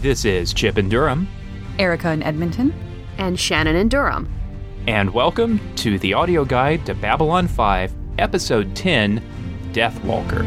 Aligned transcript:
This 0.00 0.24
is 0.24 0.54
Chip 0.54 0.78
in 0.78 0.88
Durham, 0.88 1.28
Erica 1.78 2.10
in 2.10 2.22
Edmonton, 2.22 2.72
and 3.18 3.38
Shannon 3.38 3.76
in 3.76 3.88
Durham. 3.88 4.28
and 4.86 5.12
welcome 5.12 5.60
to 5.76 5.98
the 5.98 6.14
audio 6.14 6.42
guide 6.44 6.86
to 6.86 6.94
Babylon 6.94 7.46
5, 7.46 7.92
Episode 8.18 8.74
10 8.74 9.22
Deathwalker. 9.72 10.44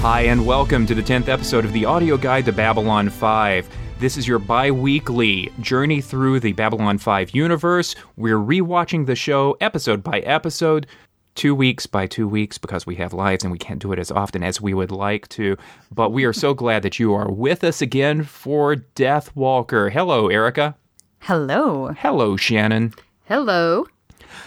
Hi, 0.00 0.22
and 0.22 0.44
welcome 0.44 0.84
to 0.86 0.96
the 0.96 1.02
10th 1.02 1.28
episode 1.28 1.64
of 1.64 1.72
the 1.72 1.84
audio 1.84 2.16
guide 2.16 2.44
to 2.46 2.52
Babylon 2.52 3.08
5. 3.08 3.68
This 4.00 4.16
is 4.16 4.26
your 4.26 4.40
bi 4.40 4.72
weekly 4.72 5.52
journey 5.60 6.00
through 6.00 6.40
the 6.40 6.52
Babylon 6.54 6.98
5 6.98 7.30
universe. 7.36 7.94
We're 8.16 8.38
rewatching 8.38 9.06
the 9.06 9.14
show 9.14 9.56
episode 9.60 10.02
by 10.02 10.18
episode, 10.20 10.88
two 11.34 11.54
weeks 11.54 11.86
by 11.86 12.06
two 12.06 12.28
weeks, 12.28 12.58
because 12.58 12.86
we 12.86 12.96
have 12.96 13.12
lives 13.12 13.42
and 13.44 13.52
we 13.52 13.58
can't 13.58 13.80
do 13.80 13.92
it 13.92 13.98
as 13.98 14.10
often 14.10 14.42
as 14.42 14.60
we 14.60 14.74
would 14.74 14.90
like 14.90 15.28
to. 15.28 15.56
But 15.90 16.10
we 16.12 16.24
are 16.24 16.32
so 16.32 16.54
glad 16.62 16.82
that 16.82 16.98
you 16.98 17.14
are 17.14 17.30
with 17.30 17.64
us 17.64 17.80
again 17.82 18.22
for 18.24 18.76
Deathwalker. 18.76 19.90
Hello, 19.90 20.28
Erica. 20.28 20.76
hello. 21.20 21.88
Hello, 21.96 22.36
Shannon. 22.36 22.94
Hello. 23.26 23.86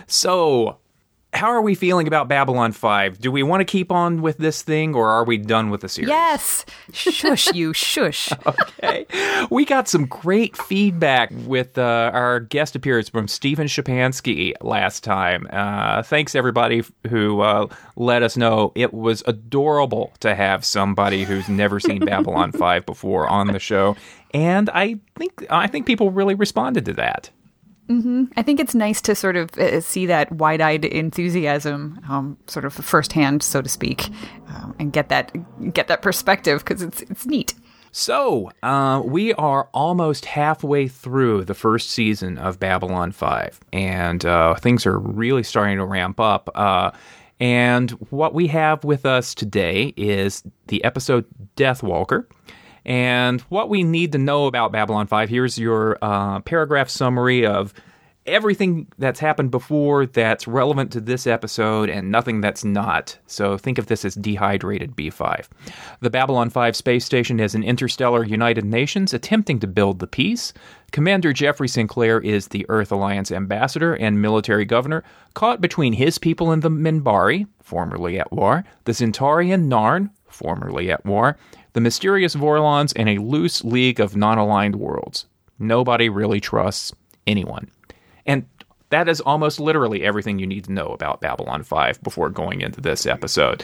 So, 0.07 0.77
how 1.35 1.47
are 1.47 1.61
we 1.61 1.75
feeling 1.75 2.07
about 2.07 2.27
Babylon 2.27 2.71
5? 2.71 3.19
Do 3.19 3.31
we 3.31 3.43
want 3.43 3.61
to 3.61 3.65
keep 3.65 3.91
on 3.91 4.21
with 4.21 4.37
this 4.37 4.61
thing 4.61 4.95
or 4.95 5.09
are 5.09 5.23
we 5.23 5.37
done 5.37 5.69
with 5.69 5.81
the 5.81 5.89
series? 5.89 6.09
Yes. 6.09 6.65
Shush, 6.93 7.53
you 7.53 7.73
shush. 7.73 8.31
okay. 8.45 9.05
We 9.51 9.65
got 9.65 9.87
some 9.87 10.05
great 10.05 10.55
feedback 10.55 11.31
with 11.45 11.77
uh, 11.77 12.11
our 12.13 12.39
guest 12.39 12.75
appearance 12.75 13.09
from 13.09 13.27
Stephen 13.27 13.67
Shapansky 13.67 14.53
last 14.61 15.03
time. 15.03 15.47
Uh, 15.51 16.03
thanks, 16.03 16.35
everybody 16.35 16.83
who 17.09 17.41
uh, 17.41 17.67
let 17.95 18.23
us 18.23 18.37
know 18.37 18.71
it 18.75 18.93
was 18.93 19.21
adorable 19.27 20.13
to 20.21 20.35
have 20.35 20.63
somebody 20.63 21.23
who's 21.23 21.49
never 21.49 21.79
seen 21.79 22.05
Babylon 22.05 22.51
5 22.53 22.85
before 22.85 23.27
on 23.27 23.47
the 23.47 23.59
show. 23.59 23.95
And 24.33 24.69
I 24.69 24.99
think 25.17 25.45
I 25.49 25.67
think 25.67 25.85
people 25.85 26.11
really 26.11 26.35
responded 26.35 26.85
to 26.85 26.93
that. 26.93 27.29
I 28.35 28.41
think 28.41 28.59
it's 28.59 28.73
nice 28.73 29.01
to 29.01 29.15
sort 29.15 29.35
of 29.35 29.55
uh, 29.57 29.79
see 29.81 30.07
that 30.07 30.31
wide-eyed 30.31 30.85
enthusiasm, 30.85 31.99
um, 32.09 32.37
sort 32.47 32.65
of 32.65 32.73
firsthand, 32.73 33.43
so 33.43 33.61
to 33.61 33.69
speak, 33.69 34.09
um, 34.47 34.75
and 34.79 34.91
get 34.91 35.09
that 35.09 35.31
get 35.73 35.87
that 35.87 36.01
perspective 36.01 36.59
because 36.63 36.81
it's 36.81 37.01
it's 37.01 37.25
neat. 37.25 37.53
So, 37.91 38.51
uh, 38.61 39.01
we 39.05 39.33
are 39.35 39.69
almost 39.73 40.25
halfway 40.25 40.89
through 40.89 41.45
the 41.45 41.53
first 41.53 41.91
season 41.91 42.37
of 42.37 42.59
Babylon 42.59 43.13
5, 43.13 43.61
and 43.71 44.25
uh, 44.25 44.55
things 44.55 44.85
are 44.85 44.99
really 44.99 45.43
starting 45.43 45.77
to 45.77 45.85
ramp 45.85 46.19
up. 46.19 46.49
Uh, 46.55 46.91
and 47.39 47.91
what 48.09 48.33
we 48.33 48.47
have 48.47 48.83
with 48.83 49.05
us 49.05 49.33
today 49.33 49.93
is 49.95 50.43
the 50.67 50.83
episode 50.83 51.25
Deathwalker. 51.55 52.25
And 52.85 53.41
what 53.41 53.69
we 53.69 53.83
need 53.83 54.11
to 54.11 54.17
know 54.17 54.45
about 54.45 54.71
Babylon 54.71 55.07
5 55.07 55.29
here's 55.29 55.57
your 55.57 55.97
uh, 56.01 56.39
paragraph 56.41 56.89
summary 56.89 57.45
of 57.45 57.73
everything 58.25 58.87
that's 58.97 59.19
happened 59.19 59.51
before 59.51 60.05
that's 60.05 60.47
relevant 60.47 60.91
to 60.91 60.99
this 60.99 61.27
episode 61.27 61.89
and 61.89 62.11
nothing 62.11 62.41
that's 62.41 62.63
not. 62.63 63.17
So 63.27 63.57
think 63.57 63.77
of 63.77 63.85
this 63.85 64.03
as 64.03 64.15
dehydrated 64.15 64.95
B5. 64.95 65.47
The 65.99 66.09
Babylon 66.09 66.49
5 66.49 66.75
space 66.75 67.05
station 67.05 67.39
is 67.39 67.53
an 67.53 67.63
interstellar 67.63 68.23
United 68.23 68.65
Nations 68.65 69.13
attempting 69.13 69.59
to 69.59 69.67
build 69.67 69.99
the 69.99 70.07
peace. 70.07 70.53
Commander 70.91 71.33
Jeffrey 71.33 71.67
Sinclair 71.67 72.19
is 72.19 72.47
the 72.47 72.65
Earth 72.69 72.91
Alliance 72.91 73.31
ambassador 73.31 73.93
and 73.93 74.21
military 74.21 74.65
governor, 74.65 75.03
caught 75.33 75.61
between 75.61 75.93
his 75.93 76.17
people 76.17 76.51
and 76.51 76.61
the 76.61 76.69
Minbari, 76.69 77.47
formerly 77.61 78.19
at 78.19 78.31
war, 78.31 78.63
the 78.85 78.93
Centaurian 78.93 79.69
Narn, 79.69 80.09
formerly 80.27 80.91
at 80.91 81.05
war, 81.05 81.37
the 81.75 81.81
mysterious 81.81 82.35
Vorlons, 82.35 82.93
and 82.95 83.09
a 83.09 83.21
loose 83.21 83.61
league 83.65 83.99
of 83.99 84.15
non 84.15 84.37
aligned 84.37 84.77
worlds. 84.77 85.25
Nobody 85.59 86.07
really 86.07 86.39
trusts 86.39 86.93
anyone. 87.27 87.69
And 88.25 88.45
that 88.91 89.09
is 89.09 89.19
almost 89.19 89.59
literally 89.59 90.01
everything 90.01 90.39
you 90.39 90.47
need 90.47 90.63
to 90.63 90.71
know 90.71 90.87
about 90.87 91.19
Babylon 91.19 91.63
5 91.63 92.01
before 92.01 92.29
going 92.29 92.61
into 92.61 92.79
this 92.79 93.05
episode, 93.05 93.61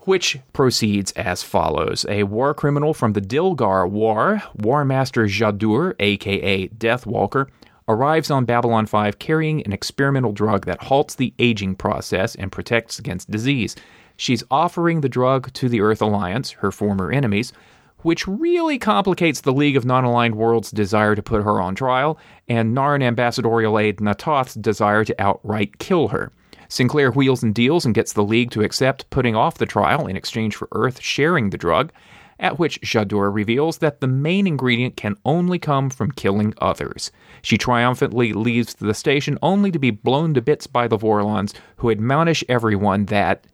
which 0.00 0.38
proceeds 0.52 1.12
as 1.12 1.42
follows. 1.42 2.04
A 2.10 2.24
war 2.24 2.52
criminal 2.52 2.92
from 2.92 3.14
the 3.14 3.22
Dilgar 3.22 3.88
War, 3.88 4.42
War 4.56 4.84
Master 4.84 5.24
Jha'dur, 5.24 5.94
aka 5.98 6.68
Deathwalker, 6.68 7.48
arrives 7.88 8.30
on 8.30 8.44
Babylon 8.44 8.84
5 8.84 9.18
carrying 9.18 9.62
an 9.62 9.72
experimental 9.72 10.32
drug 10.32 10.66
that 10.66 10.82
halts 10.82 11.14
the 11.14 11.32
aging 11.38 11.74
process 11.74 12.34
and 12.34 12.52
protects 12.52 12.98
against 12.98 13.30
disease. 13.30 13.76
She's 14.20 14.44
offering 14.50 15.00
the 15.00 15.08
drug 15.08 15.50
to 15.54 15.66
the 15.70 15.80
Earth 15.80 16.02
Alliance, 16.02 16.50
her 16.50 16.70
former 16.70 17.10
enemies, 17.10 17.54
which 18.00 18.28
really 18.28 18.78
complicates 18.78 19.40
the 19.40 19.52
League 19.54 19.78
of 19.78 19.86
Non 19.86 20.04
Aligned 20.04 20.34
Worlds' 20.34 20.70
desire 20.70 21.14
to 21.14 21.22
put 21.22 21.42
her 21.42 21.58
on 21.58 21.74
trial, 21.74 22.18
and 22.46 22.76
Narn 22.76 23.02
ambassadorial 23.02 23.78
aide 23.78 23.96
Na'Toth's 23.96 24.56
desire 24.56 25.06
to 25.06 25.18
outright 25.18 25.78
kill 25.78 26.08
her. 26.08 26.32
Sinclair 26.68 27.10
wheels 27.12 27.42
and 27.42 27.54
deals 27.54 27.86
and 27.86 27.94
gets 27.94 28.12
the 28.12 28.22
League 28.22 28.50
to 28.50 28.62
accept 28.62 29.08
putting 29.08 29.34
off 29.34 29.56
the 29.56 29.64
trial 29.64 30.06
in 30.06 30.18
exchange 30.18 30.54
for 30.54 30.68
Earth 30.72 31.00
sharing 31.00 31.48
the 31.48 31.56
drug, 31.56 31.90
at 32.38 32.58
which 32.58 32.78
Jha'dur 32.82 33.32
reveals 33.32 33.78
that 33.78 34.02
the 34.02 34.06
main 34.06 34.46
ingredient 34.46 34.96
can 34.96 35.16
only 35.24 35.58
come 35.58 35.88
from 35.88 36.10
killing 36.10 36.52
others. 36.58 37.10
She 37.40 37.56
triumphantly 37.56 38.34
leaves 38.34 38.74
the 38.74 38.92
station 38.92 39.38
only 39.40 39.70
to 39.70 39.78
be 39.78 39.90
blown 39.90 40.34
to 40.34 40.42
bits 40.42 40.66
by 40.66 40.88
the 40.88 40.98
Vorlons, 40.98 41.54
who 41.76 41.90
admonish 41.90 42.44
everyone 42.50 43.06
that 43.06 43.46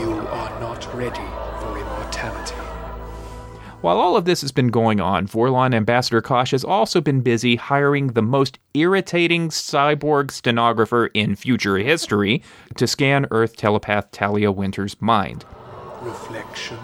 You 0.00 0.12
are 0.12 0.60
not 0.60 0.94
ready 0.94 1.28
for 1.60 1.78
immortality. 1.78 2.54
While 3.82 3.98
all 3.98 4.16
of 4.16 4.24
this 4.24 4.40
has 4.40 4.50
been 4.50 4.68
going 4.68 4.98
on, 4.98 5.26
Vorlon 5.26 5.74
Ambassador 5.74 6.22
Kosh 6.22 6.52
has 6.52 6.64
also 6.64 7.02
been 7.02 7.20
busy 7.20 7.56
hiring 7.56 8.08
the 8.08 8.22
most 8.22 8.58
irritating 8.72 9.50
cyborg 9.50 10.30
stenographer 10.30 11.08
in 11.08 11.36
future 11.36 11.76
history 11.76 12.42
to 12.76 12.86
scan 12.86 13.26
Earth 13.30 13.56
telepath 13.56 14.10
Talia 14.10 14.50
Winter's 14.50 14.98
mind. 15.02 15.44
Reflection, 16.00 16.78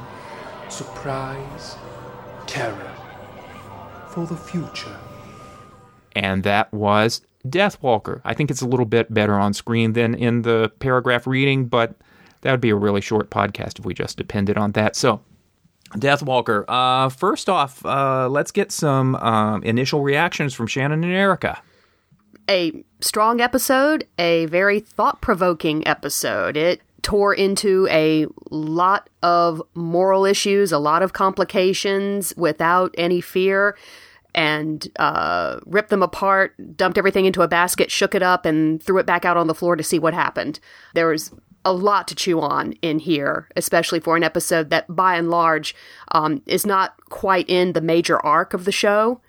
surprise, 0.68 1.76
terror. 2.46 2.94
For 4.08 4.26
the 4.26 4.36
future. 4.36 4.98
And 6.14 6.42
that 6.42 6.70
was 6.70 7.22
Deathwalker. 7.46 8.20
I 8.26 8.34
think 8.34 8.50
it's 8.50 8.60
a 8.60 8.68
little 8.68 8.84
bit 8.84 9.12
better 9.14 9.38
on 9.38 9.54
screen 9.54 9.94
than 9.94 10.14
in 10.14 10.42
the 10.42 10.70
paragraph 10.80 11.26
reading, 11.26 11.64
but 11.64 11.94
that 12.46 12.52
would 12.52 12.60
be 12.60 12.70
a 12.70 12.76
really 12.76 13.00
short 13.00 13.28
podcast 13.28 13.80
if 13.80 13.84
we 13.84 13.92
just 13.92 14.16
depended 14.16 14.56
on 14.56 14.70
that. 14.72 14.94
So, 14.94 15.20
Deathwalker. 15.94 16.64
Uh, 16.68 17.08
first 17.08 17.48
off, 17.48 17.84
uh, 17.84 18.28
let's 18.28 18.52
get 18.52 18.70
some 18.70 19.16
um, 19.16 19.64
initial 19.64 20.00
reactions 20.00 20.54
from 20.54 20.68
Shannon 20.68 21.02
and 21.02 21.12
Erica. 21.12 21.60
A 22.48 22.84
strong 23.00 23.40
episode, 23.40 24.06
a 24.16 24.46
very 24.46 24.78
thought 24.78 25.20
provoking 25.20 25.84
episode. 25.88 26.56
It 26.56 26.82
tore 27.02 27.34
into 27.34 27.88
a 27.90 28.26
lot 28.50 29.10
of 29.24 29.60
moral 29.74 30.24
issues, 30.24 30.70
a 30.70 30.78
lot 30.78 31.02
of 31.02 31.14
complications 31.14 32.32
without 32.36 32.94
any 32.96 33.20
fear, 33.20 33.76
and 34.36 34.86
uh, 35.00 35.58
ripped 35.66 35.90
them 35.90 36.02
apart, 36.02 36.54
dumped 36.76 36.96
everything 36.96 37.24
into 37.24 37.42
a 37.42 37.48
basket, 37.48 37.90
shook 37.90 38.14
it 38.14 38.22
up, 38.22 38.46
and 38.46 38.80
threw 38.80 38.98
it 38.98 39.06
back 39.06 39.24
out 39.24 39.36
on 39.36 39.48
the 39.48 39.54
floor 39.54 39.74
to 39.74 39.82
see 39.82 39.98
what 39.98 40.14
happened. 40.14 40.60
There 40.94 41.08
was 41.08 41.32
a 41.66 41.72
lot 41.72 42.08
to 42.08 42.14
chew 42.14 42.40
on 42.40 42.72
in 42.80 42.98
here, 42.98 43.48
especially 43.56 44.00
for 44.00 44.16
an 44.16 44.22
episode 44.22 44.70
that, 44.70 44.86
by 44.88 45.16
and 45.16 45.28
large, 45.28 45.74
um, 46.12 46.40
is 46.46 46.64
not 46.64 46.94
quite 47.10 47.48
in 47.50 47.74
the 47.74 47.80
major 47.82 48.24
arc 48.24 48.54
of 48.54 48.64
the 48.64 48.72
show. 48.72 49.20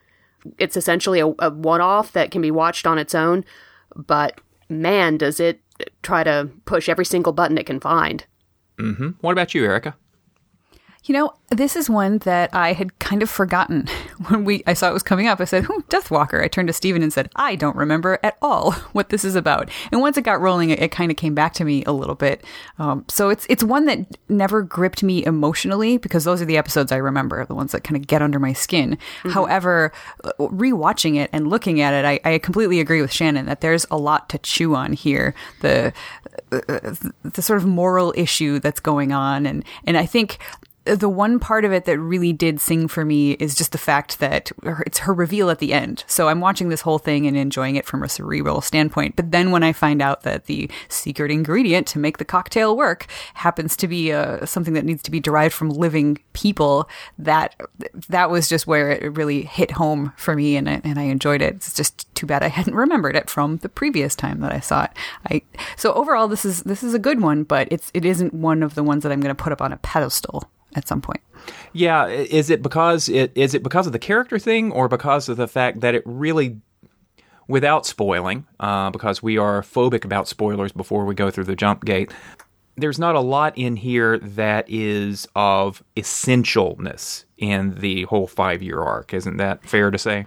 It's 0.57 0.77
essentially 0.77 1.19
a, 1.19 1.27
a 1.39 1.49
one-off 1.49 2.13
that 2.13 2.31
can 2.31 2.41
be 2.41 2.51
watched 2.51 2.87
on 2.87 2.97
its 2.97 3.13
own 3.13 3.43
but 3.97 4.39
man 4.69 5.17
does 5.17 5.39
it 5.39 5.61
try 6.03 6.23
to 6.23 6.49
push 6.65 6.89
every 6.89 7.05
single 7.05 7.33
button 7.33 7.57
it 7.57 7.65
can 7.65 7.79
find. 7.79 8.25
Hmm 8.77 9.09
What 9.21 9.31
about 9.31 9.53
you, 9.53 9.63
Erica? 9.63 9.95
You 11.07 11.13
know, 11.13 11.33
this 11.49 11.77
is 11.77 11.89
one 11.89 12.17
that 12.19 12.53
I 12.53 12.73
had 12.73 12.99
kind 12.99 13.23
of 13.23 13.29
forgotten 13.29 13.87
when 14.27 14.43
we 14.43 14.61
I 14.67 14.73
saw 14.73 14.89
it 14.89 14.93
was 14.93 15.03
coming 15.03 15.27
up. 15.27 15.39
I 15.39 15.45
said, 15.45 15.63
"Hmm, 15.65 15.79
Deathwalker." 15.89 16.43
I 16.43 16.49
turned 16.49 16.67
to 16.67 16.73
Steven 16.73 17.01
and 17.01 17.13
said, 17.13 17.29
"I 17.37 17.55
don't 17.55 17.77
remember 17.77 18.19
at 18.23 18.37
all 18.41 18.71
what 18.91 19.09
this 19.09 19.23
is 19.23 19.35
about." 19.35 19.69
And 19.91 20.01
once 20.01 20.17
it 20.17 20.23
got 20.23 20.41
rolling, 20.41 20.69
it, 20.69 20.81
it 20.81 20.91
kind 20.91 21.09
of 21.09 21.15
came 21.15 21.33
back 21.33 21.53
to 21.53 21.63
me 21.63 21.85
a 21.85 21.93
little 21.93 22.15
bit. 22.15 22.43
Um, 22.77 23.05
so 23.07 23.29
it's 23.29 23.45
it's 23.49 23.63
one 23.63 23.85
that 23.85 24.17
never 24.27 24.61
gripped 24.61 25.01
me 25.01 25.25
emotionally 25.25 25.97
because 25.97 26.25
those 26.25 26.41
are 26.41 26.45
the 26.45 26.57
episodes 26.57 26.91
I 26.91 26.97
remember, 26.97 27.45
the 27.45 27.55
ones 27.55 27.71
that 27.71 27.85
kind 27.85 27.95
of 27.95 28.05
get 28.05 28.21
under 28.21 28.39
my 28.39 28.51
skin. 28.51 28.97
However, 29.23 29.93
uh, 30.25 30.31
rewatching 30.39 31.15
it 31.15 31.29
and 31.31 31.49
looking 31.49 31.79
at 31.79 31.93
it, 31.93 32.03
I, 32.05 32.19
I 32.29 32.37
completely 32.39 32.81
agree 32.81 33.01
with 33.01 33.13
Shannon 33.13 33.45
that 33.45 33.61
there's 33.61 33.85
a 33.89 33.97
lot 33.97 34.27
to 34.29 34.37
chew 34.39 34.75
on 34.75 34.91
here. 34.91 35.33
The 35.61 35.93
uh, 36.51 36.95
the 37.23 37.41
sort 37.41 37.57
of 37.57 37.65
moral 37.65 38.13
issue 38.15 38.59
that's 38.59 38.79
going 38.79 39.11
on, 39.11 39.45
and 39.45 39.63
and 39.85 39.97
I 39.97 40.05
think 40.05 40.39
the 40.95 41.09
one 41.09 41.39
part 41.39 41.66
of 41.66 41.72
it 41.72 41.85
that 41.85 41.99
really 41.99 42.34
did 42.34 42.59
sing 42.59 42.87
for 42.87 43.05
me 43.05 43.31
is 43.34 43.55
just 43.55 43.72
the 43.72 43.78
fact 43.78 44.19
that 44.19 44.51
it's 44.85 44.99
her 44.99 45.13
reveal 45.13 45.49
at 45.49 45.59
the 45.59 45.73
end. 45.73 46.03
So 46.07 46.29
I'm 46.29 46.39
watching 46.39 46.69
this 46.69 46.81
whole 46.81 46.99
thing 46.99 47.28
and 47.28 47.35
enjoying 47.35 47.75
it 47.75 47.85
from 47.85 48.03
a 48.03 48.09
cerebral 48.09 48.61
standpoint. 48.61 49.16
But 49.16 49.31
then 49.31 49.51
when 49.51 49.63
I 49.63 49.73
find 49.73 50.01
out 50.01 50.23
that 50.23 50.45
the 50.45 50.69
secret 50.89 51.31
ingredient 51.31 51.87
to 51.87 51.99
make 51.99 52.17
the 52.17 52.25
cocktail 52.25 52.75
work 52.75 53.07
happens 53.35 53.75
to 53.78 53.87
be 53.87 54.11
uh, 54.11 54.45
something 54.45 54.73
that 54.73 54.85
needs 54.85 55.03
to 55.03 55.11
be 55.11 55.19
derived 55.19 55.53
from 55.53 55.69
living 55.69 56.19
people, 56.34 56.90
that 57.17 57.55
that 58.09 58.29
was 58.29 58.47
just 58.47 58.67
where 58.67 58.91
it 58.91 59.16
really 59.16 59.43
hit 59.43 59.72
home 59.72 60.13
for 60.17 60.35
me, 60.35 60.55
and 60.55 60.69
I, 60.69 60.81
and 60.83 60.99
I 60.99 61.03
enjoyed 61.03 61.41
it. 61.41 61.55
It's 61.55 61.73
just 61.73 62.13
too 62.16 62.25
bad 62.25 62.43
I 62.43 62.49
hadn't 62.49 62.75
remembered 62.75 63.16
it 63.16 63.29
from 63.29 63.57
the 63.57 63.69
previous 63.69 64.16
time 64.16 64.40
that 64.41 64.51
I 64.51 64.59
saw 64.59 64.85
it. 64.85 64.91
I 65.29 65.41
so 65.75 65.93
overall 65.93 66.28
this 66.28 66.45
is 66.45 66.63
this 66.63 66.83
is 66.83 66.93
a 66.93 66.99
good 66.99 67.22
one, 67.22 67.43
but 67.43 67.67
it's 67.72 67.91
it 67.93 68.05
isn't 68.05 68.33
one 68.33 68.63
of 68.63 68.75
the 68.75 68.83
ones 68.83 69.03
that 69.03 69.11
I'm 69.11 69.22
going 69.22 69.35
to 69.35 69.43
put 69.43 69.53
up 69.53 69.61
on 69.61 69.73
a 69.73 69.78
pedestal 69.78 70.49
at 70.75 70.87
some 70.87 71.02
point. 71.02 71.22
Yeah, 71.73 72.08
is 72.08 72.49
it 72.49 72.61
because 72.61 73.09
it 73.09 73.31
is 73.35 73.53
it 73.53 73.64
because 73.64 73.87
of 73.87 73.93
the 73.93 73.99
character 73.99 74.40
thing, 74.40 74.72
or 74.72 74.87
because 74.87 75.29
of 75.29 75.37
the 75.37 75.47
fact 75.47 75.81
that 75.81 75.96
it 75.96 76.03
really, 76.05 76.59
without 77.47 77.85
spoiling, 77.85 78.46
uh, 78.59 78.90
because 78.90 79.23
we 79.23 79.37
are 79.37 79.61
phobic 79.61 80.03
about 80.03 80.28
spoilers 80.28 80.72
before 80.72 81.05
we 81.05 81.16
go 81.16 81.31
through 81.31 81.46
the 81.46 81.55
jump 81.55 81.85
gate. 81.85 82.11
There's 82.75 82.99
not 82.99 83.16
a 83.16 83.19
lot 83.22 83.58
in 83.58 83.75
here 83.75 84.19
that 84.19 84.66
is 84.69 85.28
of 85.35 85.84
essentialness 85.96 87.25
in 87.37 87.75
the 87.79 88.03
whole 88.03 88.28
five 88.28 88.61
year 88.61 88.81
arc. 88.81 89.14
Isn't 89.14 89.37
that 89.37 89.64
fair 89.67 89.90
to 89.90 89.97
say? 89.97 90.25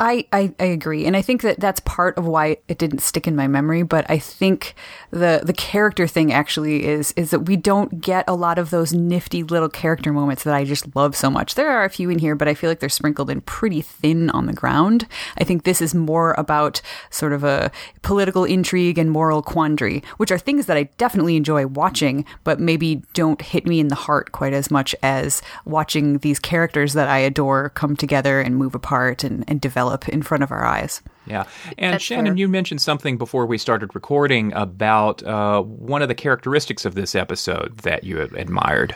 I, 0.00 0.26
I, 0.32 0.52
I 0.58 0.64
agree, 0.64 1.06
and 1.06 1.16
I 1.16 1.22
think 1.22 1.42
that 1.42 1.60
that's 1.60 1.78
part 1.80 2.18
of 2.18 2.26
why 2.26 2.56
it 2.66 2.78
didn't 2.78 2.98
stick 2.98 3.28
in 3.28 3.36
my 3.36 3.46
memory. 3.46 3.84
But 3.84 4.10
I 4.10 4.18
think 4.18 4.74
the 5.10 5.42
the 5.44 5.52
character 5.52 6.08
thing 6.08 6.32
actually 6.32 6.84
is 6.84 7.12
is 7.12 7.30
that 7.30 7.40
we 7.40 7.54
don't 7.56 8.00
get 8.00 8.24
a 8.26 8.34
lot 8.34 8.58
of 8.58 8.70
those 8.70 8.92
nifty 8.92 9.44
little 9.44 9.68
character 9.68 10.12
moments 10.12 10.42
that 10.44 10.54
I 10.54 10.64
just 10.64 10.96
love 10.96 11.14
so 11.14 11.30
much. 11.30 11.54
There 11.54 11.70
are 11.70 11.84
a 11.84 11.90
few 11.90 12.10
in 12.10 12.18
here, 12.18 12.34
but 12.34 12.48
I 12.48 12.54
feel 12.54 12.70
like 12.70 12.80
they're 12.80 12.88
sprinkled 12.88 13.30
in 13.30 13.40
pretty 13.42 13.82
thin 13.82 14.30
on 14.30 14.46
the 14.46 14.52
ground. 14.52 15.06
I 15.38 15.44
think 15.44 15.62
this 15.62 15.80
is 15.80 15.94
more 15.94 16.34
about 16.36 16.80
sort 17.10 17.32
of 17.32 17.44
a 17.44 17.70
political 18.02 18.44
intrigue 18.44 18.98
and 18.98 19.12
moral 19.12 19.42
quandary, 19.42 20.02
which 20.16 20.32
are 20.32 20.38
things 20.38 20.66
that 20.66 20.76
I 20.76 20.84
definitely 20.98 21.36
enjoy 21.36 21.66
watching, 21.66 22.24
but 22.42 22.58
maybe 22.58 23.02
don't 23.12 23.40
hit 23.40 23.64
me 23.64 23.78
in 23.78 23.88
the 23.88 23.94
heart 23.94 24.32
quite 24.32 24.54
as 24.54 24.72
much 24.72 24.92
as 25.04 25.40
watching 25.64 26.18
these 26.18 26.40
characters 26.40 26.94
that 26.94 27.08
I 27.08 27.18
adore 27.18 27.68
come 27.70 27.94
together 27.94 28.40
and 28.40 28.56
move 28.56 28.74
apart 28.74 29.22
and, 29.22 29.44
and 29.46 29.60
develop 29.60 29.83
in 30.08 30.22
front 30.22 30.42
of 30.42 30.50
our 30.50 30.64
eyes. 30.64 31.02
Yeah. 31.26 31.44
And 31.78 31.94
That's 31.94 32.04
Shannon, 32.04 32.32
fair. 32.32 32.38
you 32.38 32.48
mentioned 32.48 32.80
something 32.82 33.16
before 33.16 33.46
we 33.46 33.58
started 33.58 33.94
recording 33.94 34.52
about 34.52 35.22
uh, 35.22 35.62
one 35.62 36.02
of 36.02 36.08
the 36.08 36.14
characteristics 36.14 36.84
of 36.84 36.94
this 36.94 37.14
episode 37.14 37.78
that 37.78 38.04
you 38.04 38.20
admired. 38.20 38.94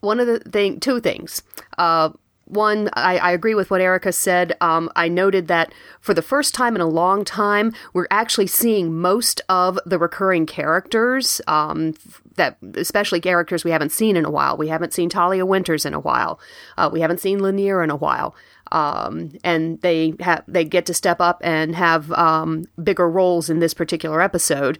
one 0.00 0.20
of 0.20 0.26
the 0.26 0.40
thing, 0.40 0.80
two 0.80 1.00
things. 1.00 1.42
Uh, 1.78 2.10
one, 2.48 2.88
I, 2.92 3.18
I 3.18 3.32
agree 3.32 3.56
with 3.56 3.70
what 3.72 3.80
Erica 3.80 4.12
said. 4.12 4.56
Um, 4.60 4.88
I 4.94 5.08
noted 5.08 5.48
that 5.48 5.74
for 6.00 6.14
the 6.14 6.22
first 6.22 6.54
time 6.54 6.76
in 6.76 6.80
a 6.80 6.86
long 6.86 7.24
time, 7.24 7.74
we're 7.92 8.06
actually 8.10 8.46
seeing 8.46 8.94
most 8.94 9.40
of 9.48 9.78
the 9.84 9.98
recurring 9.98 10.46
characters. 10.46 11.40
Um, 11.48 11.94
that 12.36 12.58
especially 12.74 13.20
characters 13.20 13.64
we 13.64 13.70
haven't 13.70 13.92
seen 13.92 14.14
in 14.14 14.24
a 14.24 14.30
while. 14.30 14.56
We 14.58 14.68
haven't 14.68 14.92
seen 14.92 15.08
Talia 15.08 15.44
Winters 15.46 15.86
in 15.86 15.94
a 15.94 15.98
while. 15.98 16.38
Uh, 16.76 16.88
we 16.92 17.00
haven't 17.00 17.18
seen 17.18 17.40
Lennier 17.40 17.82
in 17.82 17.90
a 17.90 17.96
while. 17.96 18.34
Um, 18.76 19.30
and 19.42 19.80
they 19.80 20.12
have 20.20 20.44
they 20.46 20.62
get 20.62 20.84
to 20.84 20.92
step 20.92 21.18
up 21.18 21.40
and 21.42 21.74
have 21.74 22.12
um, 22.12 22.66
bigger 22.82 23.08
roles 23.08 23.48
in 23.48 23.58
this 23.58 23.72
particular 23.72 24.20
episode. 24.20 24.78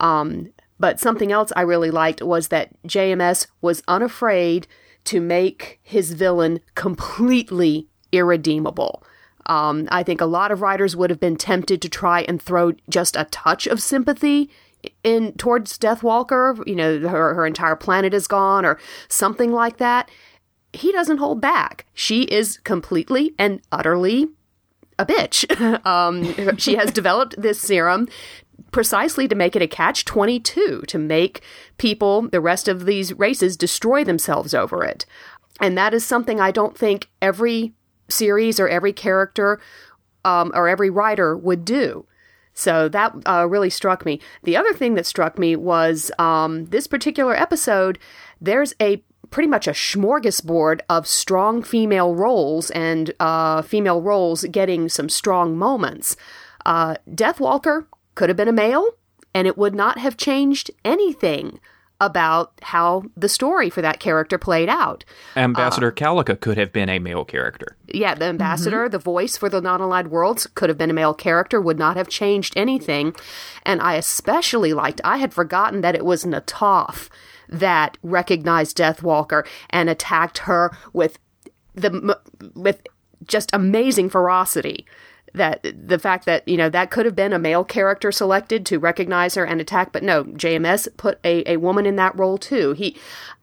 Um, 0.00 0.52
but 0.78 1.00
something 1.00 1.32
else 1.32 1.50
I 1.56 1.62
really 1.62 1.90
liked 1.90 2.20
was 2.20 2.48
that 2.48 2.70
JMS 2.86 3.46
was 3.62 3.82
unafraid 3.88 4.66
to 5.04 5.18
make 5.22 5.80
his 5.82 6.12
villain 6.12 6.60
completely 6.74 7.88
irredeemable. 8.12 9.02
Um, 9.46 9.88
I 9.90 10.02
think 10.02 10.20
a 10.20 10.26
lot 10.26 10.50
of 10.50 10.60
writers 10.60 10.94
would 10.94 11.08
have 11.08 11.18
been 11.18 11.36
tempted 11.36 11.80
to 11.80 11.88
try 11.88 12.26
and 12.28 12.42
throw 12.42 12.74
just 12.90 13.16
a 13.16 13.24
touch 13.30 13.66
of 13.66 13.80
sympathy 13.80 14.50
in 15.02 15.32
towards 15.32 15.78
Deathwalker. 15.78 16.62
You 16.66 16.76
know, 16.76 16.98
her 17.08 17.32
her 17.32 17.46
entire 17.46 17.76
planet 17.76 18.12
is 18.12 18.28
gone, 18.28 18.66
or 18.66 18.78
something 19.08 19.52
like 19.52 19.78
that. 19.78 20.10
He 20.72 20.92
doesn't 20.92 21.18
hold 21.18 21.40
back. 21.40 21.86
She 21.94 22.22
is 22.22 22.58
completely 22.58 23.34
and 23.38 23.60
utterly 23.72 24.28
a 24.98 25.06
bitch. 25.06 25.46
um, 25.86 26.56
she 26.56 26.76
has 26.76 26.90
developed 26.90 27.40
this 27.40 27.60
serum 27.60 28.08
precisely 28.70 29.26
to 29.28 29.34
make 29.34 29.56
it 29.56 29.62
a 29.62 29.66
catch 29.68 30.04
22 30.04 30.82
to 30.86 30.98
make 30.98 31.42
people 31.78 32.22
the 32.28 32.40
rest 32.40 32.68
of 32.68 32.86
these 32.86 33.14
races 33.14 33.56
destroy 33.56 34.04
themselves 34.04 34.52
over 34.52 34.84
it 34.84 35.06
and 35.60 35.76
that 35.78 35.94
is 35.94 36.04
something 36.04 36.40
i 36.40 36.50
don't 36.50 36.76
think 36.76 37.08
every 37.22 37.72
series 38.08 38.60
or 38.60 38.68
every 38.68 38.92
character 38.92 39.60
um, 40.24 40.50
or 40.54 40.68
every 40.68 40.90
writer 40.90 41.36
would 41.36 41.64
do 41.64 42.04
so 42.52 42.88
that 42.88 43.14
uh, 43.26 43.46
really 43.48 43.70
struck 43.70 44.04
me 44.04 44.20
the 44.42 44.56
other 44.56 44.72
thing 44.74 44.94
that 44.94 45.06
struck 45.06 45.38
me 45.38 45.56
was 45.56 46.10
um, 46.18 46.66
this 46.66 46.86
particular 46.86 47.34
episode 47.34 47.98
there's 48.40 48.74
a 48.80 49.02
pretty 49.30 49.48
much 49.48 49.66
a 49.66 49.72
smorgasbord 49.72 50.80
of 50.88 51.06
strong 51.06 51.62
female 51.62 52.14
roles 52.14 52.70
and 52.70 53.12
uh, 53.20 53.62
female 53.62 54.00
roles 54.00 54.44
getting 54.44 54.88
some 54.88 55.08
strong 55.08 55.56
moments 55.56 56.16
uh, 56.68 56.96
Deathwalker 57.10 57.86
could 58.14 58.28
have 58.28 58.36
been 58.36 58.46
a 58.46 58.52
male, 58.52 58.86
and 59.34 59.46
it 59.46 59.56
would 59.56 59.74
not 59.74 59.98
have 59.98 60.18
changed 60.18 60.70
anything 60.84 61.60
about 62.00 62.52
how 62.62 63.04
the 63.16 63.28
story 63.28 63.70
for 63.70 63.80
that 63.82 63.98
character 63.98 64.38
played 64.38 64.68
out. 64.68 65.02
Ambassador 65.34 65.90
Kalika 65.90 66.38
could 66.38 66.58
have 66.58 66.72
been 66.72 66.90
a 66.90 66.98
male 67.00 67.24
character. 67.24 67.76
Yeah, 67.88 68.14
the 68.14 68.26
ambassador, 68.26 68.88
the 68.88 68.98
voice 68.98 69.36
for 69.36 69.48
the 69.48 69.62
non 69.62 69.80
allied 69.80 70.08
worlds, 70.08 70.46
could 70.54 70.68
have 70.68 70.78
been 70.78 70.90
a 70.90 70.94
male 70.94 71.14
character, 71.14 71.58
would 71.60 71.78
not 71.78 71.96
have 71.96 72.08
changed 72.08 72.52
anything. 72.54 73.16
And 73.64 73.80
I 73.80 73.94
especially 73.94 74.74
liked, 74.74 75.00
I 75.02 75.16
had 75.16 75.32
forgotten 75.32 75.80
that 75.80 75.96
it 75.96 76.04
was 76.04 76.24
Na'Toth 76.24 77.08
that 77.48 77.96
recognized 78.02 78.76
Deathwalker 78.76 79.46
and 79.70 79.88
attacked 79.88 80.38
her 80.38 80.76
with 80.92 81.18
the 81.74 82.18
with 82.54 82.82
just 83.26 83.50
amazing 83.52 84.08
ferocity 84.10 84.86
that 85.34 85.64
the 85.86 85.98
fact 85.98 86.24
that 86.26 86.46
you 86.48 86.56
know 86.56 86.68
that 86.68 86.90
could 86.90 87.04
have 87.04 87.14
been 87.14 87.32
a 87.32 87.38
male 87.38 87.64
character 87.64 88.10
selected 88.10 88.64
to 88.66 88.78
recognize 88.78 89.34
her 89.34 89.44
and 89.44 89.60
attack 89.60 89.92
but 89.92 90.02
no 90.02 90.24
jms 90.24 90.88
put 90.96 91.18
a, 91.22 91.48
a 91.52 91.56
woman 91.58 91.84
in 91.84 91.96
that 91.96 92.16
role 92.18 92.38
too 92.38 92.72
he 92.72 92.96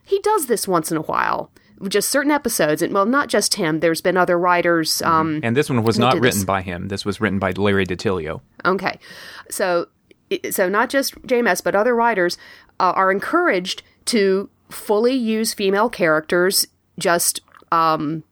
he 0.03 0.19
does 0.21 0.47
this 0.47 0.67
once 0.67 0.91
in 0.91 0.97
a 0.97 1.01
while 1.03 1.51
just 1.87 2.09
certain 2.09 2.31
episodes 2.31 2.81
and 2.81 2.93
well 2.93 3.05
not 3.05 3.29
just 3.29 3.53
him 3.55 3.81
there's 3.81 4.01
been 4.01 4.17
other 4.17 4.37
writers 4.39 5.01
um 5.03 5.39
And 5.43 5.55
this 5.55 5.69
one 5.69 5.83
was 5.83 5.99
not 5.99 6.15
written 6.15 6.39
this? 6.39 6.43
by 6.45 6.61
him. 6.61 6.87
This 6.87 7.05
was 7.05 7.21
written 7.21 7.37
by 7.37 7.51
Larry 7.51 7.85
DiTillio. 7.85 8.41
Okay. 8.63 8.97
So 9.49 9.87
so 10.49 10.67
not 10.67 10.89
just 10.89 11.13
JMS 11.27 11.63
but 11.63 11.75
other 11.75 11.93
writers 11.93 12.37
uh, 12.80 12.94
are 12.95 13.12
encouraged 13.12 13.83
to 14.06 14.50
fully 14.69 15.13
use 15.13 15.54
female 15.54 15.89
characters 15.89 16.66
just 16.98 17.41
um 17.72 18.24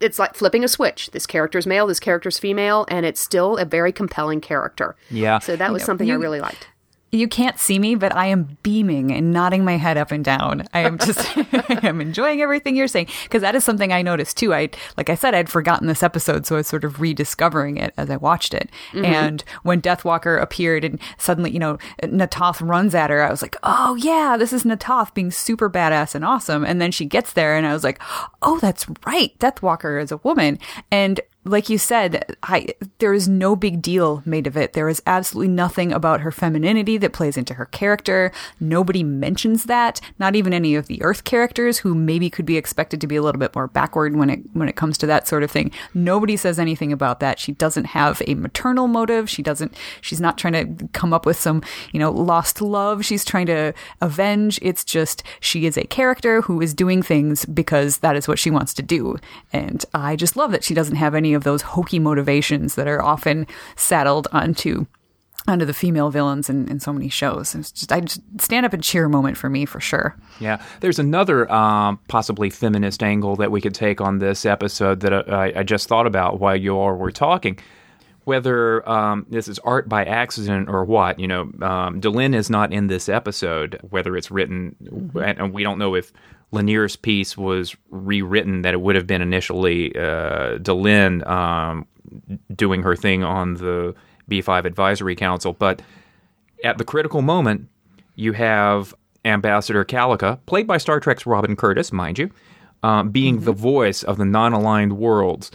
it's 0.00 0.18
like 0.18 0.34
flipping 0.34 0.62
a 0.62 0.68
switch. 0.68 1.10
This 1.10 1.26
character's 1.26 1.66
male, 1.66 1.86
this 1.86 1.98
character's 1.98 2.38
female, 2.38 2.86
and 2.88 3.04
it's 3.04 3.20
still 3.20 3.56
a 3.56 3.64
very 3.64 3.92
compelling 3.92 4.40
character. 4.40 4.94
Yeah. 5.10 5.40
So 5.40 5.56
that 5.56 5.72
was 5.72 5.82
something 5.82 6.10
I 6.10 6.14
really 6.14 6.40
liked. 6.40 6.68
You 7.12 7.26
can't 7.26 7.58
see 7.58 7.78
me, 7.78 7.94
but 7.96 8.14
I 8.14 8.26
am 8.26 8.56
beaming 8.62 9.12
and 9.12 9.32
nodding 9.32 9.64
my 9.64 9.76
head 9.76 9.96
up 9.96 10.12
and 10.12 10.24
down. 10.24 10.66
I 10.72 10.80
am 10.80 10.98
just, 10.98 11.36
I 11.36 11.80
am 11.82 12.00
enjoying 12.00 12.40
everything 12.40 12.76
you're 12.76 12.88
saying 12.88 13.08
because 13.24 13.42
that 13.42 13.54
is 13.54 13.64
something 13.64 13.92
I 13.92 14.02
noticed 14.02 14.36
too. 14.36 14.54
I, 14.54 14.70
like 14.96 15.10
I 15.10 15.14
said, 15.14 15.34
I'd 15.34 15.48
forgotten 15.48 15.88
this 15.88 16.02
episode, 16.02 16.46
so 16.46 16.54
I 16.54 16.58
was 16.58 16.68
sort 16.68 16.84
of 16.84 17.00
rediscovering 17.00 17.78
it 17.78 17.92
as 17.96 18.10
I 18.10 18.16
watched 18.16 18.54
it. 18.54 18.70
Mm-hmm. 18.92 19.04
And 19.04 19.44
when 19.62 19.82
Deathwalker 19.82 20.40
appeared 20.40 20.84
and 20.84 21.00
suddenly, 21.18 21.50
you 21.50 21.58
know, 21.58 21.78
Na'Toth 22.02 22.66
runs 22.66 22.94
at 22.94 23.10
her, 23.10 23.22
I 23.22 23.30
was 23.30 23.42
like, 23.42 23.56
oh 23.62 23.96
yeah, 23.96 24.36
this 24.38 24.52
is 24.52 24.64
Na'Toth 24.64 25.12
being 25.12 25.30
super 25.30 25.68
badass 25.68 26.14
and 26.14 26.24
awesome. 26.24 26.64
And 26.64 26.80
then 26.80 26.92
she 26.92 27.06
gets 27.06 27.32
there 27.32 27.56
and 27.56 27.66
I 27.66 27.72
was 27.72 27.84
like, 27.84 28.00
oh, 28.42 28.58
that's 28.60 28.86
right. 29.04 29.36
Deathwalker 29.38 30.00
is 30.00 30.12
a 30.12 30.18
woman. 30.18 30.58
And 30.90 31.20
like 31.44 31.70
you 31.70 31.78
said, 31.78 32.36
I 32.42 32.68
there 32.98 33.14
is 33.14 33.28
no 33.28 33.56
big 33.56 33.80
deal 33.80 34.22
made 34.26 34.46
of 34.46 34.56
it. 34.56 34.74
There 34.74 34.88
is 34.88 35.02
absolutely 35.06 35.52
nothing 35.52 35.92
about 35.92 36.20
her 36.20 36.30
femininity 36.30 36.98
that 36.98 37.14
plays 37.14 37.36
into 37.36 37.54
her 37.54 37.66
character. 37.66 38.30
Nobody 38.58 39.02
mentions 39.02 39.64
that. 39.64 40.00
Not 40.18 40.36
even 40.36 40.52
any 40.52 40.74
of 40.74 40.86
the 40.86 41.02
Earth 41.02 41.24
characters 41.24 41.78
who 41.78 41.94
maybe 41.94 42.28
could 42.28 42.44
be 42.44 42.58
expected 42.58 43.00
to 43.00 43.06
be 43.06 43.16
a 43.16 43.22
little 43.22 43.38
bit 43.38 43.54
more 43.54 43.66
backward 43.66 44.16
when 44.16 44.28
it 44.28 44.40
when 44.52 44.68
it 44.68 44.76
comes 44.76 44.98
to 44.98 45.06
that 45.06 45.26
sort 45.26 45.42
of 45.42 45.50
thing. 45.50 45.70
Nobody 45.94 46.36
says 46.36 46.58
anything 46.58 46.92
about 46.92 47.20
that. 47.20 47.38
She 47.38 47.52
doesn't 47.52 47.86
have 47.86 48.20
a 48.26 48.34
maternal 48.34 48.86
motive. 48.86 49.30
She 49.30 49.42
doesn't 49.42 49.74
she's 50.02 50.20
not 50.20 50.36
trying 50.36 50.76
to 50.76 50.88
come 50.88 51.14
up 51.14 51.24
with 51.24 51.38
some, 51.38 51.62
you 51.92 51.98
know, 51.98 52.10
lost 52.10 52.60
love 52.60 53.04
she's 53.04 53.24
trying 53.24 53.46
to 53.46 53.72
avenge. 54.00 54.58
It's 54.60 54.84
just 54.84 55.22
she 55.40 55.64
is 55.64 55.78
a 55.78 55.84
character 55.84 56.42
who 56.42 56.60
is 56.60 56.74
doing 56.74 57.02
things 57.02 57.44
because 57.46 57.98
that 57.98 58.14
is 58.16 58.28
what 58.28 58.38
she 58.38 58.50
wants 58.50 58.74
to 58.74 58.82
do. 58.82 59.16
And 59.52 59.84
I 59.94 60.16
just 60.16 60.36
love 60.36 60.52
that 60.52 60.64
she 60.64 60.74
doesn't 60.74 60.96
have 60.96 61.14
any 61.14 61.34
of 61.34 61.39
those 61.44 61.62
hokey 61.62 61.98
motivations 61.98 62.74
that 62.74 62.88
are 62.88 63.02
often 63.02 63.46
saddled 63.76 64.28
onto 64.32 64.86
onto 65.48 65.64
the 65.64 65.74
female 65.74 66.10
villains 66.10 66.50
in, 66.50 66.68
in 66.68 66.80
so 66.80 66.92
many 66.92 67.08
shows. 67.08 67.54
It's 67.54 67.72
just 67.72 67.92
I 67.92 68.00
just 68.00 68.20
stand 68.38 68.66
up 68.66 68.72
and 68.72 68.82
cheer 68.82 69.08
moment 69.08 69.36
for 69.36 69.48
me 69.48 69.64
for 69.64 69.80
sure. 69.80 70.16
Yeah, 70.38 70.62
there's 70.80 70.98
another 70.98 71.50
um, 71.50 71.98
possibly 72.08 72.50
feminist 72.50 73.02
angle 73.02 73.36
that 73.36 73.50
we 73.50 73.60
could 73.60 73.74
take 73.74 74.00
on 74.00 74.18
this 74.18 74.44
episode 74.44 75.00
that 75.00 75.30
I, 75.30 75.52
I 75.56 75.62
just 75.62 75.88
thought 75.88 76.06
about 76.06 76.40
while 76.40 76.56
you 76.56 76.76
all 76.76 76.94
were 76.94 77.12
talking. 77.12 77.58
Whether 78.24 78.86
um, 78.88 79.26
this 79.30 79.48
is 79.48 79.58
art 79.60 79.88
by 79.88 80.04
accident 80.04 80.68
or 80.68 80.84
what, 80.84 81.18
you 81.18 81.26
know, 81.26 81.50
um, 81.62 82.00
is 82.34 82.50
not 82.50 82.72
in 82.72 82.86
this 82.86 83.08
episode. 83.08 83.80
Whether 83.88 84.16
it's 84.16 84.30
written, 84.30 84.76
and 85.16 85.52
we 85.54 85.62
don't 85.62 85.78
know 85.78 85.94
if 85.94 86.12
Lennier's 86.52 86.96
piece 86.96 87.36
was 87.36 87.76
rewritten, 87.90 88.62
that 88.62 88.74
it 88.74 88.80
would 88.80 88.96
have 88.96 89.06
been 89.06 89.22
initially 89.22 89.94
uh, 89.96 90.58
Delenn 90.58 91.26
um, 91.28 91.86
doing 92.54 92.82
her 92.82 92.96
thing 92.96 93.22
on 93.22 93.54
the 93.54 93.94
B5 94.30 94.64
Advisory 94.64 95.14
Council. 95.14 95.52
But 95.52 95.82
at 96.64 96.78
the 96.78 96.84
critical 96.84 97.22
moment, 97.22 97.68
you 98.16 98.32
have 98.32 98.94
Ambassador 99.24 99.84
Kalika, 99.84 100.38
played 100.46 100.66
by 100.66 100.78
Star 100.78 101.00
Trek's 101.00 101.26
Robin 101.26 101.56
Curtis, 101.56 101.92
mind 101.92 102.18
you, 102.18 102.30
um, 102.82 103.10
being 103.10 103.40
the 103.40 103.52
voice 103.52 104.02
of 104.02 104.16
the 104.16 104.24
non 104.24 104.52
aligned 104.52 104.96
worlds. 104.96 105.50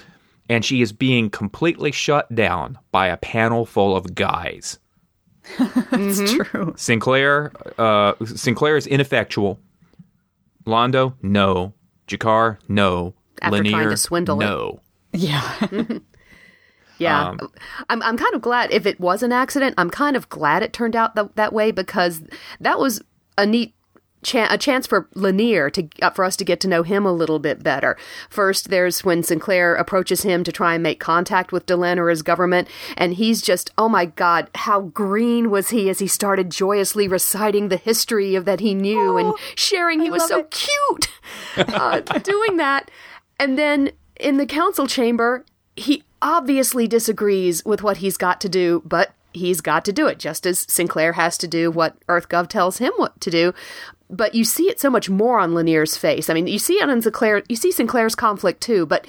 And 0.47 0.63
she 0.63 0.81
is 0.81 0.91
being 0.91 1.31
completely 1.31 1.91
shut 1.91 2.33
down 2.33 2.77
by 2.91 3.07
a 3.07 3.17
panel 3.17 3.65
full 3.65 3.95
of 3.95 4.15
guys. 4.15 4.79
It's 5.91 6.33
true. 6.33 6.73
Sinclair, 6.75 7.51
uh, 7.77 8.13
Sinclair 8.25 8.77
is 8.77 8.87
ineffectual. 8.87 9.59
Londo, 10.65 11.13
no. 11.21 11.73
G'Kar, 12.07 12.57
no. 12.67 13.13
After 13.41 13.63
trying 13.63 13.89
to 13.89 13.97
swindle 13.97 14.41
it. 14.41 14.45
no. 14.45 14.79
Yeah. 15.13 15.67
Yeah, 16.97 17.31
Um, 17.31 17.39
I'm. 17.89 18.01
I'm 18.03 18.15
kind 18.15 18.33
of 18.33 18.41
glad 18.41 18.71
if 18.71 18.85
it 18.85 19.01
was 19.01 19.21
an 19.21 19.33
accident. 19.33 19.75
I'm 19.77 19.89
kind 19.89 20.15
of 20.15 20.29
glad 20.29 20.63
it 20.63 20.71
turned 20.71 20.95
out 20.95 21.13
th- 21.13 21.27
that 21.35 21.51
way 21.51 21.71
because 21.71 22.23
that 22.61 22.79
was 22.79 23.01
a 23.37 23.45
neat. 23.45 23.73
Chan- 24.25 24.47
a 24.51 24.57
chance 24.57 24.87
for 24.87 25.07
Lennier 25.13 25.71
to 25.71 25.87
uh, 26.01 26.09
for 26.09 26.25
us 26.25 26.35
to 26.37 26.43
get 26.43 26.59
to 26.61 26.67
know 26.67 26.81
him 26.83 27.05
a 27.05 27.13
little 27.13 27.37
bit 27.37 27.61
better. 27.61 27.95
First, 28.29 28.69
there's 28.69 29.03
when 29.03 29.21
Sinclair 29.21 29.75
approaches 29.75 30.23
him 30.23 30.43
to 30.43 30.51
try 30.51 30.73
and 30.73 30.81
make 30.81 30.99
contact 30.99 31.51
with 31.51 31.67
Delenn 31.67 31.97
or 31.97 32.09
his 32.09 32.23
government, 32.23 32.67
and 32.97 33.13
he's 33.13 33.41
just, 33.41 33.71
oh 33.77 33.87
my 33.87 34.05
god, 34.05 34.49
how 34.55 34.81
green 34.81 35.51
was 35.51 35.69
he 35.69 35.89
as 35.89 35.99
he 35.99 36.07
started 36.07 36.49
joyously 36.49 37.07
reciting 37.07 37.69
the 37.69 37.77
history 37.77 38.33
of 38.33 38.45
that 38.45 38.59
he 38.59 38.73
knew 38.73 39.17
and 39.17 39.33
sharing. 39.55 40.01
He 40.01 40.09
was 40.09 40.27
so 40.27 40.43
cute 40.45 41.09
uh, 41.57 41.99
doing 42.01 42.57
that, 42.57 42.89
and 43.39 43.57
then 43.57 43.91
in 44.19 44.37
the 44.37 44.45
council 44.45 44.87
chamber, 44.87 45.45
he 45.75 46.03
obviously 46.21 46.87
disagrees 46.87 47.63
with 47.63 47.83
what 47.83 47.97
he's 47.97 48.17
got 48.17 48.41
to 48.41 48.49
do, 48.49 48.81
but 48.85 49.11
he's 49.35 49.61
got 49.61 49.85
to 49.85 49.93
do 49.93 50.07
it, 50.07 50.17
just 50.17 50.45
as 50.45 50.59
Sinclair 50.59 51.13
has 51.13 51.37
to 51.39 51.47
do 51.47 51.69
what 51.69 51.99
EarthGov 52.07 52.47
tells 52.47 52.77
him 52.77 52.93
what 52.97 53.19
to 53.21 53.29
do. 53.29 53.53
But 54.09 54.35
you 54.35 54.43
see 54.43 54.69
it 54.69 54.79
so 54.79 54.89
much 54.89 55.09
more 55.09 55.39
on 55.39 55.53
Lennier's 55.53 55.97
face. 55.97 56.29
I 56.29 56.33
mean, 56.33 56.47
you 56.47 56.59
see 56.59 56.75
it 56.75 56.89
on 56.89 57.01
Sinclair, 57.01 57.43
you 57.49 57.55
see 57.55 57.71
Sinclair's 57.71 58.15
conflict 58.15 58.61
too, 58.61 58.85
but 58.85 59.07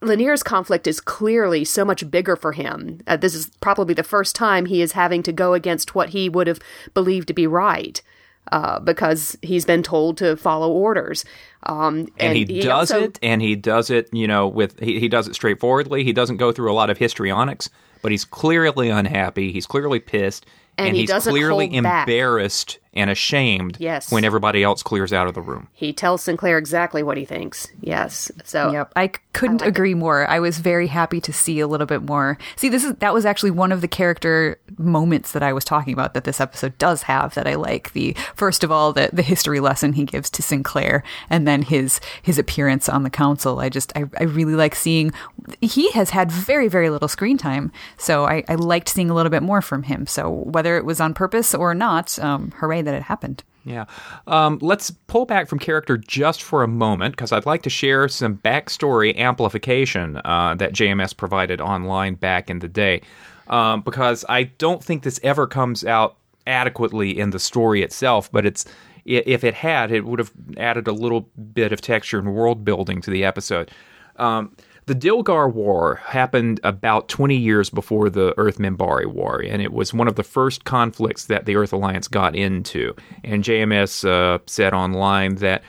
Lennier's 0.00 0.42
conflict 0.42 0.86
is 0.86 1.00
clearly 1.00 1.64
so 1.64 1.84
much 1.84 2.10
bigger 2.10 2.34
for 2.34 2.52
him. 2.52 3.00
Uh, 3.06 3.16
this 3.16 3.34
is 3.34 3.50
probably 3.60 3.94
the 3.94 4.02
first 4.02 4.34
time 4.34 4.66
he 4.66 4.82
is 4.82 4.92
having 4.92 5.22
to 5.22 5.32
go 5.32 5.54
against 5.54 5.94
what 5.94 6.08
he 6.10 6.28
would 6.28 6.48
have 6.48 6.58
believed 6.92 7.28
to 7.28 7.34
be 7.34 7.46
right. 7.46 8.02
Uh, 8.50 8.80
because 8.80 9.38
he's 9.40 9.64
been 9.64 9.84
told 9.84 10.18
to 10.18 10.36
follow 10.36 10.72
orders, 10.72 11.24
um, 11.62 12.08
and, 12.18 12.36
he, 12.36 12.44
does 12.44 12.90
also- 12.90 13.04
it 13.04 13.18
and 13.22 13.40
he 13.40 13.54
does 13.54 13.88
it 13.88 14.08
you 14.12 14.26
know 14.26 14.48
with 14.48 14.80
he, 14.80 14.98
he 14.98 15.08
does 15.08 15.28
it 15.28 15.34
straightforwardly 15.34 16.02
he 16.02 16.12
doesn't 16.12 16.38
go 16.38 16.50
through 16.50 16.70
a 16.70 16.74
lot 16.74 16.90
of 16.90 16.98
histrionics 16.98 17.70
but 18.02 18.10
he's 18.10 18.24
clearly 18.24 18.88
unhappy 18.90 19.52
he's 19.52 19.64
clearly 19.64 20.00
pissed 20.00 20.44
And 20.76 20.96
he 20.96 21.02
he's 21.02 21.12
clearly 21.12 21.72
embarrassed 21.72 22.78
and 22.94 23.08
ashamed 23.10 23.76
Yes. 23.80 24.12
when 24.12 24.24
everybody 24.24 24.62
else 24.62 24.82
clears 24.82 25.12
out 25.12 25.26
of 25.26 25.34
the 25.34 25.40
room 25.40 25.68
He 25.72 25.92
tells 25.92 26.22
Sinclair 26.22 26.58
exactly 26.58 27.02
what 27.02 27.16
he 27.16 27.24
thinks. 27.24 27.68
Yes. 27.80 28.30
So 28.44 28.70
Yep, 28.72 28.92
I 28.96 29.06
c- 29.08 29.12
couldn't 29.32 29.62
agree 29.62 29.94
more. 29.94 30.26
I 30.28 30.40
was 30.40 30.58
very 30.58 30.86
happy 30.88 31.20
to 31.22 31.32
see 31.32 31.60
a 31.60 31.66
little 31.66 31.86
bit 31.86 32.02
more. 32.02 32.36
See, 32.56 32.68
this 32.68 32.84
is 32.84 32.94
that 32.96 33.14
was 33.14 33.24
actually 33.24 33.50
one 33.52 33.72
of 33.72 33.80
the 33.80 33.88
character 33.88 34.58
moments 34.78 35.32
that 35.32 35.42
I 35.42 35.52
was 35.52 35.64
talking 35.64 35.92
about 35.94 36.12
that 36.14 36.24
this 36.24 36.40
episode 36.40 36.76
does 36.78 37.02
have 37.02 37.34
that 37.34 37.46
I 37.46 37.54
like. 37.54 37.92
The 37.94 38.14
first 38.34 38.62
of 38.64 38.70
all, 38.70 38.92
the 38.92 39.08
the 39.12 39.22
history 39.22 39.60
lesson 39.60 39.94
he 39.94 40.04
gives 40.04 40.28
to 40.30 40.42
Sinclair, 40.42 41.02
and 41.30 41.48
then 41.48 41.62
his 41.62 42.00
his 42.22 42.38
appearance 42.38 42.88
on 42.88 43.02
the 43.04 43.10
council. 43.10 43.58
I 43.58 43.68
just 43.68 43.92
I, 43.96 44.04
I 44.20 44.24
really 44.24 44.54
like 44.54 44.74
seeing. 44.74 45.12
He 45.60 45.90
has 45.92 46.10
had 46.10 46.30
very 46.30 46.68
very 46.68 46.90
little 46.90 47.08
screen 47.08 47.38
time, 47.38 47.72
so 47.96 48.24
I, 48.26 48.44
I 48.48 48.54
liked 48.56 48.88
seeing 48.90 49.08
a 49.10 49.14
little 49.14 49.30
bit 49.30 49.42
more 49.42 49.62
from 49.62 49.84
him. 49.84 50.06
So 50.06 50.28
whether 50.30 50.76
it 50.76 50.84
was 50.84 51.00
on 51.00 51.14
purpose 51.14 51.54
or 51.54 51.74
not, 51.74 52.18
um, 52.18 52.52
hooray 52.56 52.81
that 52.84 52.94
it 52.94 53.02
happened. 53.02 53.42
Yeah. 53.64 53.84
Um, 54.26 54.58
let's 54.60 54.90
pull 54.90 55.24
back 55.24 55.48
from 55.48 55.58
character 55.58 55.96
just 55.96 56.42
for 56.42 56.62
a 56.62 56.68
moment 56.68 57.14
because 57.16 57.32
I'd 57.32 57.46
like 57.46 57.62
to 57.62 57.70
share 57.70 58.08
some 58.08 58.38
backstory 58.38 59.16
amplification 59.16 60.20
uh, 60.24 60.54
that 60.56 60.72
JMS 60.72 61.16
provided 61.16 61.60
online 61.60 62.14
back 62.14 62.50
in 62.50 62.58
the 62.58 62.68
day. 62.68 63.02
Um, 63.48 63.82
because 63.82 64.24
I 64.28 64.44
don't 64.44 64.82
think 64.82 65.02
this 65.02 65.20
ever 65.22 65.46
comes 65.46 65.84
out 65.84 66.16
adequately 66.46 67.18
in 67.18 67.30
the 67.30 67.38
story 67.38 67.82
itself, 67.82 68.30
but 68.32 68.46
it's 68.46 68.64
if 69.04 69.42
it 69.42 69.54
had, 69.54 69.90
it 69.90 70.04
would 70.04 70.20
have 70.20 70.30
added 70.56 70.86
a 70.86 70.92
little 70.92 71.28
bit 71.52 71.72
of 71.72 71.80
texture 71.80 72.18
and 72.18 72.34
world 72.34 72.64
building 72.64 73.00
to 73.02 73.10
the 73.10 73.24
episode. 73.24 73.70
Um, 74.16 74.54
the 74.86 74.94
Dilgar 74.94 75.52
War 75.52 75.96
happened 75.96 76.60
about 76.64 77.08
20 77.08 77.36
years 77.36 77.70
before 77.70 78.10
the 78.10 78.34
Earth 78.36 78.58
Minbari 78.58 79.06
War, 79.06 79.40
and 79.40 79.62
it 79.62 79.72
was 79.72 79.94
one 79.94 80.08
of 80.08 80.16
the 80.16 80.24
first 80.24 80.64
conflicts 80.64 81.26
that 81.26 81.46
the 81.46 81.56
Earth 81.56 81.72
Alliance 81.72 82.08
got 82.08 82.34
into. 82.34 82.94
And 83.22 83.44
JMS 83.44 84.08
uh, 84.08 84.38
said 84.46 84.74
online 84.74 85.36
that 85.36 85.62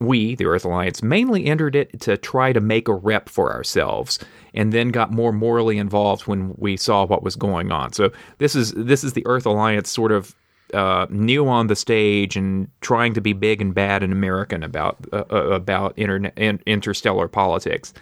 we, 0.00 0.34
the 0.34 0.46
Earth 0.46 0.64
Alliance, 0.64 1.02
mainly 1.02 1.46
entered 1.46 1.76
it 1.76 2.00
to 2.00 2.16
try 2.16 2.52
to 2.52 2.60
make 2.60 2.88
a 2.88 2.94
rep 2.94 3.28
for 3.28 3.52
ourselves, 3.52 4.18
and 4.54 4.72
then 4.72 4.88
got 4.88 5.12
more 5.12 5.32
morally 5.32 5.78
involved 5.78 6.26
when 6.26 6.54
we 6.58 6.76
saw 6.76 7.06
what 7.06 7.22
was 7.22 7.36
going 7.36 7.70
on. 7.70 7.92
So 7.92 8.10
this 8.38 8.56
is 8.56 8.72
this 8.72 9.04
is 9.04 9.12
the 9.12 9.24
Earth 9.26 9.46
Alliance 9.46 9.88
sort 9.88 10.10
of 10.10 10.34
uh, 10.74 11.06
new 11.10 11.46
on 11.46 11.68
the 11.68 11.76
stage 11.76 12.36
and 12.36 12.68
trying 12.80 13.14
to 13.14 13.20
be 13.20 13.32
big 13.34 13.60
and 13.60 13.74
bad 13.74 14.02
and 14.02 14.12
American 14.12 14.62
about 14.62 14.96
uh, 15.12 15.24
uh, 15.30 15.50
about 15.50 15.96
interstellar 15.96 17.28
politics. 17.28 17.92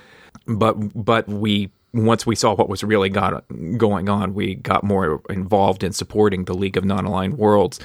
But 0.46 0.74
but 0.94 1.28
we 1.28 1.70
once 1.92 2.26
we 2.26 2.36
saw 2.36 2.54
what 2.54 2.68
was 2.68 2.84
really 2.84 3.08
got 3.08 3.44
going 3.76 4.08
on, 4.08 4.34
we 4.34 4.54
got 4.56 4.84
more 4.84 5.22
involved 5.28 5.82
in 5.82 5.92
supporting 5.92 6.44
the 6.44 6.54
League 6.54 6.76
of 6.76 6.84
Non-Aligned 6.84 7.36
Worlds. 7.36 7.80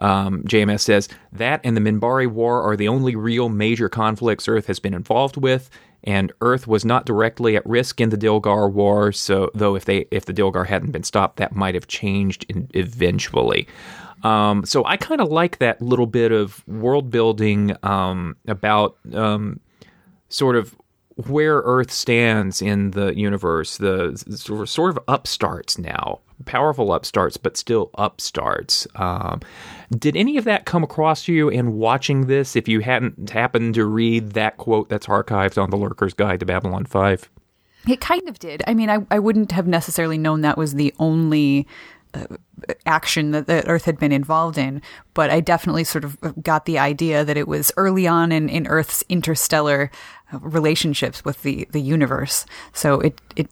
Um, 0.00 0.44
JMS 0.44 0.80
says 0.80 1.08
that 1.32 1.60
and 1.64 1.76
the 1.76 1.80
Minbari 1.80 2.28
War 2.28 2.62
are 2.62 2.76
the 2.76 2.86
only 2.86 3.16
real 3.16 3.48
major 3.48 3.88
conflicts 3.88 4.46
Earth 4.46 4.66
has 4.66 4.78
been 4.78 4.94
involved 4.94 5.36
with, 5.36 5.70
and 6.04 6.32
Earth 6.40 6.68
was 6.68 6.84
not 6.84 7.04
directly 7.04 7.56
at 7.56 7.66
risk 7.66 8.00
in 8.00 8.10
the 8.10 8.16
Dilgar 8.16 8.70
War. 8.70 9.10
So, 9.10 9.50
though 9.54 9.74
if 9.74 9.86
they 9.86 10.06
if 10.12 10.26
the 10.26 10.32
Dilgar 10.32 10.66
hadn't 10.66 10.92
been 10.92 11.02
stopped, 11.02 11.38
that 11.38 11.56
might 11.56 11.74
have 11.74 11.88
changed 11.88 12.46
in, 12.48 12.68
eventually. 12.74 13.66
Um, 14.22 14.64
so 14.64 14.84
I 14.84 14.96
kind 14.96 15.20
of 15.20 15.28
like 15.28 15.58
that 15.58 15.80
little 15.80 16.06
bit 16.06 16.32
of 16.32 16.66
world 16.66 17.10
building 17.10 17.76
um, 17.82 18.36
about 18.46 18.96
um, 19.14 19.60
sort 20.28 20.56
of 20.56 20.76
where 21.26 21.56
Earth 21.64 21.90
stands 21.90 22.62
in 22.62 22.92
the 22.92 23.18
universe, 23.18 23.76
the 23.76 24.16
sort 24.66 24.96
of- 24.96 25.02
upstarts 25.08 25.76
now, 25.76 26.20
powerful 26.44 26.92
upstarts, 26.92 27.36
but 27.36 27.56
still 27.56 27.90
upstarts. 27.96 28.86
Um, 28.94 29.40
did 29.90 30.16
any 30.16 30.36
of 30.36 30.44
that 30.44 30.64
come 30.64 30.84
across 30.84 31.24
to 31.24 31.32
you 31.32 31.48
in 31.48 31.72
watching 31.72 32.26
this? 32.26 32.54
If 32.54 32.68
you 32.68 32.80
hadn't 32.80 33.30
happened 33.30 33.74
to 33.74 33.84
read 33.84 34.32
that 34.32 34.58
quote 34.58 34.88
that's 34.88 35.06
archived 35.06 35.60
on 35.60 35.70
the 35.70 35.76
Lurker's 35.76 36.14
Guide 36.14 36.38
to 36.40 36.46
Babylon 36.46 36.84
Five, 36.84 37.28
It 37.88 38.00
kind 38.00 38.28
of 38.28 38.38
did. 38.38 38.62
I 38.68 38.74
mean, 38.74 38.88
I, 38.88 38.98
I 39.10 39.18
wouldn't 39.18 39.50
have 39.52 39.66
necessarily 39.66 40.18
known 40.18 40.42
that 40.42 40.56
was 40.58 40.74
the 40.74 40.94
only 41.00 41.66
uh, 42.14 42.26
action 42.86 43.32
that 43.32 43.46
the 43.46 43.66
Earth 43.66 43.84
had 43.84 43.98
been 43.98 44.12
involved 44.12 44.56
in, 44.56 44.82
but 45.14 45.30
I 45.30 45.40
definitely 45.40 45.84
sort 45.84 46.04
of 46.04 46.16
got 46.42 46.64
the 46.64 46.78
idea 46.78 47.24
that 47.24 47.36
it 47.36 47.48
was 47.48 47.72
early 47.76 48.06
on 48.06 48.32
in, 48.32 48.48
in 48.48 48.66
Earth's 48.66 49.04
interstellar 49.08 49.90
relationships 50.32 51.24
with 51.24 51.42
the, 51.42 51.66
the 51.72 51.80
universe. 51.80 52.46
So 52.72 53.00
it, 53.00 53.20
it, 53.36 53.48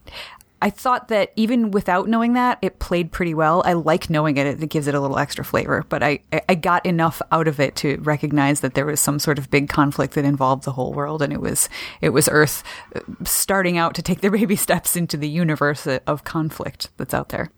I 0.62 0.70
thought 0.70 1.08
that 1.08 1.32
even 1.36 1.70
without 1.70 2.08
knowing 2.08 2.32
that, 2.32 2.58
it 2.62 2.78
played 2.78 3.12
pretty 3.12 3.34
well. 3.34 3.62
I 3.66 3.74
like 3.74 4.08
knowing 4.08 4.38
it; 4.38 4.46
it 4.46 4.66
gives 4.70 4.86
it 4.86 4.94
a 4.94 5.00
little 5.00 5.18
extra 5.18 5.44
flavor. 5.44 5.84
But 5.88 6.02
I, 6.02 6.20
I 6.48 6.54
got 6.54 6.86
enough 6.86 7.20
out 7.30 7.46
of 7.46 7.60
it 7.60 7.76
to 7.76 7.98
recognize 7.98 8.60
that 8.60 8.74
there 8.74 8.86
was 8.86 8.98
some 8.98 9.18
sort 9.18 9.38
of 9.38 9.50
big 9.50 9.68
conflict 9.68 10.14
that 10.14 10.24
involved 10.24 10.64
the 10.64 10.72
whole 10.72 10.94
world, 10.94 11.20
and 11.20 11.32
it 11.32 11.42
was 11.42 11.68
it 12.00 12.10
was 12.10 12.28
Earth 12.32 12.62
uh, 12.94 13.00
starting 13.24 13.76
out 13.76 13.94
to 13.96 14.02
take 14.02 14.22
their 14.22 14.30
baby 14.32 14.56
steps 14.56 14.96
into 14.96 15.18
the 15.18 15.28
universe 15.28 15.86
of 15.86 16.24
conflict 16.24 16.88
that's 16.96 17.14
out 17.14 17.28
there. 17.28 17.50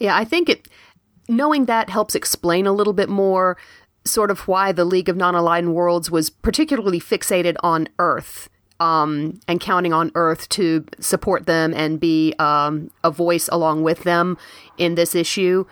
Yeah, 0.00 0.16
I 0.16 0.24
think 0.24 0.48
it 0.48 0.68
knowing 1.28 1.66
that 1.66 1.88
helps 1.88 2.16
explain 2.16 2.66
a 2.66 2.72
little 2.72 2.92
bit 2.92 3.08
more 3.08 3.56
sort 4.04 4.30
of 4.30 4.48
why 4.48 4.72
the 4.72 4.84
League 4.84 5.08
of 5.08 5.16
Non-Aligned 5.16 5.74
Worlds 5.74 6.10
was 6.10 6.30
particularly 6.30 7.00
fixated 7.00 7.56
on 7.62 7.88
Earth 7.98 8.48
um, 8.80 9.38
and 9.46 9.60
counting 9.60 9.92
on 9.92 10.10
Earth 10.14 10.48
to 10.50 10.84
support 10.98 11.46
them 11.46 11.74
and 11.74 12.00
be 12.00 12.34
um, 12.38 12.90
a 13.04 13.10
voice 13.10 13.48
along 13.52 13.82
with 13.82 14.02
them 14.04 14.38
in 14.78 14.94
this 14.94 15.14
issue. 15.14 15.66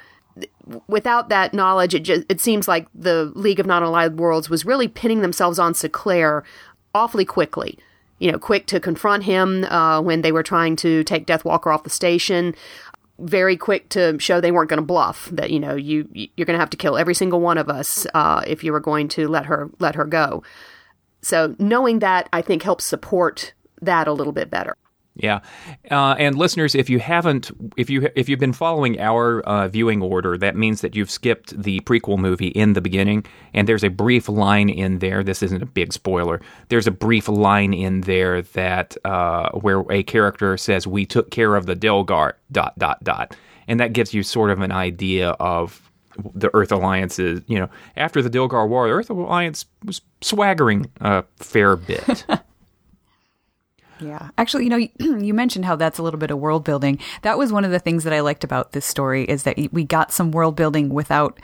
Without 0.87 1.31
that 1.31 1.55
knowledge, 1.55 1.95
it 1.95 2.01
just 2.01 2.25
it 2.29 2.41
seems 2.41 2.69
like 2.69 2.87
the 2.95 3.33
League 3.35 3.59
of 3.59 3.67
Non 3.67 3.83
Aligned 3.83 4.21
Worlds 4.21 4.51
was 4.51 4.67
really 4.67 4.87
pinning 4.87 5.23
themselves 5.23 5.59
on 5.59 5.75
Sinclair 5.75 6.45
awfully 6.95 7.25
quickly. 7.25 7.79
You 8.19 8.33
know, 8.33 8.39
quick 8.39 8.67
to 8.67 8.81
confront 8.81 9.25
him 9.25 9.65
uh, 9.65 10.01
when 10.03 10.23
they 10.23 10.33
were 10.33 10.43
trying 10.43 10.77
to 10.77 11.05
take 11.05 11.27
Deathwalker 11.27 11.73
off 11.73 11.85
the 11.85 11.91
station 11.91 12.55
very 13.19 13.57
quick 13.57 13.89
to 13.91 14.19
show 14.19 14.41
they 14.41 14.53
weren't 14.53 14.71
going 14.71 14.81
to 14.81 14.87
bluff 14.87 15.29
that 15.33 15.51
you 15.51 15.59
know 15.59 15.75
you 15.75 16.09
you're 16.13 16.47
going 16.47 16.57
to 16.57 16.61
have 16.61 16.71
to 16.71 16.77
kill 16.77 16.97
every 16.97 17.15
single 17.15 17.41
one 17.41 17.59
of 17.59 17.69
us 17.69 18.07
uh, 18.15 18.43
if 18.47 18.63
you 18.63 18.73
were 18.73 18.81
going 18.81 19.09
to 19.09 19.29
let 19.29 19.47
her 19.47 19.71
let 19.79 19.95
her 19.95 20.05
go. 20.05 20.43
So 21.21 21.57
knowing 21.59 21.99
that, 21.99 22.29
I 22.33 22.43
think 22.43 22.63
helps 22.63 22.85
support 22.85 23.53
that 23.83 24.07
a 24.07 24.13
little 24.13 24.33
bit 24.33 24.51
better. 24.51 24.77
Yeah, 25.19 25.41
uh, 25.91 26.15
and 26.19 26.39
listeners, 26.39 26.77
if 26.77 26.89
you 26.89 27.01
haven't, 27.01 27.51
if 27.77 27.91
you 27.91 28.09
if 28.15 28.29
you've 28.29 28.39
been 28.39 28.53
following 28.53 29.01
our 29.01 29.41
uh, 29.41 29.67
viewing 29.67 30.01
order, 30.01 30.39
that 30.39 30.55
means 30.55 30.81
that 30.81 30.95
you've 30.95 31.11
skipped 31.11 31.61
the 31.61 31.81
prequel 31.81 32.19
movie 32.19 32.49
in 32.49 32.75
the 32.75 32.81
beginning, 32.81 33.27
and 33.53 33.69
there's 33.69 33.83
a 33.83 33.91
brief 33.91 34.29
line 34.29 34.69
in 34.69 35.01
there. 35.01 35.25
This 35.25 35.43
isn't 35.43 35.61
a 35.63 35.67
big 35.67 35.93
spoiler. 35.93 36.41
There's 36.69 36.87
a 36.87 36.93
brief 36.93 37.29
line 37.29 37.75
in 37.75 38.03
there 38.03 38.43
that 38.43 38.97
uh, 39.05 39.51
where 39.51 39.83
a 39.91 40.05
character 40.05 40.57
says, 40.57 40.87
"We 40.87 41.05
took 41.05 41.31
care 41.33 41.57
of 41.57 41.67
the 41.67 41.75
Dilgar." 41.75 42.35
Dot 42.51 42.79
dot 42.79 43.03
dot, 43.05 43.37
and 43.67 43.79
that 43.81 43.93
gives 43.93 44.15
you 44.15 44.23
sort 44.23 44.51
of 44.51 44.61
an 44.61 44.73
idea 44.73 45.31
of 45.33 45.83
the 46.35 46.51
Earth 46.55 46.73
Alliance's. 46.73 47.43
You 47.47 47.59
know, 47.59 47.69
after 47.97 48.23
the 48.23 48.31
Dilgar 48.31 48.69
War, 48.69 48.87
the 48.87 48.95
Earth 48.95 49.11
Alliance 49.11 49.67
was 49.85 50.01
swaggering 50.21 50.91
a 51.01 51.25
fair 51.37 51.77
bit. 51.77 52.25
Yeah. 54.01 54.29
Actually, 54.39 54.65
you 54.65 54.71
know, 54.71 54.77
you 55.19 55.35
mentioned 55.35 55.65
how 55.65 55.77
that's 55.77 55.99
a 55.99 56.03
little 56.03 56.19
bit 56.19 56.31
of 56.31 56.39
world 56.39 56.65
building. 56.65 56.99
That 57.23 57.39
was 57.39 57.53
one 57.53 57.65
of 57.65 57.71
the 57.71 57.79
things 57.79 58.05
that 58.05 58.13
I 58.13 58.21
liked 58.21 58.45
about 58.45 58.73
this 58.73 58.85
story 58.85 59.25
is 59.25 59.43
that 59.45 59.59
we 59.73 59.85
got 59.85 60.13
some 60.13 60.31
world 60.31 60.57
building 60.57 60.89
without 60.89 61.39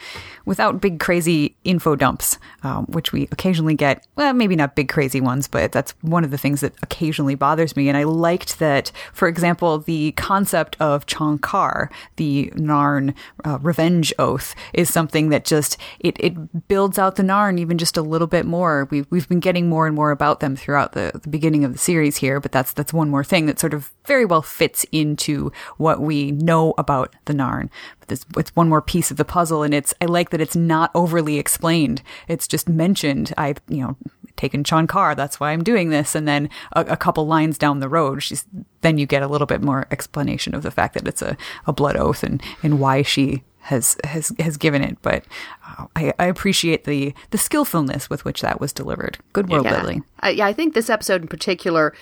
without 0.45 0.81
big 0.81 1.01
crazy 1.01 1.57
info 1.65 1.97
dumps, 1.97 2.39
um, 2.63 2.87
which 2.87 3.13
we 3.13 3.25
occasionally 3.33 3.75
get. 3.75 4.07
Well, 4.17 4.33
maybe 4.33 4.57
not 4.57 4.77
big 4.77 4.89
crazy 4.89 5.21
ones, 5.21 5.49
but 5.49 5.73
that's 5.73 5.93
one 6.03 6.25
of 6.25 6.31
the 6.31 6.39
things 6.39 6.61
that 6.61 6.75
occasionally 6.83 7.35
bothers 7.35 7.77
me. 7.77 7.89
And 7.89 7.97
I 7.97 8.05
liked 8.05 8.59
that, 8.59 8.93
for 9.13 9.29
example, 9.29 9.79
the 9.79 10.13
concept 10.13 10.77
of 10.81 11.07
Shon'kar, 11.07 11.91
the 12.17 12.53
Narn 12.57 13.15
uh, 13.45 13.59
revenge 13.61 14.13
oath, 14.19 14.55
is 14.73 14.93
something 14.93 15.31
that 15.31 15.45
just 15.45 15.77
it 16.01 16.17
it 16.21 16.69
builds 16.69 16.99
out 16.99 17.17
the 17.17 17.23
Narn 17.23 17.59
even 17.59 17.79
just 17.79 17.97
a 17.97 18.03
little 18.03 18.27
bit 18.27 18.47
more. 18.47 18.87
We've 18.91 19.07
we've 19.11 19.29
been 19.29 19.41
getting 19.41 19.69
more 19.69 19.87
and 19.87 19.97
more 19.97 20.11
about 20.11 20.41
them 20.41 20.57
throughout 20.57 20.93
the, 20.93 21.13
the 21.23 21.29
beginning 21.29 21.65
of 21.65 21.73
the 21.73 21.79
series 21.79 22.17
here 22.17 22.41
but 22.45 22.53
that's 22.53 22.75
that's 22.75 22.93
one 22.93 23.09
more 23.09 23.25
thing 23.25 23.47
that 23.47 23.59
sort 23.59 23.73
of 23.73 23.91
very 24.05 24.27
well 24.27 24.43
fits 24.43 24.85
into 24.93 25.51
what 25.79 26.03
we 26.03 26.31
know 26.31 26.75
about 26.77 27.17
the 27.25 27.33
Narn. 27.33 27.71
But 28.01 28.09
this, 28.09 28.27
it's 28.37 28.55
one 28.55 28.69
more 28.69 28.83
piece 28.83 29.11
of 29.11 29.17
the 29.17 29.25
puzzle, 29.25 29.63
and 29.63 29.73
it's 29.73 29.95
I 29.99 30.05
like 30.05 30.29
that 30.29 30.43
it's 30.43 30.55
not 30.55 30.91
overly 30.95 31.39
explained. 31.39 32.03
It's 32.29 32.47
just 32.47 32.69
mentioned. 32.69 33.33
I've 33.39 33.63
you 33.67 33.79
know 33.79 33.97
taken 34.37 34.63
Shon'kar, 34.63 35.17
that's 35.17 35.41
why 35.41 35.53
I'm 35.53 35.65
doing 35.65 35.89
this, 35.89 36.15
and 36.15 36.29
then 36.29 36.51
a, 36.73 36.81
a 36.83 36.97
couple 36.99 37.27
lines 37.27 37.57
down 37.57 37.81
the 37.81 37.89
road, 37.89 38.23
she's 38.23 38.45
then 38.83 38.99
you 38.99 39.07
get 39.07 39.23
a 39.23 39.29
little 39.29 39.47
bit 39.47 39.63
more 39.63 39.87
explanation 39.91 40.55
of 40.55 40.63
the 40.63 40.71
fact 40.71 40.93
that 40.95 41.09
it's 41.09 41.23
a, 41.23 41.39
a 41.67 41.73
blood 41.73 41.97
oath 41.97 42.23
and 42.23 42.43
and 42.63 42.79
why 42.79 43.01
she 43.01 43.43
has 43.65 43.97
has 44.05 44.33
has 44.39 44.59
given 44.59 44.83
it. 44.83 44.99
But 45.01 45.25
uh, 45.67 45.87
I, 45.97 46.13
I, 46.19 46.27
appreciate 46.27 46.85
the 46.85 47.15
the 47.31 47.39
skillfulness 47.39 48.11
with 48.11 48.25
which 48.25 48.43
that 48.43 48.61
was 48.61 48.73
delivered. 48.73 49.19
Good 49.33 49.49
world 49.49 49.65
yeah. 49.65 49.79
building. 49.79 50.05
I, 50.21 50.31
yeah, 50.31 50.47
I 50.47 50.53
think 50.53 50.75
this 50.75 50.91
episode 50.91 51.23
in 51.23 51.29
particular 51.29 51.95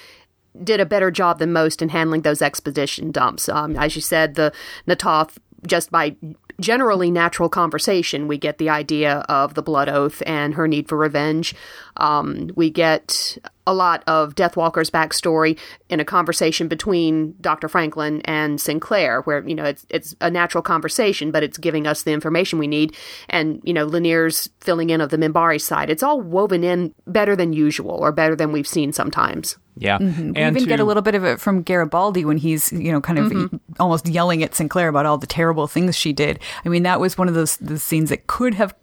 did 0.62 0.80
a 0.80 0.86
better 0.86 1.10
job 1.10 1.38
than 1.38 1.52
most 1.52 1.82
in 1.82 1.88
handling 1.88 2.22
those 2.22 2.42
expedition 2.42 3.10
dumps. 3.10 3.48
Um, 3.48 3.76
as 3.76 3.94
you 3.94 4.02
said, 4.02 4.34
the 4.34 4.52
Na'Toth 4.86 5.38
just 5.66 5.90
by 5.90 6.16
generally 6.60 7.10
natural 7.10 7.48
conversation, 7.48 8.28
we 8.28 8.38
get 8.38 8.58
the 8.58 8.68
idea 8.68 9.18
of 9.28 9.54
the 9.54 9.62
blood 9.62 9.88
oath 9.88 10.22
and 10.26 10.54
her 10.54 10.68
need 10.68 10.88
for 10.88 10.98
revenge. 10.98 11.54
Um, 11.96 12.50
we 12.56 12.70
get 12.70 13.38
a 13.66 13.74
lot 13.74 14.02
of 14.06 14.34
Deathwalker's 14.34 14.90
backstory 14.90 15.58
in 15.88 16.00
a 16.00 16.04
conversation 16.04 16.66
between 16.66 17.34
Dr. 17.40 17.68
Franklin 17.68 18.20
and 18.22 18.60
Sinclair, 18.60 19.22
where, 19.22 19.46
you 19.46 19.54
know, 19.54 19.64
it's, 19.64 19.86
it's 19.88 20.16
a 20.20 20.30
natural 20.30 20.62
conversation, 20.62 21.30
but 21.30 21.42
it's 21.42 21.58
giving 21.58 21.86
us 21.86 22.02
the 22.02 22.12
information 22.12 22.58
we 22.58 22.66
need. 22.66 22.96
And, 23.28 23.60
you 23.62 23.72
know, 23.72 23.86
Lennier's 23.86 24.48
filling 24.60 24.90
in 24.90 25.00
of 25.00 25.10
the 25.10 25.16
Minbari 25.16 25.60
side. 25.60 25.90
It's 25.90 26.02
all 26.02 26.20
woven 26.20 26.64
in 26.64 26.94
better 27.06 27.36
than 27.36 27.52
usual 27.52 27.92
or 27.92 28.10
better 28.10 28.34
than 28.34 28.50
we've 28.50 28.66
seen 28.66 28.92
sometimes. 28.92 29.56
Yeah. 29.76 29.98
Mm-hmm. 29.98 30.32
We 30.32 30.40
even 30.42 30.62
to... 30.62 30.66
get 30.66 30.80
a 30.80 30.84
little 30.84 31.02
bit 31.02 31.14
of 31.14 31.24
it 31.24 31.40
from 31.40 31.62
Garibaldi 31.62 32.24
when 32.24 32.36
he's, 32.36 32.72
you 32.72 32.92
know, 32.92 33.00
kind 33.00 33.18
of 33.18 33.32
mm-hmm. 33.32 33.56
almost 33.80 34.06
yelling 34.06 34.42
at 34.42 34.54
Sinclair 34.54 34.88
about 34.88 35.06
all 35.06 35.16
the 35.16 35.26
terrible 35.26 35.66
things 35.66 35.96
she 35.96 36.12
did. 36.12 36.40
I 36.64 36.68
mean, 36.68 36.82
that 36.82 37.00
was 37.00 37.16
one 37.16 37.28
of 37.28 37.34
those 37.34 37.56
the 37.56 37.78
scenes 37.78 38.10
that 38.10 38.26
could 38.26 38.54
have 38.54 38.74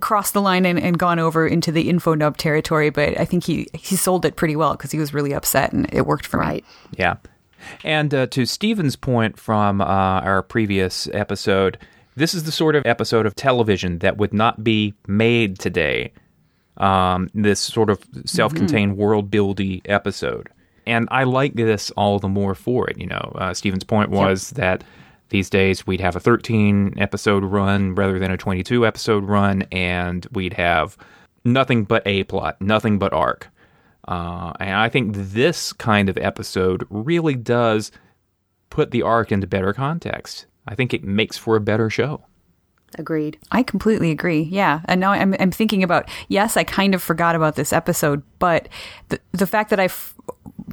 crossed 0.00 0.32
the 0.32 0.40
line 0.40 0.64
and, 0.64 0.78
and 0.78 0.98
gone 0.98 1.18
over 1.18 1.46
into 1.46 1.70
the 1.70 1.90
info 1.90 2.14
nub 2.34 2.38
territory, 2.38 2.90
but 2.90 3.18
I 3.18 3.24
think 3.24 3.44
he, 3.44 3.68
he 3.72 3.96
sold 3.96 4.24
it 4.24 4.36
pretty 4.36 4.56
well 4.56 4.72
because 4.72 4.90
he 4.90 4.98
was 4.98 5.14
really 5.14 5.32
upset 5.32 5.72
and 5.72 5.92
it 5.92 6.06
worked 6.06 6.26
for 6.26 6.40
right. 6.40 6.64
me. 6.64 6.96
Yeah. 6.98 7.16
And 7.82 8.12
uh, 8.12 8.26
to 8.26 8.44
Stephen's 8.44 8.96
point 8.96 9.38
from 9.38 9.80
uh, 9.80 9.84
our 9.84 10.42
previous 10.42 11.08
episode, 11.12 11.78
this 12.16 12.34
is 12.34 12.44
the 12.44 12.52
sort 12.52 12.76
of 12.76 12.84
episode 12.84 13.26
of 13.26 13.34
television 13.34 14.00
that 14.00 14.18
would 14.18 14.34
not 14.34 14.62
be 14.62 14.94
made 15.06 15.58
today 15.58 16.12
um, 16.76 17.30
this 17.34 17.60
sort 17.60 17.88
of 17.88 18.04
self-contained 18.26 18.92
mm-hmm. 18.92 19.00
world 19.00 19.30
buildy 19.30 19.80
episode. 19.86 20.48
And 20.86 21.08
I 21.10 21.24
like 21.24 21.54
this 21.54 21.90
all 21.92 22.18
the 22.18 22.28
more 22.28 22.54
for 22.54 22.90
it. 22.90 22.98
You 22.98 23.06
know, 23.06 23.32
uh, 23.36 23.54
Stephen's 23.54 23.84
point 23.84 24.10
was 24.10 24.52
yep. 24.52 24.56
that 24.56 24.84
these 25.30 25.48
days 25.48 25.86
we'd 25.86 26.00
have 26.00 26.16
a 26.16 26.20
13 26.20 26.94
episode 26.98 27.44
run 27.44 27.94
rather 27.94 28.18
than 28.18 28.30
a 28.30 28.36
22 28.36 28.86
episode 28.86 29.24
run, 29.24 29.62
and 29.72 30.26
we'd 30.32 30.52
have 30.52 30.98
nothing 31.44 31.84
but 31.84 32.02
a 32.06 32.24
plot, 32.24 32.60
nothing 32.60 32.98
but 32.98 33.12
arc. 33.12 33.50
Uh, 34.06 34.52
and 34.60 34.76
I 34.76 34.88
think 34.88 35.14
this 35.14 35.72
kind 35.72 36.08
of 36.08 36.18
episode 36.18 36.86
really 36.90 37.34
does 37.34 37.90
put 38.70 38.90
the 38.90 39.02
arc 39.02 39.32
into 39.32 39.46
better 39.46 39.72
context. 39.72 40.46
I 40.66 40.74
think 40.74 40.92
it 40.92 41.04
makes 41.04 41.36
for 41.36 41.56
a 41.56 41.60
better 41.60 41.88
show. 41.88 42.24
Agreed. 42.98 43.38
I 43.50 43.62
completely 43.62 44.10
agree. 44.10 44.42
Yeah. 44.42 44.80
And 44.84 45.00
now 45.00 45.12
I'm, 45.12 45.34
I'm 45.40 45.50
thinking 45.50 45.82
about, 45.82 46.08
yes, 46.28 46.56
I 46.56 46.64
kind 46.64 46.94
of 46.94 47.02
forgot 47.02 47.34
about 47.34 47.56
this 47.56 47.72
episode, 47.72 48.22
but 48.38 48.68
the, 49.08 49.18
the 49.32 49.46
fact 49.46 49.70
that 49.70 49.80
I 49.80 49.84
f- 49.84 50.14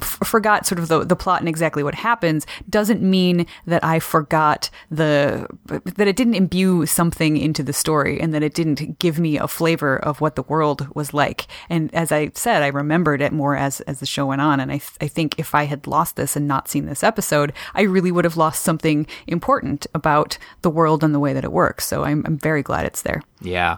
forgot 0.03 0.65
sort 0.65 0.79
of 0.79 0.87
the, 0.87 1.03
the 1.03 1.15
plot 1.15 1.39
and 1.39 1.49
exactly 1.49 1.83
what 1.83 1.95
happens 1.95 2.45
doesn't 2.69 3.01
mean 3.01 3.45
that 3.65 3.83
I 3.83 3.99
forgot 3.99 4.69
the 4.89 5.47
that 5.65 6.07
it 6.07 6.15
didn't 6.15 6.35
imbue 6.35 6.85
something 6.85 7.37
into 7.37 7.63
the 7.63 7.73
story 7.73 8.19
and 8.19 8.33
that 8.33 8.43
it 8.43 8.53
didn't 8.53 8.99
give 8.99 9.19
me 9.19 9.37
a 9.37 9.47
flavor 9.47 9.97
of 9.97 10.21
what 10.21 10.35
the 10.35 10.43
world 10.43 10.87
was 10.95 11.13
like. 11.13 11.47
And 11.69 11.93
as 11.93 12.11
I 12.11 12.31
said, 12.33 12.63
I 12.63 12.67
remembered 12.67 13.21
it 13.21 13.31
more 13.31 13.55
as 13.55 13.81
as 13.81 13.99
the 13.99 14.05
show 14.05 14.27
went 14.27 14.41
on. 14.41 14.59
And 14.59 14.71
I 14.71 14.77
th- 14.77 14.97
I 15.01 15.07
think 15.07 15.35
if 15.37 15.55
I 15.55 15.65
had 15.65 15.87
lost 15.87 16.15
this 16.15 16.35
and 16.35 16.47
not 16.47 16.67
seen 16.67 16.85
this 16.85 17.03
episode, 17.03 17.53
I 17.73 17.81
really 17.81 18.11
would 18.11 18.25
have 18.25 18.37
lost 18.37 18.63
something 18.63 19.07
important 19.27 19.87
about 19.93 20.37
the 20.61 20.69
world 20.69 21.03
and 21.03 21.13
the 21.13 21.19
way 21.19 21.33
that 21.33 21.43
it 21.43 21.51
works. 21.51 21.85
So 21.85 22.03
I'm 22.03 22.23
I'm 22.25 22.37
very 22.37 22.63
glad 22.63 22.85
it's 22.85 23.01
there. 23.01 23.21
Yeah. 23.41 23.77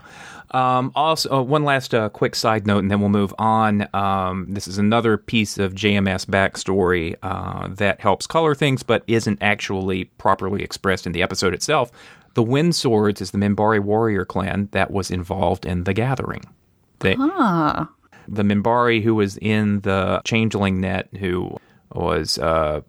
Um, 0.54 0.92
also, 0.94 1.38
uh, 1.38 1.42
one 1.42 1.64
last 1.64 1.94
uh, 1.94 2.08
quick 2.08 2.36
side 2.36 2.64
note, 2.64 2.78
and 2.78 2.90
then 2.90 3.00
we'll 3.00 3.08
move 3.08 3.34
on. 3.38 3.88
Um, 3.92 4.46
this 4.48 4.68
is 4.68 4.78
another 4.78 5.16
piece 5.18 5.58
of 5.58 5.74
JMS 5.74 6.26
backstory 6.26 7.16
uh, 7.24 7.66
that 7.74 8.00
helps 8.00 8.28
color 8.28 8.54
things, 8.54 8.84
but 8.84 9.02
isn't 9.08 9.38
actually 9.42 10.04
properly 10.04 10.62
expressed 10.62 11.06
in 11.06 11.12
the 11.12 11.22
episode 11.22 11.54
itself. 11.54 11.90
The 12.34 12.42
Wind 12.42 12.76
Swords 12.76 13.20
is 13.20 13.32
the 13.32 13.38
Minbari 13.38 13.80
warrior 13.80 14.24
clan 14.24 14.68
that 14.70 14.92
was 14.92 15.10
involved 15.10 15.66
in 15.66 15.84
the 15.84 15.92
Gathering. 15.92 16.44
They, 17.00 17.16
ah. 17.18 17.90
The 18.28 18.42
Minbari 18.42 19.02
who 19.02 19.16
was 19.16 19.36
in 19.38 19.80
the 19.80 20.22
Changeling 20.24 20.80
net, 20.80 21.08
who 21.18 21.56
was 21.92 22.38
uh, 22.38 22.80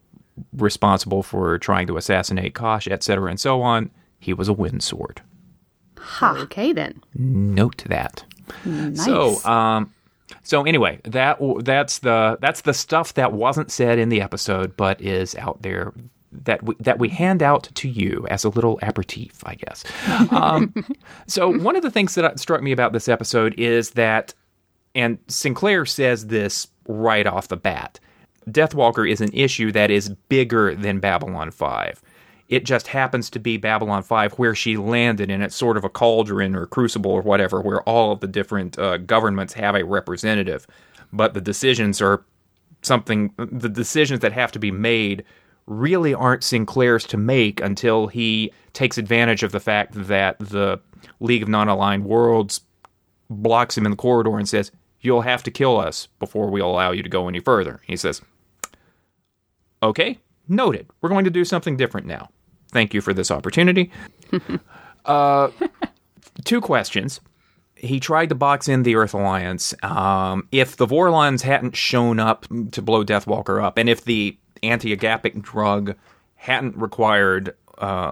responsible 0.54 1.24
for 1.24 1.58
trying 1.58 1.88
to 1.88 1.98
assassinate 1.98 2.54
Kosh, 2.54 2.88
etc., 2.88 3.30
and 3.32 3.40
so 3.40 3.64
on. 3.64 3.90
He 4.20 4.34
was 4.34 4.48
a 4.48 4.54
Wind 4.54 4.84
Sword. 4.84 5.22
Ha. 6.00 6.38
Okay 6.42 6.74
then. 6.74 7.02
Note 7.16 7.84
that. 7.88 8.24
Nice. 8.66 9.04
So, 9.04 9.44
um, 9.44 9.94
so 10.44 10.64
anyway, 10.64 11.00
that 11.04 11.38
that's 11.64 12.00
the 12.00 12.38
that's 12.42 12.62
the 12.62 12.74
stuff 12.74 13.14
that 13.16 13.34
wasn't 13.34 13.72
said 13.72 13.98
in 14.00 14.10
the 14.10 14.22
episode, 14.22 14.78
but 14.78 15.02
is 15.02 15.36
out 15.36 15.62
there 15.62 15.94
that 16.44 16.64
we, 16.64 16.76
that 16.80 17.00
we 17.00 17.10
hand 17.10 17.42
out 17.42 17.70
to 17.76 17.90
you 17.90 18.28
as 18.30 18.44
a 18.44 18.50
little 18.50 18.80
aperitif, 18.82 19.44
I 19.46 19.56
guess. 19.56 19.84
Um, 20.32 20.74
so 21.28 21.50
one 21.50 21.76
of 21.76 21.82
the 21.82 21.92
things 21.92 22.16
that 22.16 22.40
struck 22.40 22.62
me 22.62 22.72
about 22.72 22.94
this 22.94 23.08
episode 23.08 23.54
is 23.58 23.92
that, 23.92 24.34
and 24.94 25.18
Sinclair 25.28 25.86
says 25.86 26.28
this 26.28 26.68
right 26.88 27.26
off 27.26 27.48
the 27.48 27.58
bat. 27.58 28.00
Deathwalker 28.50 29.10
is 29.10 29.22
an 29.22 29.32
issue 29.34 29.72
that 29.72 29.92
is 29.92 30.10
bigger 30.30 30.76
than 30.76 31.00
Babylon 31.00 31.52
5. 31.52 32.02
It 32.48 32.64
just 32.64 32.88
happens 32.88 33.30
to 33.32 33.40
be 33.40 33.58
Babylon 33.58 34.04
5 34.04 34.34
where 34.34 34.54
she 34.54 34.78
landed, 34.78 35.32
and 35.32 35.42
it's 35.42 35.56
sort 35.56 35.78
of 35.78 35.84
a 35.84 35.90
cauldron 35.90 36.56
or 36.56 36.68
crucible 36.68 37.12
or 37.12 37.22
whatever, 37.22 37.60
where 37.60 37.82
all 37.84 38.12
of 38.12 38.20
the 38.20 38.28
different 38.28 38.78
uh, 38.78 38.98
governments 38.98 39.54
have 39.54 39.76
a 39.76 39.84
representative. 39.84 40.68
But 41.12 41.34
the 41.34 41.42
decisions 41.42 42.02
are 42.02 42.24
something 42.82 43.34
the 43.38 43.70
decisions 43.70 44.20
that 44.20 44.32
have 44.32 44.52
to 44.52 44.60
be 44.60 44.72
made 44.72 45.24
really 45.66 46.14
aren't 46.14 46.44
Sinclair's 46.44 47.06
to 47.06 47.18
make 47.18 47.60
until 47.62 48.08
he 48.08 48.52
takes 48.74 49.00
advantage 49.00 49.42
of 49.42 49.52
the 49.52 49.60
fact 49.60 49.94
that 49.96 50.38
the 50.38 50.80
League 51.20 51.42
of 51.42 51.50
Non-Aligned 51.50 52.06
Worlds 52.06 52.62
blocks 53.30 53.76
him 53.76 53.86
in 53.86 53.92
the 53.92 53.98
corridor 53.98 54.38
and 54.38 54.48
says, 54.48 54.72
"You'll 55.02 55.22
have 55.22 55.42
to 55.44 55.52
kill 55.52 55.80
us 55.80 56.08
before 56.20 56.52
we'll 56.52 56.70
allow 56.70 56.92
you 56.92 57.02
to 57.02 57.10
go 57.10 57.28
any 57.28 57.40
further." 57.40 57.82
He 57.88 57.96
says, 57.96 58.22
"Okay, 59.82 60.20
noted. 60.48 60.88
We're 61.02 61.10
going 61.10 61.26
to 61.26 61.32
do 61.32 61.46
something 61.46 61.78
different 61.78 62.06
now. 62.06 62.30
Thank 62.76 62.94
you 62.94 63.00
for 63.00 63.14
this 63.14 63.32
opportunity." 63.32 63.90
uh, 65.06 65.50
two 66.44 66.60
questions. 66.60 67.22
He 67.76 68.02
tried 68.02 68.28
to 68.30 68.36
box 68.36 68.68
in 68.68 68.84
the 68.84 68.98
Earth 68.98 69.14
Alliance. 69.14 69.74
Um, 69.82 70.50
if 70.52 70.76
the 70.76 70.86
Vorlons 70.86 71.42
hadn't 71.42 71.78
shown 71.78 72.20
up 72.20 72.46
to 72.74 72.82
blow 72.82 73.06
Deathwalker 73.06 73.64
up, 73.64 73.78
and 73.78 73.88
if 73.88 74.04
the 74.04 74.38
anti-agapic 74.62 75.42
drug 75.42 75.96
hadn't 76.36 76.76
required 76.76 77.56
uh, 77.78 78.12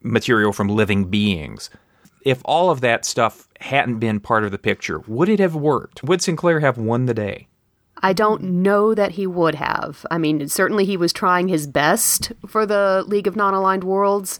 material 0.00 0.54
from 0.54 0.68
living 0.68 1.10
beings, 1.10 1.68
if 2.24 2.40
all 2.46 2.70
of 2.70 2.80
that 2.80 3.04
stuff 3.04 3.48
hadn't 3.60 3.98
been 3.98 4.18
part 4.18 4.44
of 4.44 4.50
the 4.50 4.58
picture, 4.58 5.00
would 5.00 5.28
it 5.28 5.40
have 5.40 5.54
worked? 5.54 6.02
Would 6.02 6.22
Sinclair 6.22 6.60
have 6.60 6.78
won 6.78 7.04
the 7.04 7.14
day? 7.14 7.47
I 8.02 8.12
don't 8.12 8.42
know 8.42 8.94
that 8.94 9.12
he 9.12 9.26
would 9.26 9.54
have. 9.56 10.06
I 10.10 10.18
mean, 10.18 10.48
certainly 10.48 10.84
he 10.84 10.96
was 10.96 11.12
trying 11.12 11.48
his 11.48 11.66
best 11.66 12.32
for 12.46 12.64
the 12.64 13.04
League 13.06 13.26
of 13.26 13.36
Non-Aligned 13.36 13.84
Worlds. 13.84 14.38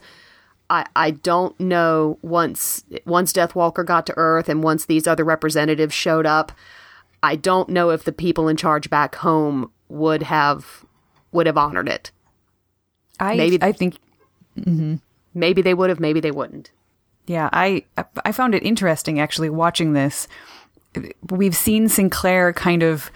I, 0.69 0.85
I 0.95 1.11
don't 1.11 1.59
know 1.59 2.19
once 2.21 2.83
once 3.05 3.33
Deathwalker 3.33 3.85
got 3.85 4.05
to 4.05 4.13
Earth 4.17 4.49
and 4.49 4.63
once 4.63 4.85
these 4.85 5.07
other 5.07 5.23
representatives 5.23 5.93
showed 5.93 6.25
up, 6.25 6.51
I 7.23 7.35
don't 7.35 7.69
know 7.69 7.89
if 7.89 8.03
the 8.03 8.11
people 8.11 8.47
in 8.47 8.55
charge 8.55 8.89
back 8.89 9.15
home 9.15 9.71
would 9.87 10.23
have 10.23 10.85
would 11.31 11.47
have 11.47 11.57
honored 11.57 11.89
it. 11.89 12.11
I 13.19 13.35
Maybe- 13.35 13.59
I 13.61 13.71
think 13.71 13.97
mm-hmm. 14.57 14.95
Maybe 15.33 15.61
they 15.61 15.73
would 15.73 15.89
have, 15.89 15.99
maybe 15.99 16.19
they 16.19 16.31
wouldn't. 16.31 16.71
Yeah, 17.27 17.49
I 17.53 17.83
I 18.25 18.31
found 18.31 18.55
it 18.55 18.63
interesting 18.63 19.19
actually 19.19 19.51
watching 19.51 19.93
this. 19.93 20.27
We've 21.29 21.55
seen 21.55 21.87
Sinclair 21.87 22.51
kind 22.53 22.81
of 22.81 23.11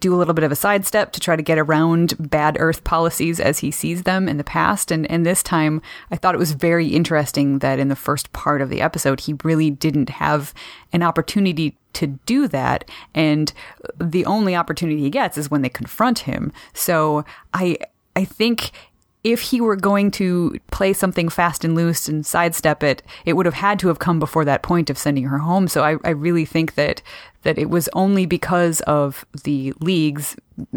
do 0.00 0.14
a 0.14 0.16
little 0.16 0.34
bit 0.34 0.44
of 0.44 0.52
a 0.52 0.56
sidestep 0.56 1.12
to 1.12 1.20
try 1.20 1.36
to 1.36 1.42
get 1.42 1.58
around 1.58 2.14
bad 2.18 2.56
Earth 2.58 2.84
policies 2.84 3.38
as 3.38 3.60
he 3.60 3.70
sees 3.70 4.02
them 4.02 4.28
in 4.28 4.38
the 4.38 4.44
past, 4.44 4.90
and 4.90 5.08
and 5.10 5.24
this 5.24 5.42
time 5.42 5.80
I 6.10 6.16
thought 6.16 6.34
it 6.34 6.38
was 6.38 6.52
very 6.52 6.88
interesting 6.88 7.60
that 7.60 7.78
in 7.78 7.88
the 7.88 7.96
first 7.96 8.32
part 8.32 8.60
of 8.60 8.70
the 8.70 8.80
episode 8.80 9.20
he 9.20 9.34
really 9.44 9.70
didn't 9.70 10.08
have 10.10 10.52
an 10.92 11.02
opportunity 11.02 11.76
to 11.94 12.06
do 12.26 12.48
that, 12.48 12.88
and 13.14 13.52
the 14.00 14.26
only 14.26 14.56
opportunity 14.56 15.00
he 15.00 15.10
gets 15.10 15.38
is 15.38 15.50
when 15.50 15.62
they 15.62 15.68
confront 15.68 16.20
him. 16.20 16.52
So 16.74 17.24
I 17.54 17.78
I 18.16 18.24
think 18.24 18.72
if 19.24 19.40
he 19.40 19.60
were 19.60 19.76
going 19.76 20.10
to 20.10 20.58
play 20.70 20.92
something 20.92 21.28
fast 21.28 21.64
and 21.64 21.74
loose 21.74 22.08
and 22.08 22.26
sidestep 22.26 22.82
it, 22.82 23.02
it 23.24 23.34
would 23.34 23.46
have 23.46 23.54
had 23.54 23.78
to 23.78 23.88
have 23.88 23.98
come 23.98 24.18
before 24.18 24.44
that 24.44 24.62
point 24.62 24.90
of 24.90 24.98
sending 24.98 25.24
her 25.24 25.38
home. 25.38 25.68
So 25.68 25.84
I, 25.84 25.96
I 26.04 26.10
really 26.10 26.44
think 26.44 26.74
that 26.74 27.02
that 27.42 27.58
it 27.58 27.70
was 27.70 27.88
only 27.92 28.26
because 28.26 28.80
of 28.82 29.24
the 29.44 29.72
league's 29.80 30.36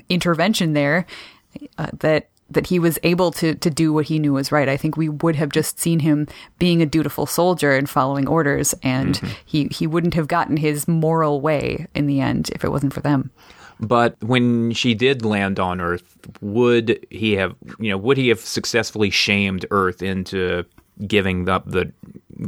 intervention 0.10 0.74
there 0.74 1.06
uh, 1.78 1.90
that 2.00 2.30
that 2.50 2.68
he 2.68 2.78
was 2.78 3.00
able 3.04 3.32
to 3.32 3.56
to 3.56 3.70
do 3.70 3.92
what 3.92 4.06
he 4.06 4.20
knew 4.20 4.34
was 4.34 4.52
right. 4.52 4.70
I 4.70 4.78
think 4.78 4.96
we 4.96 5.10
would 5.10 5.36
have 5.36 5.50
just 5.50 5.80
seen 5.80 6.00
him 6.00 6.28
being 6.60 6.82
a 6.82 6.86
dutiful 6.86 7.26
soldier 7.26 7.76
and 7.76 7.90
following 7.90 8.28
orders, 8.28 8.76
and 8.84 9.20
he 9.46 9.68
he 9.72 9.88
wouldn't 9.88 10.14
have 10.14 10.28
gotten 10.28 10.58
his 10.58 10.88
moral 10.88 11.42
way 11.42 11.88
in 11.96 12.06
the 12.06 12.22
end 12.22 12.50
if 12.54 12.64
it 12.64 12.70
wasn't 12.70 12.94
for 12.94 13.02
them. 13.02 13.32
But 13.80 14.22
when 14.24 14.72
she 14.72 14.94
did 14.94 15.26
land 15.26 15.60
on 15.60 15.82
Earth, 15.82 16.18
would 16.42 17.06
he 17.10 17.34
have, 17.34 17.56
you 17.80 17.90
know, 17.90 17.98
would 17.98 18.18
he 18.18 18.30
have 18.30 18.40
successfully 18.40 19.10
shamed 19.10 19.66
Earth 19.72 20.02
into 20.02 20.66
giving 21.08 21.50
up 21.50 21.70
the 21.70 21.92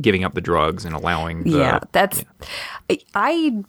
giving 0.01 0.23
up 0.23 0.33
the 0.33 0.41
drugs 0.41 0.85
and 0.85 0.95
allowing 0.95 1.43
the 1.43 1.57
yeah, 1.57 1.79
that's 1.91 2.23
I- 2.89 2.99
I 3.13 3.63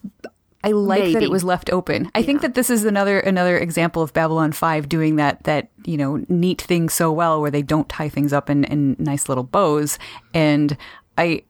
I 0.64 0.72
like 0.72 1.12
that 1.12 1.22
it 1.22 1.30
was 1.30 1.44
left 1.44 1.70
open. 1.70 2.10
I 2.14 2.22
think 2.22 2.42
that 2.42 2.54
this 2.54 2.68
is 2.68 2.84
another 2.84 3.20
another 3.20 3.56
example 3.58 4.02
of 4.02 4.12
Babylon 4.12 4.52
5 4.52 4.88
doing 4.88 5.16
that 5.16 5.44
that, 5.44 5.68
you 5.84 5.96
know, 5.96 6.24
neat 6.28 6.60
thing 6.60 6.88
so 6.88 7.12
well 7.12 7.40
where 7.40 7.50
they 7.50 7.62
don't 7.62 7.88
tie 7.88 8.08
things 8.08 8.32
up 8.32 8.50
in, 8.50 8.64
in 8.64 8.96
nice 8.98 9.28
little 9.28 9.44
bows. 9.44 9.98
And 10.34 10.76
I 11.16 11.42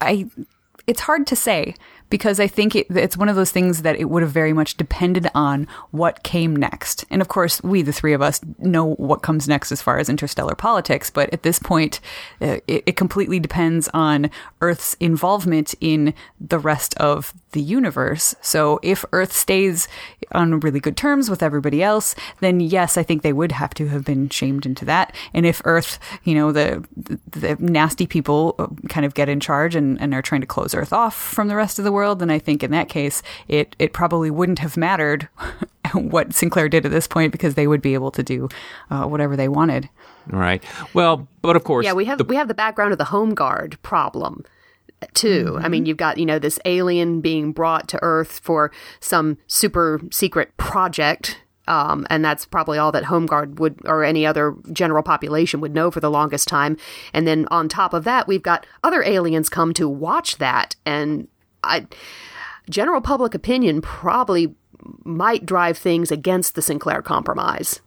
I 0.00 0.26
it's 0.86 1.00
hard 1.00 1.26
to 1.28 1.36
say 1.36 1.74
because 2.10 2.38
I 2.40 2.46
think 2.46 2.74
it, 2.76 2.86
it's 2.90 3.16
one 3.16 3.28
of 3.28 3.36
those 3.36 3.50
things 3.50 3.82
that 3.82 3.96
it 3.96 4.06
would 4.06 4.22
have 4.22 4.30
very 4.30 4.52
much 4.52 4.76
depended 4.76 5.28
on 5.34 5.66
what 5.90 6.22
came 6.22 6.54
next. 6.54 7.04
And 7.10 7.20
of 7.20 7.28
course, 7.28 7.62
we, 7.62 7.82
the 7.82 7.92
three 7.92 8.12
of 8.12 8.22
us, 8.22 8.40
know 8.58 8.94
what 8.94 9.22
comes 9.22 9.48
next 9.48 9.72
as 9.72 9.82
far 9.82 9.98
as 9.98 10.08
interstellar 10.08 10.54
politics. 10.54 11.10
But 11.10 11.32
at 11.32 11.42
this 11.42 11.58
point, 11.58 12.00
uh, 12.40 12.58
it, 12.66 12.82
it 12.86 12.96
completely 12.96 13.40
depends 13.40 13.88
on 13.92 14.30
Earth's 14.60 14.94
involvement 15.00 15.74
in 15.80 16.14
the 16.40 16.58
rest 16.58 16.94
of 16.96 17.34
the 17.52 17.62
universe. 17.62 18.34
So 18.40 18.78
if 18.82 19.04
Earth 19.12 19.32
stays 19.32 19.88
on 20.32 20.60
really 20.60 20.80
good 20.80 20.96
terms 20.96 21.30
with 21.30 21.42
everybody 21.42 21.82
else, 21.82 22.14
then 22.40 22.60
yes, 22.60 22.96
I 22.96 23.02
think 23.02 23.22
they 23.22 23.32
would 23.32 23.52
have 23.52 23.74
to 23.74 23.88
have 23.88 24.04
been 24.04 24.28
shamed 24.28 24.66
into 24.66 24.84
that. 24.84 25.14
And 25.32 25.46
if 25.46 25.62
Earth, 25.64 25.98
you 26.24 26.34
know, 26.34 26.52
the 26.52 26.84
the 27.30 27.56
nasty 27.58 28.06
people 28.06 28.54
uh, 28.58 28.66
kind 28.88 29.06
of 29.06 29.14
get 29.14 29.28
in 29.28 29.40
charge 29.40 29.74
and, 29.74 30.00
and 30.00 30.14
are 30.14 30.22
trying 30.22 30.42
to 30.42 30.46
close 30.46 30.74
Earth 30.74 30.92
off 30.92 31.16
from 31.16 31.48
the 31.48 31.56
rest 31.56 31.78
of 31.78 31.84
the 31.84 31.92
world, 31.96 32.20
then 32.20 32.30
I 32.30 32.38
think 32.38 32.62
in 32.62 32.70
that 32.70 32.88
case, 32.88 33.22
it 33.48 33.74
it 33.78 33.92
probably 33.92 34.30
wouldn't 34.30 34.60
have 34.60 34.76
mattered 34.76 35.28
what 35.94 36.32
Sinclair 36.34 36.68
did 36.68 36.84
at 36.86 36.92
this 36.92 37.06
point 37.08 37.32
because 37.32 37.54
they 37.54 37.66
would 37.66 37.82
be 37.82 37.94
able 37.94 38.10
to 38.12 38.22
do 38.22 38.48
uh, 38.90 39.04
whatever 39.06 39.34
they 39.36 39.48
wanted. 39.48 39.88
right. 40.28 40.62
Well, 40.94 41.26
but 41.42 41.56
of 41.56 41.64
course, 41.64 41.84
Yeah, 41.86 41.94
we 41.94 42.04
have 42.04 42.18
the- 42.18 42.24
we 42.24 42.36
have 42.36 42.48
the 42.48 42.54
background 42.64 42.92
of 42.92 42.98
the 42.98 43.10
home 43.16 43.34
guard 43.34 43.78
problem 43.82 44.44
too. 45.14 45.58
I 45.60 45.68
mean, 45.68 45.84
you've 45.86 45.98
got, 45.98 46.16
you 46.18 46.24
know, 46.26 46.38
this 46.38 46.58
alien 46.64 47.20
being 47.20 47.52
brought 47.52 47.86
to 47.88 47.98
Earth 48.02 48.40
for 48.42 48.70
some 49.00 49.36
super 49.46 50.00
secret 50.10 50.56
project. 50.56 51.38
Um, 51.68 52.06
and 52.10 52.24
that's 52.24 52.46
probably 52.46 52.78
all 52.78 52.92
that 52.92 53.04
Home 53.06 53.26
Guard 53.26 53.58
would, 53.58 53.80
or 53.86 54.04
any 54.04 54.24
other 54.24 54.54
general 54.72 55.02
population 55.02 55.60
would 55.60 55.74
know 55.74 55.90
for 55.90 55.98
the 56.00 56.10
longest 56.10 56.46
time. 56.48 56.76
And 57.12 57.26
then 57.26 57.46
on 57.50 57.68
top 57.68 57.92
of 57.92 58.04
that, 58.04 58.28
we've 58.28 58.42
got 58.42 58.64
other 58.84 59.02
aliens 59.02 59.48
come 59.48 59.74
to 59.74 59.88
watch 59.88 60.38
that. 60.38 60.76
And 60.86 61.26
I, 61.66 61.86
general 62.70 63.00
public 63.00 63.34
opinion 63.34 63.80
probably 63.82 64.54
might 65.04 65.44
drive 65.46 65.76
things 65.78 66.10
against 66.12 66.54
the 66.54 66.62
Sinclair 66.62 67.02
Compromise. 67.02 67.80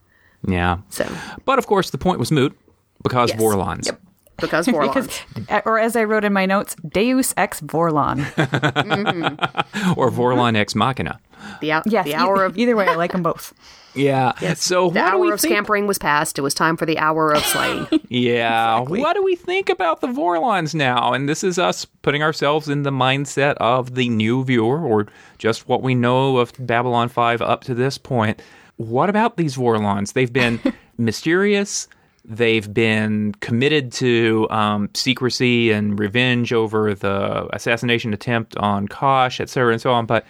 yeah. 0.48 0.78
So, 0.90 1.08
But 1.46 1.60
of 1.60 1.68
course, 1.68 1.90
the 1.92 1.98
point 1.98 2.20
was 2.20 2.32
moot 2.32 2.58
because 3.04 3.30
Yes. 3.32 3.40
Vorlons. 3.42 3.86
Yep. 3.86 4.02
because 4.42 4.68
Vorlons. 4.74 4.94
Because, 5.34 5.50
uh, 5.50 5.62
or 5.66 5.80
as 5.80 5.96
I 5.96 6.04
wrote 6.04 6.24
in 6.26 6.34
my 6.34 6.46
notes, 6.46 6.76
Deus 6.88 7.34
ex 7.38 7.62
Vorlon. 7.62 8.20
or 9.98 10.10
Vorlon 10.12 10.56
ex 10.58 10.76
Machina. 10.76 11.20
the, 11.62 11.70
hou- 11.72 11.82
Yes, 11.86 12.06
the 12.06 12.12
e- 12.12 12.16
hour 12.16 12.44
of 12.44 12.58
either 12.58 12.76
way, 12.76 12.88
I 12.88 12.96
like 12.96 13.12
them 13.14 13.24
both. 13.24 13.54
Yeah. 13.96 14.34
So 14.56 14.90
The 14.90 15.00
hour 15.02 15.34
of 15.34 15.40
think? 15.42 15.52
scampering 15.54 15.88
was 15.88 15.98
past. 15.98 16.38
It 16.38 16.42
was 16.42 16.54
time 16.54 16.78
for 16.78 16.86
the 16.86 16.98
hour 17.00 17.34
of 17.34 17.44
slaying. 17.44 17.88
Yeah. 18.12 18.80
What 18.80 19.14
do 19.14 19.24
we 19.24 19.36
think 19.36 19.70
about 19.70 20.02
the 20.02 20.08
Vorlons 20.08 20.74
now? 20.74 21.14
And 21.14 21.30
this 21.30 21.44
is 21.44 21.60
us 21.60 21.86
putting 21.86 22.24
ourselves 22.24 22.68
in 22.68 22.82
the 22.82 22.90
mindset 22.92 23.54
of 23.58 23.94
the 23.94 24.10
new 24.10 24.44
viewer, 24.44 24.80
or 24.84 25.06
just 25.38 25.68
what 25.68 25.84
we 25.84 25.94
know 25.94 26.38
of 26.38 26.52
Babylon 26.58 27.08
5 27.10 27.42
up 27.44 27.64
to 27.66 27.76
this 27.76 28.00
point. 28.00 28.42
What 28.78 29.10
about 29.12 29.38
these 29.38 29.56
Vorlons? 29.58 30.14
They've 30.14 30.34
been 30.34 30.60
mysterious. 30.98 31.88
They've 32.26 32.72
been 32.74 33.34
committed 33.42 33.92
to 33.94 34.48
um, 34.50 34.90
secrecy 34.96 35.72
and 35.72 36.00
revenge 36.00 36.52
over 36.52 36.96
the 36.96 37.48
assassination 37.56 38.14
attempt 38.14 38.56
on 38.58 38.88
Kosh, 38.88 39.40
et 39.40 39.50
cetera, 39.50 39.72
and 39.74 39.82
so 39.82 39.92
on. 39.92 40.06
But 40.08 40.26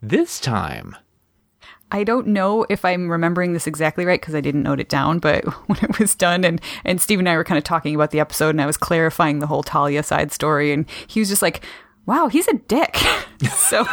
this 0.00 0.38
time, 0.38 0.94
I 1.92 2.02
don't 2.02 2.26
know 2.28 2.66
if 2.68 2.84
I'm 2.84 3.08
remembering 3.08 3.52
this 3.52 3.66
exactly 3.66 4.04
right 4.04 4.20
because 4.20 4.34
I 4.34 4.40
didn't 4.40 4.64
note 4.64 4.80
it 4.80 4.88
down, 4.88 5.18
but 5.20 5.44
when 5.68 5.78
it 5.82 5.98
was 5.98 6.14
done 6.14 6.44
and, 6.44 6.60
and 6.84 7.00
Steve 7.00 7.18
and 7.20 7.28
I 7.28 7.36
were 7.36 7.44
kind 7.44 7.58
of 7.58 7.64
talking 7.64 7.94
about 7.94 8.10
the 8.10 8.20
episode 8.20 8.50
and 8.50 8.60
I 8.60 8.66
was 8.66 8.76
clarifying 8.76 9.38
the 9.38 9.46
whole 9.46 9.62
Talia 9.62 10.02
side 10.02 10.32
story 10.32 10.72
and 10.72 10.84
he 11.06 11.20
was 11.20 11.28
just 11.28 11.42
like, 11.42 11.64
wow, 12.06 12.28
he's 12.28 12.48
a 12.48 12.54
dick. 12.54 12.96
so, 13.52 13.86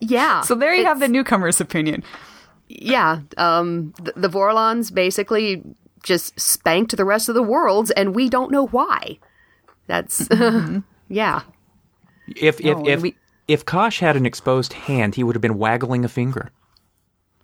yeah. 0.00 0.40
so 0.42 0.54
there 0.54 0.74
you 0.74 0.84
have 0.84 1.00
the 1.00 1.08
newcomer's 1.08 1.60
opinion. 1.60 2.02
Yeah. 2.68 3.20
Um, 3.36 3.94
the, 4.02 4.12
the 4.16 4.28
Vorlons 4.28 4.92
basically 4.92 5.62
just 6.02 6.38
spanked 6.38 6.96
the 6.96 7.04
rest 7.04 7.28
of 7.28 7.34
the 7.34 7.42
worlds, 7.42 7.90
and 7.92 8.14
we 8.14 8.28
don't 8.28 8.50
know 8.52 8.66
why. 8.66 9.18
That's. 9.86 10.28
yeah. 11.08 11.42
if 12.36 12.60
if 12.60 12.76
No, 12.78 12.86
if, 12.86 13.02
we- 13.02 13.16
if 13.48 13.64
Kosh 13.64 14.00
had 14.00 14.16
an 14.16 14.26
exposed 14.26 14.74
hand, 14.74 15.14
he 15.14 15.24
would 15.24 15.34
have 15.34 15.42
been 15.42 15.58
waggling 15.58 16.04
a 16.04 16.08
finger. 16.08 16.50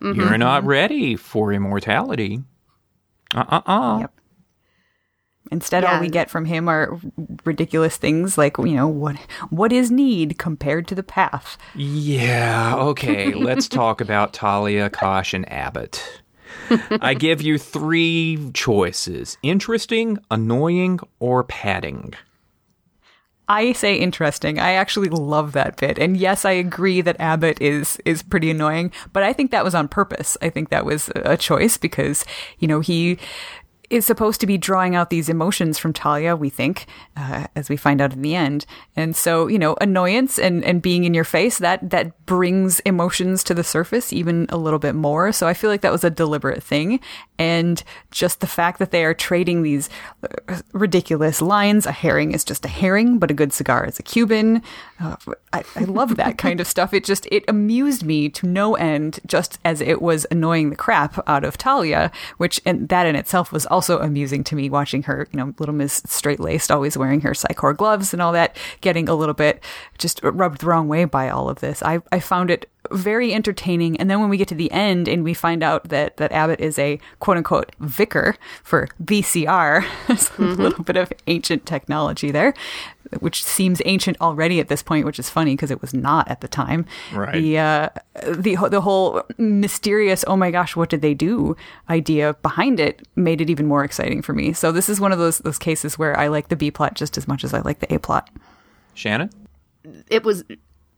You're 0.01 0.37
not 0.37 0.63
ready 0.65 1.15
for 1.15 1.51
immortality. 1.51 2.41
Uh 3.33 3.45
uh 3.49 3.61
uh. 3.65 3.97
Yep. 4.01 4.11
Instead, 5.51 5.83
all 5.83 5.99
we 5.99 6.09
get 6.09 6.29
from 6.29 6.45
him 6.45 6.67
are 6.67 6.99
ridiculous 7.43 7.97
things 7.97 8.35
like, 8.37 8.57
you 8.57 8.73
know, 8.73 8.87
what 8.87 9.15
what 9.49 9.71
is 9.71 9.91
need 9.91 10.39
compared 10.39 10.87
to 10.87 10.95
the 10.95 11.03
path? 11.03 11.57
Yeah, 11.75 12.75
okay, 12.75 13.33
let's 13.33 13.67
talk 13.69 14.01
about 14.01 14.33
Talia, 14.33 14.89
Kosh, 14.89 15.33
and 15.33 15.45
Abbut. 15.51 16.21
I 16.89 17.13
give 17.13 17.41
you 17.41 17.59
three 17.59 18.49
choices 18.53 19.37
interesting, 19.43 20.17
annoying, 20.31 20.99
or 21.19 21.43
padding. 21.43 22.13
I 23.47 23.73
say 23.73 23.95
interesting. 23.95 24.59
I 24.59 24.71
actually 24.71 25.09
love 25.09 25.51
that 25.51 25.77
bit. 25.77 25.99
And 25.99 26.17
yes, 26.17 26.45
I 26.45 26.51
agree 26.51 27.01
that 27.01 27.19
Abbut 27.19 27.61
is 27.61 27.97
is 28.05 28.23
pretty 28.23 28.49
annoying, 28.49 28.91
but 29.13 29.23
I 29.23 29.33
think 29.33 29.51
that 29.51 29.63
was 29.63 29.75
on 29.75 29.87
purpose. 29.87 30.37
I 30.41 30.49
think 30.49 30.69
that 30.69 30.85
was 30.85 31.11
a 31.15 31.37
choice 31.37 31.77
because, 31.77 32.25
you 32.59 32.67
know, 32.67 32.79
he 32.79 33.19
is 33.95 34.05
supposed 34.05 34.39
to 34.41 34.47
be 34.47 34.57
drawing 34.57 34.95
out 34.95 35.09
these 35.09 35.29
emotions 35.29 35.77
from 35.77 35.93
Talia, 35.93 36.35
we 36.35 36.49
think, 36.49 36.85
uh, 37.17 37.47
as 37.55 37.69
we 37.69 37.77
find 37.77 38.01
out 38.01 38.13
in 38.13 38.21
the 38.21 38.35
end. 38.35 38.65
And 38.95 39.15
so, 39.15 39.47
you 39.47 39.57
know, 39.57 39.75
annoyance 39.81 40.37
and, 40.37 40.63
and 40.63 40.81
being 40.81 41.03
in 41.03 41.13
your 41.13 41.23
face, 41.23 41.57
that, 41.59 41.89
that 41.89 42.25
brings 42.25 42.79
emotions 42.81 43.43
to 43.45 43.53
the 43.53 43.63
surface 43.63 44.13
even 44.13 44.45
a 44.49 44.57
little 44.57 44.79
bit 44.79 44.95
more. 44.95 45.31
So 45.31 45.47
I 45.47 45.53
feel 45.53 45.69
like 45.69 45.81
that 45.81 45.91
was 45.91 46.03
a 46.03 46.09
deliberate 46.09 46.61
thing. 46.61 46.99
And 47.39 47.83
just 48.11 48.39
the 48.39 48.47
fact 48.47 48.79
that 48.79 48.91
they 48.91 49.03
are 49.03 49.13
trading 49.13 49.63
these 49.63 49.89
uh, 50.23 50.59
ridiculous 50.73 51.41
lines. 51.41 51.85
A 51.85 51.91
herring 51.91 52.33
is 52.33 52.43
just 52.43 52.65
a 52.65 52.69
herring, 52.69 53.19
but 53.19 53.31
a 53.31 53.33
good 53.33 53.53
cigar 53.53 53.85
is 53.85 53.99
a 53.99 54.03
Cuban. 54.03 54.61
I, 54.99 55.63
I 55.75 55.83
love 55.83 56.15
that 56.15 56.37
kind 56.37 56.59
of 56.59 56.67
stuff. 56.67 56.93
It 56.93 57.03
just, 57.03 57.27
it 57.31 57.43
amused 57.47 58.03
me 58.03 58.29
to 58.29 58.47
no 58.47 58.75
end, 58.75 59.19
just 59.25 59.59
as 59.65 59.81
it 59.81 60.01
was 60.01 60.25
annoying 60.31 60.69
the 60.69 60.75
crap 60.75 61.19
out 61.27 61.43
of 61.43 61.57
Talia, 61.57 62.11
which, 62.37 62.61
and 62.65 62.87
that 62.89 63.05
in 63.05 63.15
itself 63.15 63.51
was 63.51 63.65
also 63.65 63.99
amusing 63.99 64.43
to 64.45 64.55
me 64.55 64.69
watching 64.69 65.03
her, 65.03 65.27
you 65.31 65.37
know, 65.37 65.53
little 65.59 65.75
Miss 65.75 66.01
Straight 66.05 66.39
Laced, 66.39 66.71
always 66.71 66.97
wearing 66.97 67.21
her 67.21 67.33
Psi 67.33 67.53
Corps 67.53 67.73
gloves 67.73 68.13
and 68.13 68.21
all 68.21 68.31
that, 68.31 68.57
getting 68.81 69.09
a 69.09 69.15
little 69.15 69.33
bit 69.33 69.63
just 69.97 70.21
rubbed 70.23 70.61
the 70.61 70.67
wrong 70.67 70.87
way 70.87 71.05
by 71.05 71.29
all 71.29 71.49
of 71.49 71.59
this. 71.59 71.83
I, 71.83 71.99
I 72.11 72.19
found 72.19 72.49
it 72.49 72.69
very 72.91 73.33
entertaining. 73.33 73.97
And 73.97 74.09
then 74.09 74.19
when 74.19 74.29
we 74.29 74.37
get 74.37 74.47
to 74.49 74.55
the 74.55 74.71
end 74.71 75.07
and 75.07 75.23
we 75.23 75.33
find 75.33 75.63
out 75.63 75.89
that, 75.89 76.17
that 76.17 76.31
Abbut 76.31 76.59
is 76.59 76.77
a 76.79 76.99
quote 77.19 77.37
unquote 77.37 77.71
vicar 77.79 78.35
for 78.63 78.87
VCR, 79.03 79.85
there's 80.07 80.31
a 80.37 80.41
little 80.41 80.83
bit 80.83 80.97
of 80.97 81.11
ancient 81.27 81.65
technology 81.65 82.31
there, 82.31 82.53
which 83.19 83.43
seems 83.43 83.81
ancient 83.85 84.19
already 84.21 84.59
at 84.59 84.67
this 84.67 84.83
point, 84.83 85.05
which 85.05 85.19
is 85.19 85.29
funny 85.29 85.53
because 85.53 85.71
it 85.71 85.81
was 85.81 85.93
not 85.93 86.27
at 86.29 86.41
the 86.41 86.47
time. 86.47 86.85
Right. 87.13 87.33
The, 87.33 87.57
uh, 87.57 87.89
the, 88.25 88.55
the 88.69 88.81
whole 88.81 89.23
mysterious, 89.37 90.23
oh 90.27 90.37
my 90.37 90.51
gosh, 90.51 90.75
what 90.75 90.89
did 90.89 91.01
they 91.01 91.13
do 91.13 91.55
idea 91.89 92.33
behind 92.41 92.79
it 92.79 93.07
made 93.15 93.41
it 93.41 93.49
even 93.49 93.67
more 93.67 93.83
exciting 93.83 94.21
for 94.21 94.33
me. 94.33 94.53
So 94.53 94.71
this 94.71 94.89
is 94.89 94.99
one 94.99 95.11
of 95.11 95.19
those, 95.19 95.39
those 95.39 95.59
cases 95.59 95.97
where 95.97 96.17
I 96.17 96.27
like 96.27 96.49
the 96.49 96.55
B 96.55 96.71
plot 96.71 96.95
just 96.95 97.17
as 97.17 97.27
much 97.27 97.43
as 97.43 97.53
I 97.53 97.59
like 97.61 97.79
the 97.79 97.93
A 97.93 97.99
plot. 97.99 98.29
Shannon? 98.93 99.29
it 100.09 100.23
was 100.23 100.43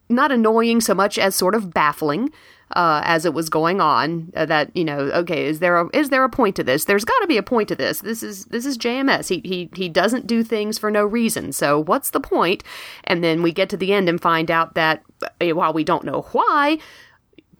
not 0.09 0.31
annoying 0.31 0.81
so 0.81 0.93
much 0.93 1.17
as 1.17 1.35
sort 1.35 1.55
of 1.55 1.73
baffling 1.73 2.31
uh, 2.75 3.01
as 3.05 3.25
it 3.25 3.33
was 3.33 3.49
going 3.49 3.79
on. 3.79 4.31
Uh, 4.35 4.45
that 4.45 4.75
you 4.75 4.83
know, 4.83 4.99
okay, 4.99 5.45
is 5.45 5.59
there 5.59 5.77
a 5.77 5.89
is 5.93 6.09
there 6.09 6.23
a 6.23 6.29
point 6.29 6.55
to 6.57 6.63
this? 6.63 6.85
There's 6.85 7.05
got 7.05 7.19
to 7.19 7.27
be 7.27 7.37
a 7.37 7.43
point 7.43 7.69
to 7.69 7.75
this. 7.75 8.01
This 8.01 8.23
is 8.23 8.45
this 8.45 8.65
is 8.65 8.77
JMS. 8.77 9.29
He 9.29 9.41
he 9.47 9.69
he 9.75 9.89
doesn't 9.89 10.27
do 10.27 10.43
things 10.43 10.77
for 10.77 10.91
no 10.91 11.05
reason. 11.05 11.51
So 11.51 11.81
what's 11.83 12.09
the 12.09 12.19
point? 12.19 12.63
And 13.05 13.23
then 13.23 13.41
we 13.41 13.51
get 13.51 13.69
to 13.69 13.77
the 13.77 13.93
end 13.93 14.09
and 14.09 14.21
find 14.21 14.51
out 14.51 14.75
that 14.75 15.03
uh, 15.41 15.55
while 15.55 15.73
we 15.73 15.83
don't 15.83 16.03
know 16.03 16.21
why, 16.31 16.79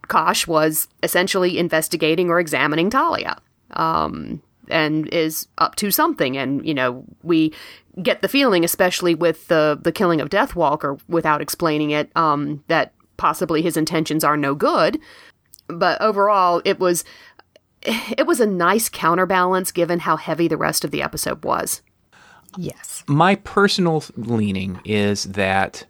Kosh 0.08 0.48
was 0.48 0.88
essentially 1.04 1.58
investigating 1.58 2.30
or 2.30 2.40
examining 2.40 2.90
Talia. 2.90 3.38
Um, 3.72 4.42
and 4.69 5.08
is 5.10 5.47
up 5.58 5.75
to 5.75 5.91
something. 5.91 6.38
And, 6.38 6.65
you 6.65 6.73
know, 6.73 7.03
we 7.23 7.53
get 8.01 8.21
the 8.21 8.27
feeling, 8.27 8.63
especially 8.63 9.15
with 9.15 9.47
the, 9.47 9.80
the 9.82 9.91
killing 9.91 10.21
of 10.21 10.30
Deathwalker 10.30 10.99
without 11.08 11.41
explaining 11.41 11.91
it, 11.91 12.12
um, 12.15 12.63
that 12.67 12.93
possibly 13.17 13.62
his 13.62 13.77
intentions 13.77 14.23
are 14.23 14.38
no 14.38 14.56
good. 14.56 14.99
But 15.67 16.01
overall, 16.01 16.62
it 16.65 16.80
was, 16.80 17.03
it 17.82 18.27
was 18.27 18.39
a 18.39 18.45
nice 18.45 18.89
counterbalance 18.89 19.71
given 19.71 19.99
how 19.99 20.17
heavy 20.17 20.47
the 20.47 20.58
rest 20.58 20.86
of 20.86 20.91
the 20.91 21.01
episode 21.01 21.43
was. 21.43 21.82
Yes. 22.58 23.03
My 23.08 23.36
personal 23.36 24.03
leaning 24.15 24.80
is 24.86 25.23
that 25.25 25.86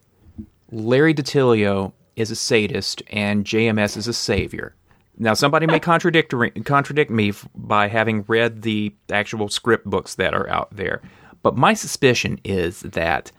Larry 0.71 1.13
DiTillio 1.13 1.93
is 2.15 2.31
a 2.31 2.35
sadist 2.35 3.03
and 3.09 3.45
JMS 3.45 3.95
is 3.95 4.07
a 4.07 4.13
savior. 4.13 4.75
Now, 5.19 5.33
somebody 5.33 5.65
may 5.65 5.79
contradict 5.79 6.33
contradict 6.65 7.09
me 7.09 7.33
by 7.55 7.87
having 7.87 8.23
read 8.27 8.61
the 8.61 8.93
actual 9.11 9.49
script 9.49 9.85
books 9.85 10.15
that 10.15 10.33
are 10.33 10.47
out 10.49 10.75
there, 10.75 11.01
but 11.41 11.57
my 11.57 11.73
suspicion 11.73 12.39
is 12.43 12.81
that 12.81 13.31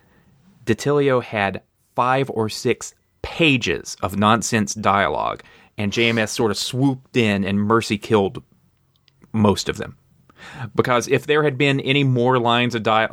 DiTillio 0.65 1.23
had 1.23 1.63
five 1.95 2.31
or 2.31 2.49
six 2.49 2.95
pages 3.23 3.97
of 4.03 4.17
nonsense 4.17 4.75
dialogue, 4.75 5.43
and 5.77 5.93
JMS 5.93 6.31
sort 6.31 6.51
of 6.51 6.59
swooped 6.59 7.17
in 7.17 7.45
and 7.45 7.61
mercy 7.61 7.99
killed 7.99 8.43
most 9.33 9.69
of 9.69 9.77
them. 9.77 9.97
Because 10.75 11.09
if 11.09 11.27
there 11.27 11.43
had 11.43 11.59
been 11.59 11.81
any 11.81 12.05
more 12.05 12.39
lines 12.39 12.75
of 12.75 12.83
di- 12.83 13.09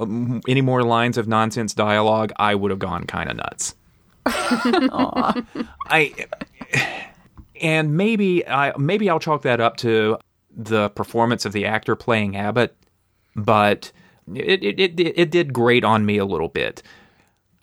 any 0.48 0.62
more 0.62 0.84
lines 0.84 1.18
of 1.18 1.28
nonsense 1.28 1.74
dialogue, 1.74 2.32
I 2.38 2.56
would 2.56 2.72
have 2.72 2.80
gone 2.80 3.06
kind 3.06 3.30
of 3.30 3.38
nuts. 3.38 3.76
I 4.28 6.14
and 7.62 7.96
maybe 7.96 8.48
I 8.48 8.74
maybe 8.78 9.10
I'll 9.10 9.20
chalk 9.20 9.44
that 9.44 9.60
up 9.60 9.78
to 9.78 10.18
the 10.56 10.90
performance 10.90 11.46
of 11.46 11.54
the 11.54 11.66
actor 11.66 11.96
playing 11.96 12.36
Abbut, 12.36 12.76
but 13.36 13.92
it 14.34 14.64
it 14.64 14.80
it, 14.80 15.00
it 15.00 15.32
did 15.32 15.54
grate 15.54 15.84
on 15.84 16.06
me 16.06 16.18
a 16.18 16.26
little 16.26 16.50
bit. 16.50 16.82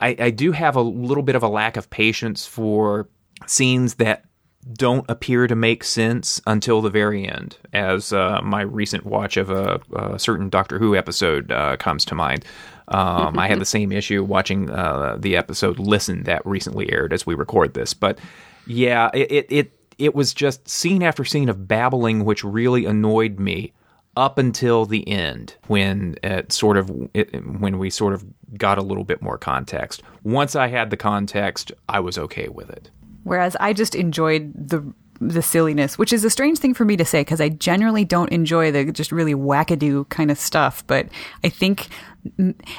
I, 0.01 0.17
I 0.19 0.31
do 0.31 0.53
have 0.53 0.75
a 0.75 0.81
little 0.81 1.23
bit 1.23 1.37
of 1.37 1.43
a 1.43 1.49
lack 1.49 1.77
of 1.77 1.89
patience 1.89 2.45
for 2.45 3.09
scenes 3.47 3.95
that 3.95 4.25
don't 4.73 5.05
appear 5.09 5.47
to 5.47 5.57
make 5.57 5.83
sense 5.83 6.41
until 6.47 6.81
the 6.81 6.91
very 6.91 7.27
end, 7.27 7.57
as 7.73 8.13
uh, 8.13 8.41
my 8.43 8.63
recent 8.63 9.05
watch 9.05 9.37
of 9.37 9.51
a, 9.51 9.81
a 9.95 10.19
certain 10.19 10.49
Doctor 10.49 10.79
Who 10.79 10.97
episode 10.97 11.51
uh, 11.51 11.77
comes 11.77 12.05
to 12.07 12.15
mind. 12.15 12.45
Um, 12.89 13.39
I 13.39 13.49
had 13.49 13.61
the 13.61 13.65
same 13.65 13.93
issue 13.93 14.23
watching 14.23 14.71
uh, 14.71 15.17
the 15.19 15.37
episode 15.37 15.79
Listen 15.79 16.25
that 16.25 16.45
recently 16.45 16.93
aired 16.93 17.13
as 17.13 17.27
we 17.27 17.35
record 17.35 17.75
this, 17.75 17.95
but 17.95 18.19
yeah, 18.67 19.11
it, 19.15 19.33
it 19.33 19.47
it 19.51 19.73
it 19.99 20.15
was 20.15 20.35
just 20.35 20.69
scene 20.69 21.03
after 21.03 21.25
scene 21.25 21.49
of 21.49 21.69
babbling, 21.69 22.25
which 22.25 22.45
really 22.45 22.85
annoyed 22.85 23.39
me 23.39 23.73
up 24.17 24.39
until 24.39 24.85
the 24.85 25.07
end 25.09 25.57
when 25.69 26.17
it 26.23 26.53
sort 26.53 26.77
of 26.77 26.91
it, 27.15 27.31
when 27.59 27.79
we 27.79 27.89
sort 27.91 28.13
of 28.13 28.25
got 28.57 28.79
a 28.79 28.83
little 28.83 29.05
bit 29.05 29.23
more 29.23 29.39
context. 29.39 30.03
Once 30.23 30.55
I 30.55 30.69
had 30.69 30.91
the 30.91 30.97
context, 30.97 31.73
I 31.89 32.01
was 32.01 32.19
okay 32.19 32.49
with 32.49 32.71
it. 32.71 32.91
Whereas 33.25 33.57
I 33.61 33.73
just 33.73 33.95
enjoyed 33.95 34.53
the 34.55 34.93
the 35.29 35.43
silliness, 35.43 35.99
which 35.99 36.13
is 36.13 36.25
a 36.25 36.31
strange 36.31 36.59
thing 36.59 36.75
for 36.75 36.85
me 36.85 36.97
to 36.97 37.05
say 37.05 37.21
because 37.21 37.41
I 37.41 37.49
generally 37.49 38.05
don't 38.05 38.31
enjoy 38.31 38.73
the 38.73 38.91
just 38.91 39.13
really 39.13 39.35
wackadoo 39.35 40.09
kind 40.09 40.31
of 40.31 40.39
stuff. 40.39 40.87
But 40.87 41.09
I 41.45 41.49
think, 41.49 41.89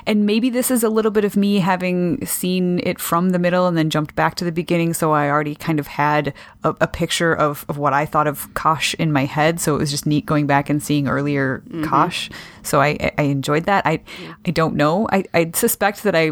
and 0.06 0.26
maybe 0.26 0.50
this 0.50 0.70
is 0.70 0.84
a 0.84 0.90
little 0.90 1.12
bit 1.12 1.26
of 1.26 1.36
me 1.36 1.60
having 1.60 2.26
seen 2.26 2.80
it 2.84 3.00
from 3.00 3.30
the 3.30 3.40
middle 3.40 3.68
and 3.68 3.78
then 3.78 3.90
jumped 3.90 4.16
back 4.16 4.36
to 4.36 4.46
the 4.46 4.52
beginning. 4.52 4.94
So 4.94 5.12
I 5.12 5.30
already 5.30 5.56
kind 5.56 5.80
of 5.80 5.88
had 5.88 6.34
a, 6.64 6.76
a 6.82 6.88
picture 6.88 7.34
of, 7.34 7.66
of 7.70 7.78
what 7.78 7.94
I 7.94 8.06
thought 8.06 8.28
of 8.28 8.54
Kosh 8.54 8.94
in 8.96 9.12
my 9.12 9.26
head. 9.26 9.60
So 9.60 9.76
it 9.76 9.80
was 9.80 9.92
just 9.92 10.06
neat 10.06 10.26
going 10.26 10.48
back 10.48 10.70
and 10.70 10.84
seeing 10.84 11.08
earlier 11.08 11.64
mm-hmm. 11.68 11.86
Kosh. 11.86 12.30
So 12.62 12.82
I, 12.82 13.12
I 13.18 13.24
enjoyed 13.24 13.66
that. 13.66 13.86
I, 13.86 14.02
I 14.46 14.52
don't 14.52 14.76
know. 14.76 15.08
I, 15.12 15.24
I 15.34 15.52
suspect 15.54 16.04
that 16.04 16.16
I 16.16 16.32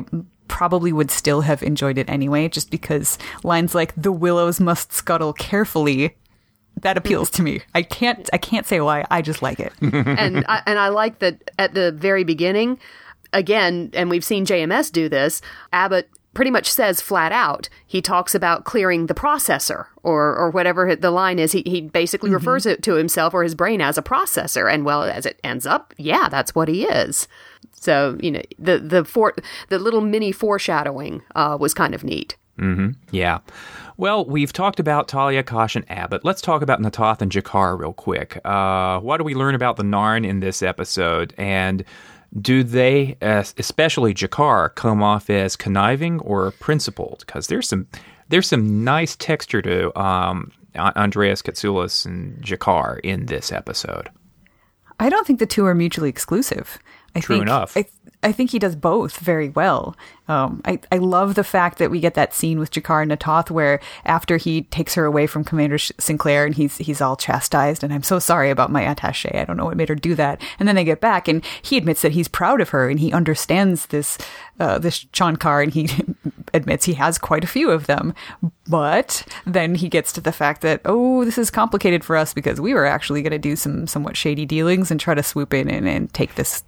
probably 0.51 0.93
would 0.93 1.09
still 1.09 1.41
have 1.41 1.63
enjoyed 1.63 1.97
it 1.97 2.09
anyway, 2.09 2.47
just 2.49 2.69
because 2.69 3.17
lines 3.43 3.73
like 3.73 3.93
"the 3.95 4.11
willows 4.11 4.59
must 4.59 4.93
scuttle 4.93 5.33
carefully" 5.33 6.15
that 6.81 6.97
appeals 6.97 7.29
to 7.31 7.41
me. 7.41 7.61
I 7.73 7.81
can't 7.81 8.29
I 8.33 8.37
can't 8.37 8.67
say 8.67 8.81
why. 8.81 9.05
I 9.09 9.21
just 9.21 9.41
like 9.41 9.59
it. 9.59 9.73
and 9.81 10.45
I, 10.47 10.61
and 10.67 10.77
I 10.77 10.89
like 10.89 11.19
that 11.19 11.49
at 11.57 11.73
the 11.73 11.91
very 11.91 12.23
beginning, 12.23 12.79
again, 13.33 13.89
and 13.93 14.09
we've 14.09 14.25
seen 14.25 14.45
JMS 14.45 14.91
do 14.91 15.09
this. 15.09 15.41
Abbut 15.73 16.09
pretty 16.33 16.51
much 16.51 16.71
says 16.71 17.01
flat 17.01 17.31
out. 17.31 17.67
He 17.85 18.01
talks 18.01 18.33
about 18.33 18.63
clearing 18.63 19.07
the 19.07 19.13
processor 19.13 19.87
or 20.03 20.35
or 20.35 20.49
whatever 20.49 20.95
the 20.95 21.11
line 21.11 21.39
is. 21.39 21.51
He 21.51 21.63
he 21.65 21.81
basically 21.81 22.29
mm-hmm. 22.29 22.35
refers 22.35 22.65
it 22.65 22.83
to 22.83 22.95
himself 22.95 23.33
or 23.33 23.43
his 23.43 23.55
brain 23.55 23.81
as 23.81 23.97
a 23.97 24.03
processor. 24.03 24.71
And 24.71 24.85
well, 24.85 25.03
as 25.03 25.25
it 25.25 25.39
ends 25.43 25.65
up, 25.65 25.93
yeah, 25.97 26.29
that's 26.29 26.55
what 26.55 26.67
he 26.67 26.85
is. 26.85 27.27
So 27.81 28.17
you 28.21 28.31
know 28.31 28.41
the 28.57 28.79
the 28.79 29.03
for 29.03 29.33
the 29.69 29.79
little 29.79 30.01
mini 30.01 30.31
foreshadowing 30.31 31.21
uh, 31.35 31.57
was 31.59 31.73
kind 31.73 31.93
of 31.93 32.03
neat. 32.03 32.37
Yeah. 33.11 33.39
Well, 33.97 34.25
we've 34.25 34.53
talked 34.53 34.79
about 34.79 35.07
Talia, 35.07 35.41
Kosh, 35.41 35.75
and 35.75 35.89
Abbut. 35.89 36.23
Let's 36.23 36.41
talk 36.41 36.61
about 36.61 36.79
Na'Toth 36.79 37.21
and 37.21 37.31
G'Kar 37.31 37.79
real 37.79 37.93
quick. 37.93 38.39
Uh, 38.45 38.99
what 38.99 39.17
do 39.17 39.23
we 39.23 39.33
learn 39.33 39.55
about 39.55 39.77
the 39.77 39.83
Narn 39.83 40.27
in 40.27 40.41
this 40.41 40.61
episode? 40.61 41.33
And 41.37 41.83
do 42.39 42.63
they, 42.63 43.17
uh, 43.21 43.43
especially 43.57 44.13
G'Kar, 44.13 44.73
come 44.75 45.01
off 45.01 45.29
as 45.29 45.55
conniving 45.55 46.19
or 46.19 46.51
principled? 46.51 47.23
Because 47.25 47.47
there's 47.47 47.67
some 47.67 47.87
there's 48.29 48.47
some 48.47 48.83
nice 48.83 49.15
texture 49.15 49.61
to 49.63 49.99
um, 49.99 50.51
Andreas 50.75 51.41
Katsulas 51.41 52.05
and 52.05 52.37
G'Kar 52.43 52.99
in 53.03 53.25
this 53.25 53.51
episode. 53.51 54.09
I 54.99 55.09
don't 55.09 55.25
think 55.25 55.39
the 55.39 55.47
two 55.47 55.65
are 55.65 55.73
mutually 55.73 56.09
exclusive. 56.09 56.77
I 57.15 57.19
True 57.19 57.37
think, 57.37 57.43
enough. 57.43 57.75
I, 57.75 57.85
I 58.23 58.31
think 58.31 58.51
he 58.51 58.59
does 58.59 58.75
both 58.75 59.17
very 59.17 59.49
well. 59.49 59.95
Um, 60.27 60.61
I, 60.63 60.79
I 60.91 60.97
love 60.97 61.35
the 61.35 61.43
fact 61.43 61.77
that 61.79 61.91
we 61.91 61.99
get 61.99 62.13
that 62.13 62.33
scene 62.33 62.59
with 62.59 62.71
G'Kar 62.71 63.01
and 63.01 63.11
Na'Toth 63.11 63.49
where 63.49 63.81
after 64.05 64.37
he 64.37 64.61
takes 64.63 64.93
her 64.93 65.03
away 65.05 65.27
from 65.27 65.43
Commander 65.43 65.77
Sh- 65.77 65.91
Sinclair 65.97 66.45
and 66.45 66.55
he's 66.55 66.77
he's 66.77 67.01
all 67.01 67.17
chastised 67.17 67.83
and 67.83 67.93
I'm 67.93 68.03
so 68.03 68.19
sorry 68.19 68.49
about 68.49 68.71
my 68.71 68.83
attaché. 68.83 69.35
I 69.35 69.43
don't 69.43 69.57
know 69.57 69.65
what 69.65 69.75
made 69.75 69.89
her 69.89 69.95
do 69.95 70.15
that. 70.15 70.41
And 70.59 70.67
then 70.67 70.75
they 70.75 70.85
get 70.85 71.01
back 71.01 71.27
and 71.27 71.43
he 71.61 71.77
admits 71.77 72.01
that 72.03 72.13
he's 72.13 72.27
proud 72.27 72.61
of 72.61 72.69
her 72.69 72.89
and 72.89 72.99
he 72.99 73.11
understands 73.11 73.87
this 73.87 74.17
uh, 74.59 74.77
this 74.77 75.03
Shon'kar 75.05 75.63
and 75.63 75.73
he 75.73 75.89
admits 76.53 76.85
he 76.85 76.93
has 76.93 77.17
quite 77.17 77.43
a 77.43 77.47
few 77.47 77.71
of 77.71 77.87
them. 77.87 78.13
But 78.69 79.27
then 79.45 79.75
he 79.75 79.89
gets 79.89 80.13
to 80.13 80.21
the 80.21 80.31
fact 80.31 80.61
that 80.61 80.81
oh 80.85 81.25
this 81.25 81.37
is 81.37 81.51
complicated 81.51 82.05
for 82.05 82.15
us 82.15 82.33
because 82.33 82.61
we 82.61 82.73
were 82.73 82.85
actually 82.85 83.21
going 83.21 83.31
to 83.31 83.39
do 83.39 83.57
some 83.57 83.85
somewhat 83.87 84.15
shady 84.15 84.45
dealings 84.45 84.91
and 84.91 84.99
try 84.99 85.13
to 85.13 85.23
swoop 85.23 85.53
in 85.53 85.69
and, 85.69 85.89
and 85.89 86.13
take 86.13 86.35
this 86.35 86.63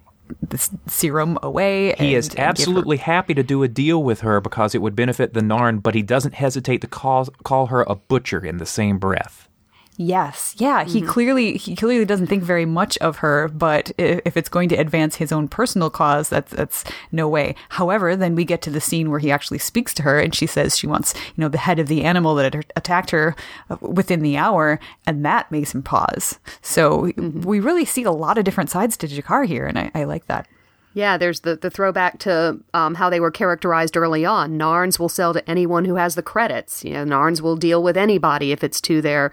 this 0.48 0.70
serum 0.86 1.38
away. 1.42 1.94
He 1.98 2.08
and- 2.08 2.16
is 2.16 2.26
and 2.28 2.36
give 2.36 2.44
her- 2.44 2.48
absolutely 2.48 2.96
happy 2.98 3.34
to 3.34 3.42
do 3.42 3.62
a 3.62 3.68
deal 3.68 4.02
with 4.02 4.20
her 4.20 4.40
because 4.40 4.74
it 4.74 4.82
would 4.82 4.96
benefit 4.96 5.34
the 5.34 5.40
Narn, 5.40 5.82
but 5.82 5.94
he 5.94 6.02
doesn't 6.02 6.34
hesitate 6.34 6.80
to 6.80 6.86
call 6.86 7.26
call 7.44 7.66
her 7.66 7.82
a 7.82 7.94
butcher 7.94 8.44
in 8.44 8.58
the 8.58 8.66
same 8.66 8.98
breath. 8.98 9.48
Yes, 9.96 10.56
yeah. 10.58 10.84
He 10.84 11.00
clearly 11.00 11.56
he 11.56 11.76
clearly 11.76 12.04
doesn't 12.04 12.26
think 12.26 12.42
very 12.42 12.66
much 12.66 12.98
of 12.98 13.18
her, 13.18 13.46
but 13.48 13.92
if 13.96 14.36
it's 14.36 14.48
going 14.48 14.68
to 14.70 14.74
advance 14.74 15.16
his 15.16 15.30
own 15.30 15.46
personal 15.46 15.88
cause, 15.88 16.28
that's 16.28 16.52
that's 16.52 16.84
no 17.12 17.28
way. 17.28 17.54
However, 17.70 18.16
then 18.16 18.34
we 18.34 18.44
get 18.44 18.60
to 18.62 18.70
the 18.70 18.80
scene 18.80 19.08
where 19.10 19.20
he 19.20 19.30
actually 19.30 19.58
speaks 19.58 19.94
to 19.94 20.02
her, 20.02 20.18
and 20.18 20.34
she 20.34 20.46
says 20.46 20.76
she 20.76 20.88
wants 20.88 21.14
you 21.14 21.42
know 21.42 21.48
the 21.48 21.58
head 21.58 21.78
of 21.78 21.86
the 21.86 22.02
animal 22.02 22.34
that 22.34 22.54
attacked 22.74 23.10
her 23.10 23.36
uh, 23.70 23.76
within 23.80 24.20
the 24.20 24.36
hour, 24.36 24.80
and 25.06 25.24
that 25.24 25.52
makes 25.52 25.72
him 25.74 25.82
pause. 25.82 26.40
So 26.60 27.12
we 27.16 27.60
really 27.60 27.84
see 27.84 28.02
a 28.02 28.10
lot 28.10 28.36
of 28.36 28.44
different 28.44 28.70
sides 28.70 28.96
to 28.96 29.06
G'Kar 29.06 29.46
here, 29.46 29.66
and 29.66 29.78
I, 29.78 29.92
I 29.94 30.04
like 30.04 30.26
that. 30.26 30.48
Yeah, 30.94 31.16
there's 31.16 31.40
the, 31.40 31.56
the 31.56 31.70
throwback 31.70 32.20
to 32.20 32.60
um, 32.72 32.94
how 32.94 33.10
they 33.10 33.18
were 33.18 33.32
characterized 33.32 33.96
early 33.96 34.24
on. 34.24 34.56
Narns 34.56 34.98
will 34.98 35.08
sell 35.08 35.34
to 35.34 35.50
anyone 35.50 35.84
who 35.84 35.96
has 35.96 36.14
the 36.14 36.22
credits. 36.22 36.84
You 36.84 36.92
know, 36.92 37.04
Narns 37.04 37.40
will 37.40 37.56
deal 37.56 37.82
with 37.82 37.96
anybody 37.96 38.52
if 38.52 38.62
it's 38.62 38.80
to 38.82 39.02
their 39.02 39.32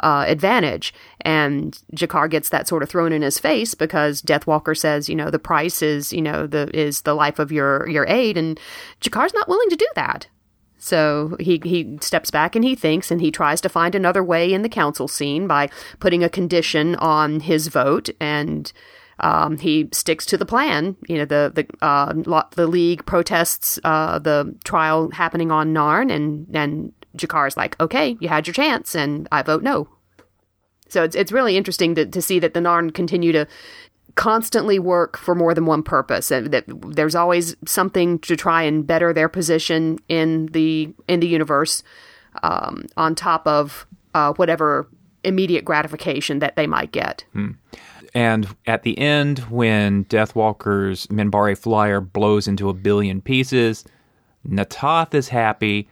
uh, 0.00 0.24
advantage. 0.26 0.94
And 1.20 1.78
G'Kar 1.94 2.30
gets 2.30 2.48
that 2.48 2.66
sort 2.66 2.82
of 2.82 2.88
thrown 2.88 3.12
in 3.12 3.20
his 3.20 3.38
face 3.38 3.74
because 3.74 4.22
Deathwalker 4.22 4.76
says, 4.76 5.10
you 5.10 5.14
know, 5.14 5.30
the 5.30 5.38
price 5.38 5.82
is, 5.82 6.14
you 6.14 6.22
know, 6.22 6.46
the 6.46 6.74
is 6.74 7.02
the 7.02 7.14
life 7.14 7.38
of 7.38 7.52
your 7.52 7.86
your 7.88 8.06
aid, 8.08 8.38
and 8.38 8.58
G'Kar's 9.02 9.34
not 9.34 9.48
willing 9.48 9.68
to 9.68 9.76
do 9.76 9.88
that. 9.94 10.28
So 10.78 11.36
he 11.38 11.60
he 11.62 11.98
steps 12.00 12.30
back 12.30 12.56
and 12.56 12.64
he 12.64 12.74
thinks 12.74 13.10
and 13.10 13.20
he 13.20 13.30
tries 13.30 13.60
to 13.60 13.68
find 13.68 13.94
another 13.94 14.24
way 14.24 14.52
in 14.52 14.62
the 14.62 14.68
council 14.68 15.06
scene 15.06 15.46
by 15.46 15.68
putting 16.00 16.24
a 16.24 16.28
condition 16.28 16.96
on 16.96 17.40
his 17.40 17.68
vote 17.68 18.08
and 18.18 18.72
um, 19.20 19.58
he 19.58 19.88
sticks 19.92 20.26
to 20.26 20.36
the 20.36 20.46
plan. 20.46 20.96
You 21.08 21.18
know 21.18 21.24
the 21.24 21.52
the 21.54 21.84
uh, 21.84 22.12
the 22.54 22.66
league 22.66 23.04
protests 23.06 23.78
uh, 23.84 24.18
the 24.18 24.54
trial 24.64 25.10
happening 25.10 25.50
on 25.50 25.72
Narn 25.72 26.12
and 26.12 26.46
and 26.54 26.92
G'Kar's 27.16 27.56
like 27.56 27.78
okay 27.80 28.16
you 28.20 28.28
had 28.28 28.46
your 28.46 28.54
chance 28.54 28.94
and 28.94 29.28
I 29.30 29.42
vote 29.42 29.62
no. 29.62 29.88
So 30.88 31.02
it's 31.02 31.16
it's 31.16 31.32
really 31.32 31.56
interesting 31.56 31.94
to, 31.94 32.06
to 32.06 32.20
see 32.20 32.38
that 32.38 32.54
the 32.54 32.60
Narn 32.60 32.92
continue 32.92 33.32
to 33.32 33.46
constantly 34.14 34.78
work 34.78 35.16
for 35.16 35.34
more 35.34 35.54
than 35.54 35.64
one 35.64 35.82
purpose 35.82 36.30
and 36.30 36.50
that 36.52 36.64
there's 36.68 37.14
always 37.14 37.56
something 37.66 38.18
to 38.18 38.36
try 38.36 38.62
and 38.62 38.86
better 38.86 39.12
their 39.12 39.28
position 39.28 39.98
in 40.08 40.46
the 40.46 40.92
in 41.08 41.20
the 41.20 41.26
universe 41.26 41.82
um, 42.42 42.86
on 42.96 43.14
top 43.14 43.46
of 43.46 43.86
uh, 44.14 44.32
whatever 44.34 44.86
immediate 45.24 45.64
gratification 45.64 46.40
that 46.40 46.56
they 46.56 46.66
might 46.66 46.92
get 46.92 47.24
And 48.14 48.54
at 48.66 48.82
the 48.82 48.98
end, 48.98 49.40
when 49.50 50.04
Deathwalker's 50.06 51.06
Minbari 51.06 51.56
flyer 51.56 52.00
blows 52.00 52.46
into 52.46 52.68
a 52.68 52.74
billion 52.74 53.22
pieces, 53.22 53.84
Na'Toth 54.46 55.14
is 55.14 55.28
happy. 55.28 55.88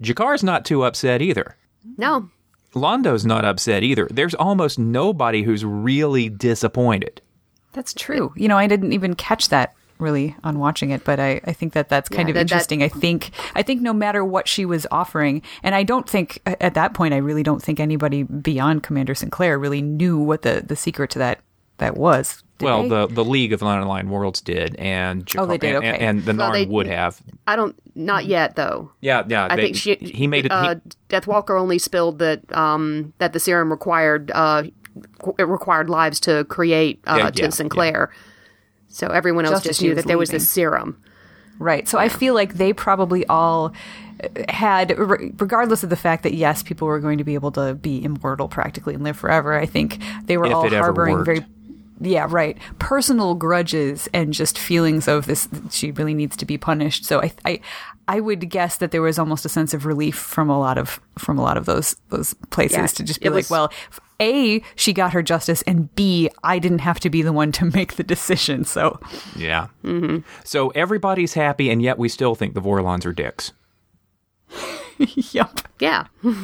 G'Kar's 0.00 0.44
not 0.44 0.64
too 0.64 0.84
upset 0.84 1.22
either. 1.22 1.56
no 1.96 2.28
Londo's 2.74 3.24
not 3.24 3.46
upset 3.46 3.82
either. 3.82 4.06
There's 4.10 4.34
almost 4.34 4.78
nobody 4.78 5.42
who's 5.42 5.64
really 5.64 6.28
disappointed. 6.28 7.22
That's 7.72 7.94
true. 7.94 8.34
You 8.36 8.48
know, 8.48 8.58
I 8.58 8.66
didn't 8.66 8.92
even 8.92 9.14
catch 9.14 9.48
that 9.48 9.74
really 9.98 10.36
on 10.44 10.58
watching 10.58 10.90
it, 10.90 11.04
but 11.04 11.18
I, 11.20 11.40
I 11.44 11.52
think 11.52 11.72
that 11.74 11.88
that's 11.88 12.08
kind 12.08 12.28
Yeah, 12.28 12.32
of 12.32 12.34
that- 12.34 12.48
that- 12.48 12.52
interesting. 12.54 12.82
I 12.82 12.88
think 12.88 13.30
I 13.54 13.62
think 13.62 13.82
no 13.82 13.92
matter 13.92 14.24
what 14.24 14.48
she 14.48 14.64
was 14.64 14.86
offering, 14.90 15.42
and 15.62 15.74
I 15.74 15.82
don't 15.82 16.08
think 16.08 16.40
at 16.46 16.74
that 16.74 16.94
point 16.94 17.14
I 17.14 17.18
really 17.18 17.42
don't 17.42 17.62
think 17.62 17.80
anybody 17.80 18.22
beyond 18.24 18.82
Commander 18.82 19.14
Sinclair 19.14 19.58
really 19.58 19.82
knew 19.82 20.18
what 20.18 20.42
the 20.42 20.62
the 20.66 20.76
secret 20.76 21.10
to 21.10 21.18
that 21.20 21.40
that 21.78 21.96
was. 21.96 22.42
Did 22.58 22.64
well, 22.64 22.82
they? 22.84 22.88
the 22.88 23.06
the 23.08 23.24
League 23.24 23.52
of 23.52 23.60
Non-Aligned 23.60 24.10
Worlds 24.10 24.40
did, 24.40 24.76
and 24.76 25.26
G'Kar, 25.26 25.40
Oh, 25.42 25.46
they 25.46 25.58
did, 25.58 25.74
okay. 25.76 25.98
and, 25.98 26.24
the 26.24 26.32
Well, 26.34 26.48
Narn 26.50 26.52
they- 26.54 26.64
would 26.64 26.86
have. 26.86 27.20
I 27.46 27.54
don't 27.54 27.76
not 27.94 28.24
yet 28.24 28.56
though 28.56 28.92
Yeah, 29.02 29.24
yeah. 29.28 29.48
I 29.50 29.56
they- 29.56 29.62
think 29.62 29.76
she 29.76 29.94
he 29.96 30.26
made 30.26 30.46
it. 30.46 30.52
uh, 30.52 30.76
he, 30.76 30.80
Deathwalker 31.10 31.58
only 31.60 31.78
spilled 31.78 32.18
that 32.20 32.40
um, 32.56 33.12
that 33.18 33.32
the 33.34 33.40
serum 33.40 33.70
required 33.70 34.30
uh, 34.34 34.62
it 35.38 35.42
required 35.48 35.90
lives 35.90 36.18
to 36.20 36.44
create 36.44 37.00
uh, 37.06 37.16
Yeah, 37.18 37.30
to 37.30 37.42
yeah, 37.42 37.48
Sinclair. 37.50 38.10
So 38.96 39.08
everyone 39.08 39.44
else 39.44 39.56
Just 39.56 39.64
just 39.66 39.82
knew 39.82 39.94
that 39.94 40.06
there 40.06 40.16
was 40.16 40.30
leaving. 40.30 40.38
this 40.40 40.50
serum. 40.50 40.96
Right. 41.58 41.86
So 41.88 41.98
I 41.98 42.08
feel 42.08 42.34
like 42.34 42.54
they 42.54 42.72
probably 42.72 43.26
all 43.26 43.72
uh, 44.22 44.28
had, 44.48 44.98
regardless 44.98 45.82
of 45.82 45.90
the 45.90 45.96
fact 45.96 46.22
that 46.22 46.32
yes, 46.34 46.62
people 46.62 46.86
were 46.88 47.00
going 47.00 47.18
to 47.18 47.24
be 47.24 47.34
able 47.34 47.50
to 47.52 47.74
be 47.74 48.02
immortal 48.02 48.48
practically 48.48 48.94
and 48.94 49.04
live 49.04 49.16
forever. 49.18 49.52
I 49.52 49.66
think 49.66 49.98
they 50.24 50.36
were 50.38 50.46
If 50.46 50.54
all 50.54 50.68
harboring 50.70 51.24
very, 51.24 51.44
yeah, 52.00 52.26
right, 52.28 52.56
personal 52.78 53.34
grudges 53.34 54.08
and 54.14 54.32
just 54.34 54.58
feelings 54.58 55.08
of 55.08 55.26
this. 55.26 55.48
She 55.70 55.92
really 55.92 56.14
needs 56.14 56.36
to 56.38 56.44
be 56.46 56.58
punished. 56.58 57.04
So 57.06 57.22
I, 57.22 57.32
I, 57.44 57.60
I 58.08 58.20
would 58.20 58.48
guess 58.50 58.76
that 58.78 58.90
there 58.90 59.02
was 59.02 59.18
almost 59.18 59.44
a 59.44 59.48
sense 59.50 59.72
of 59.74 59.84
relief 59.86 60.16
from 60.16 60.48
a 60.50 60.58
lot 60.58 60.76
of 60.78 61.00
from 61.18 61.38
a 61.38 61.42
lot 61.42 61.56
of 61.56 61.64
those 61.66 61.96
those 62.10 62.34
places 62.50 62.76
Yeah, 62.78 62.86
to 62.86 63.02
just 63.02 63.20
be 63.20 63.26
it 63.26 63.30
like, 63.30 63.36
was- 63.44 63.50
well. 63.50 63.72
A, 64.20 64.62
she 64.74 64.92
got 64.92 65.12
her 65.12 65.22
justice, 65.22 65.62
and 65.62 65.94
B, 65.94 66.30
I 66.42 66.58
didn't 66.58 66.80
have 66.80 67.00
to 67.00 67.10
be 67.10 67.22
the 67.22 67.32
one 67.32 67.52
to 67.52 67.66
make 67.66 67.94
the 67.96 68.02
decision. 68.02 68.64
So, 68.64 68.98
yeah. 69.34 69.68
So 70.44 70.68
everybody's 70.70 71.34
happy, 71.34 71.70
and 71.70 71.82
yet 71.82 71.98
we 71.98 72.08
still 72.08 72.34
think 72.34 72.54
the 72.54 72.62
Vorlons 72.62 73.04
are 73.04 73.12
dicks. 73.12 73.52
yep. 74.98 75.60
Yeah. 75.80 76.06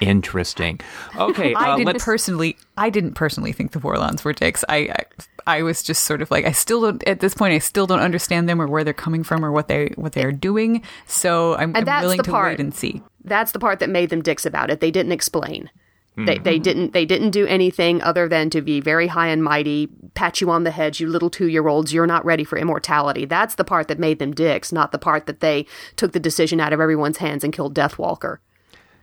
Interesting. 0.00 0.80
Okay, 1.16 1.54
I 1.54 1.70
uh, 1.70 1.76
didn't 1.76 1.86
let's. 1.86 2.04
personally. 2.04 2.56
I 2.76 2.90
didn't 2.90 3.14
personally 3.14 3.52
think 3.52 3.72
the 3.72 3.78
Vorlons 3.78 4.24
were 4.24 4.34
dicks. 4.34 4.62
I, 4.68 4.76
I, 4.76 5.04
I 5.46 5.62
was 5.62 5.82
just 5.82 6.04
sort 6.04 6.20
of 6.20 6.30
like, 6.30 6.44
I 6.44 6.52
still 6.52 6.82
don't. 6.82 7.06
At 7.08 7.20
this 7.20 7.34
point, 7.34 7.54
I 7.54 7.58
still 7.58 7.86
don't 7.86 8.00
understand 8.00 8.48
them 8.48 8.60
or 8.60 8.66
where 8.66 8.84
they're 8.84 8.92
coming 8.92 9.22
from 9.22 9.44
or 9.44 9.52
what 9.52 9.68
they 9.68 9.92
what 9.96 10.12
they 10.12 10.24
are 10.24 10.32
doing. 10.32 10.82
So 11.06 11.54
I'm, 11.54 11.74
I'm 11.74 11.84
that's 11.84 12.02
willing 12.02 12.18
the 12.18 12.24
to 12.24 12.30
part. 12.30 12.52
wait 12.52 12.60
and 12.60 12.74
see. 12.74 13.02
That's 13.24 13.52
the 13.52 13.58
part 13.58 13.78
that 13.78 13.88
made 13.88 14.10
them 14.10 14.22
dicks 14.22 14.44
about 14.44 14.70
it. 14.70 14.80
They 14.80 14.90
didn't 14.90 15.12
explain. 15.12 15.70
They, 16.16 16.22
Mm-hmm. 16.36 16.42
they 16.44 16.58
didn't 16.58 16.92
they 16.94 17.04
didn't 17.04 17.30
do 17.32 17.46
anything 17.46 18.00
other 18.02 18.26
than 18.26 18.48
to 18.50 18.62
be 18.62 18.80
very 18.80 19.06
high 19.06 19.28
and 19.28 19.44
mighty, 19.44 19.88
pat 20.14 20.40
you 20.40 20.50
on 20.50 20.64
the 20.64 20.70
head, 20.70 20.98
you 20.98 21.08
little 21.08 21.28
two 21.28 21.46
year 21.48 21.68
olds, 21.68 21.92
you're 21.92 22.06
not 22.06 22.24
ready 22.24 22.42
for 22.42 22.56
immortality. 22.56 23.26
That's 23.26 23.56
the 23.56 23.64
part 23.64 23.88
that 23.88 23.98
made 23.98 24.18
them 24.18 24.32
dicks, 24.32 24.72
not 24.72 24.92
the 24.92 24.98
part 24.98 25.26
that 25.26 25.40
they 25.40 25.66
took 25.96 26.12
the 26.12 26.20
decision 26.20 26.58
out 26.58 26.72
of 26.72 26.80
everyone's 26.80 27.18
hands 27.18 27.44
and 27.44 27.52
killed 27.52 27.74
Deathwalker. 27.74 28.38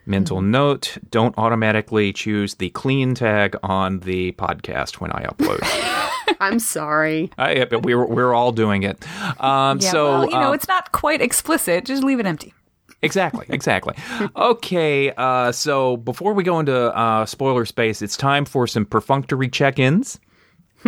Mental 0.07 0.41
note: 0.41 0.97
Don't 1.11 1.33
automatically 1.37 2.11
choose 2.13 2.55
the 2.55 2.71
clean 2.71 3.13
tag 3.13 3.55
on 3.61 3.99
the 3.99 4.31
podcast 4.33 4.95
when 4.95 5.11
I 5.11 5.23
upload. 5.25 5.59
I'm 6.39 6.59
sorry. 6.59 7.31
I, 7.37 7.67
we're 7.71 8.05
we're 8.05 8.33
all 8.33 8.51
doing 8.51 8.83
it. 8.83 9.05
Um, 9.39 9.79
Yeah, 9.79 9.91
so 9.91 10.05
well, 10.05 10.25
you 10.25 10.31
know, 10.31 10.49
uh, 10.49 10.53
it's 10.53 10.67
not 10.67 10.91
quite 10.91 11.21
explicit. 11.21 11.85
Just 11.85 12.03
leave 12.03 12.19
it 12.19 12.25
empty. 12.25 12.53
Exactly, 13.03 13.45
exactly. 13.49 13.95
okay, 14.35 15.11
uh, 15.17 15.51
so 15.51 15.97
before 15.97 16.33
we 16.33 16.43
go 16.43 16.59
into 16.59 16.73
uh, 16.75 17.25
spoiler 17.25 17.65
space, 17.65 18.01
it's 18.01 18.15
time 18.17 18.45
for 18.45 18.65
some 18.65 18.85
perfunctory 18.85 19.49
check 19.49 19.77
ins. 19.77 20.19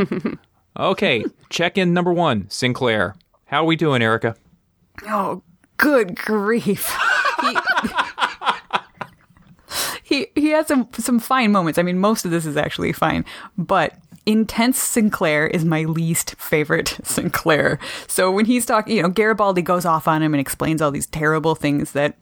okay, 0.79 1.25
check 1.49 1.77
in 1.77 1.93
number 1.93 2.13
one 2.13 2.49
Sinclair. 2.49 3.15
How 3.45 3.63
are 3.63 3.65
we 3.65 3.75
doing, 3.75 4.01
Erica? 4.01 4.35
Oh, 5.07 5.43
good 5.77 6.15
grief. 6.15 6.95
he, 7.41 7.57
he 10.03 10.27
he 10.35 10.49
had 10.49 10.67
some 10.67 10.87
some 10.93 11.19
fine 11.19 11.51
moments. 11.51 11.77
I 11.77 11.83
mean, 11.83 11.99
most 11.99 12.25
of 12.25 12.31
this 12.31 12.45
is 12.45 12.57
actually 12.57 12.93
fine, 12.93 13.25
but 13.57 13.93
intense 14.25 14.79
Sinclair 14.79 15.47
is 15.47 15.65
my 15.65 15.83
least 15.83 16.35
favorite 16.35 16.97
Sinclair. 17.03 17.79
So 18.07 18.31
when 18.31 18.45
he's 18.45 18.65
talking, 18.65 18.97
you 18.97 19.03
know, 19.03 19.09
Garibaldi 19.09 19.61
goes 19.61 19.85
off 19.85 20.07
on 20.07 20.21
him 20.21 20.33
and 20.33 20.41
explains 20.41 20.81
all 20.81 20.91
these 20.91 21.07
terrible 21.07 21.55
things 21.55 21.91
that 21.91 22.17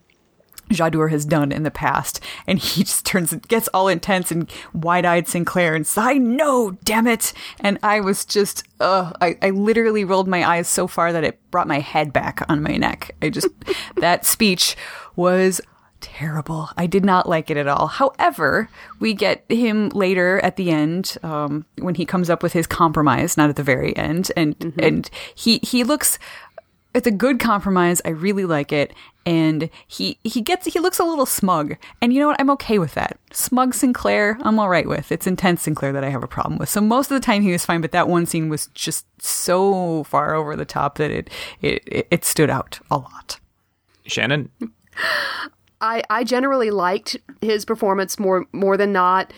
Jha'dur 0.70 1.10
has 1.10 1.24
done 1.24 1.52
in 1.52 1.62
the 1.62 1.70
past, 1.70 2.20
and 2.46 2.58
he 2.58 2.84
just 2.84 3.04
turns 3.04 3.34
gets 3.48 3.68
all 3.74 3.88
intense 3.88 4.30
and 4.30 4.50
wide-eyed 4.72 5.28
Sinclair 5.28 5.74
and 5.74 5.86
says, 5.86 6.04
"I 6.04 6.14
know, 6.14 6.72
damn 6.84 7.06
it!" 7.06 7.32
And 7.60 7.78
I 7.82 8.00
was 8.00 8.24
just, 8.24 8.64
I, 8.80 9.36
I 9.42 9.50
literally 9.50 10.04
rolled 10.04 10.28
my 10.28 10.48
eyes 10.48 10.68
so 10.68 10.86
far 10.86 11.12
that 11.12 11.24
it 11.24 11.38
brought 11.50 11.68
my 11.68 11.80
head 11.80 12.12
back 12.12 12.44
on 12.48 12.62
my 12.62 12.76
neck. 12.76 13.14
I 13.22 13.30
just 13.30 13.48
that 13.96 14.24
speech 14.24 14.76
was 15.16 15.60
terrible. 16.04 16.68
I 16.76 16.86
did 16.86 17.02
not 17.02 17.26
like 17.26 17.50
it 17.50 17.56
at 17.56 17.66
all. 17.66 17.86
However, 17.86 18.68
we 19.00 19.14
get 19.14 19.42
him 19.48 19.88
later 19.88 20.38
at 20.40 20.56
the 20.56 20.70
end 20.70 21.16
um, 21.22 21.64
when 21.78 21.94
he 21.94 22.04
comes 22.04 22.28
up 22.28 22.42
with 22.42 22.52
his 22.52 22.66
compromise, 22.66 23.38
not 23.38 23.48
at 23.48 23.56
the 23.56 23.62
very 23.62 23.96
end, 23.96 24.30
and 24.36 24.74
and 24.78 25.10
he 25.34 25.58
he 25.62 25.82
looks. 25.82 26.18
It's 26.94 27.08
a 27.08 27.10
good 27.10 27.40
compromise. 27.40 28.00
I 28.04 28.10
really 28.10 28.44
like 28.44 28.70
it, 28.70 28.92
and 29.24 29.70
he 29.86 30.18
he 30.22 30.42
gets 30.42 30.66
he 30.66 30.78
looks 30.78 30.98
a 30.98 31.04
little 31.04 31.26
smug, 31.26 31.76
and 32.02 32.12
you 32.12 32.20
know 32.20 32.28
what? 32.28 32.40
I'm 32.40 32.50
okay 32.50 32.78
with 32.78 32.92
that. 32.94 33.18
Smug 33.32 33.74
Sinclair, 33.74 34.38
I'm 34.42 34.58
all 34.58 34.68
right 34.68 34.86
with. 34.86 35.10
It's 35.10 35.26
intense 35.26 35.62
Sinclair 35.62 35.92
that 35.92 36.04
I 36.04 36.10
have 36.10 36.22
a 36.22 36.28
problem 36.28 36.58
with. 36.58 36.68
So 36.68 36.82
most 36.82 37.10
of 37.10 37.14
the 37.14 37.24
time 37.24 37.40
he 37.40 37.50
was 37.50 37.64
fine, 37.64 37.80
but 37.80 37.92
that 37.92 38.08
one 38.08 38.26
scene 38.26 38.50
was 38.50 38.66
just 38.74 39.06
so 39.20 40.04
far 40.04 40.34
over 40.34 40.54
the 40.54 40.66
top 40.66 40.98
that 40.98 41.10
it 41.10 41.30
it 41.62 41.82
it, 41.86 42.06
it 42.10 42.24
stood 42.26 42.50
out 42.50 42.78
a 42.90 42.98
lot. 42.98 43.40
Shannon, 44.06 44.50
I, 45.84 46.02
I 46.08 46.24
generally 46.24 46.70
liked 46.70 47.16
his 47.40 47.64
performance 47.64 48.18
more 48.18 48.46
more 48.52 48.76
than 48.76 48.92
not. 48.92 49.32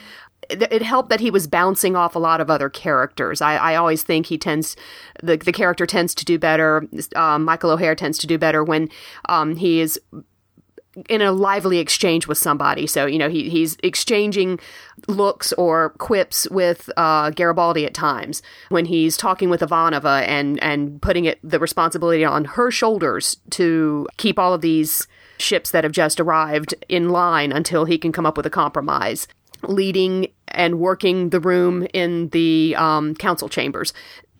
It, 0.48 0.82
helped 0.82 1.08
that 1.08 1.18
he 1.18 1.32
was 1.32 1.48
bouncing 1.48 1.96
off 1.96 2.14
a 2.14 2.20
lot 2.20 2.40
of 2.40 2.50
other 2.50 2.68
characters. 2.68 3.40
I, 3.40 3.56
I 3.56 3.74
always 3.74 4.04
think 4.04 4.26
he 4.26 4.38
tends 4.38 4.76
the 5.20 5.36
the 5.36 5.50
character 5.52 5.86
tends 5.86 6.14
to 6.14 6.24
do 6.24 6.38
better. 6.38 6.86
Um, 7.16 7.44
Michael 7.44 7.70
O'Hare 7.70 7.96
tends 7.96 8.16
to 8.18 8.28
do 8.28 8.38
better 8.38 8.62
when 8.62 8.88
um, 9.28 9.56
he 9.56 9.80
is 9.80 10.00
in 11.08 11.20
a 11.20 11.32
lively 11.32 11.78
exchange 11.78 12.26
with 12.26 12.38
somebody. 12.38 12.86
So, 12.86 13.06
you 13.06 13.18
know, 13.18 13.28
he, 13.28 13.50
he's 13.50 13.76
exchanging 13.82 14.58
looks 15.08 15.52
or 15.54 15.90
quips 15.98 16.48
with 16.50 16.88
uh, 16.96 17.30
Garibaldi 17.30 17.84
at 17.84 17.92
times 17.92 18.40
when 18.70 18.86
he's 18.86 19.16
talking 19.16 19.50
with 19.50 19.60
Ivanova 19.60 20.26
and, 20.26 20.62
and 20.62 21.02
putting 21.02 21.26
it 21.26 21.38
the 21.42 21.58
responsibility 21.58 22.24
on 22.24 22.46
her 22.46 22.70
shoulders 22.70 23.36
to 23.50 24.08
keep 24.16 24.38
all 24.38 24.54
of 24.54 24.62
these 24.62 25.06
ships 25.38 25.70
that 25.70 25.84
have 25.84 25.92
just 25.92 26.20
arrived 26.20 26.74
in 26.88 27.08
line 27.08 27.52
until 27.52 27.84
he 27.84 27.98
can 27.98 28.12
come 28.12 28.26
up 28.26 28.36
with 28.36 28.46
a 28.46 28.50
compromise. 28.50 29.28
Leading 29.62 30.28
and 30.48 30.78
working 30.78 31.30
the 31.30 31.40
room 31.40 31.86
in 31.92 32.28
the 32.28 32.74
um, 32.76 33.14
council 33.14 33.48
chambers. 33.48 33.92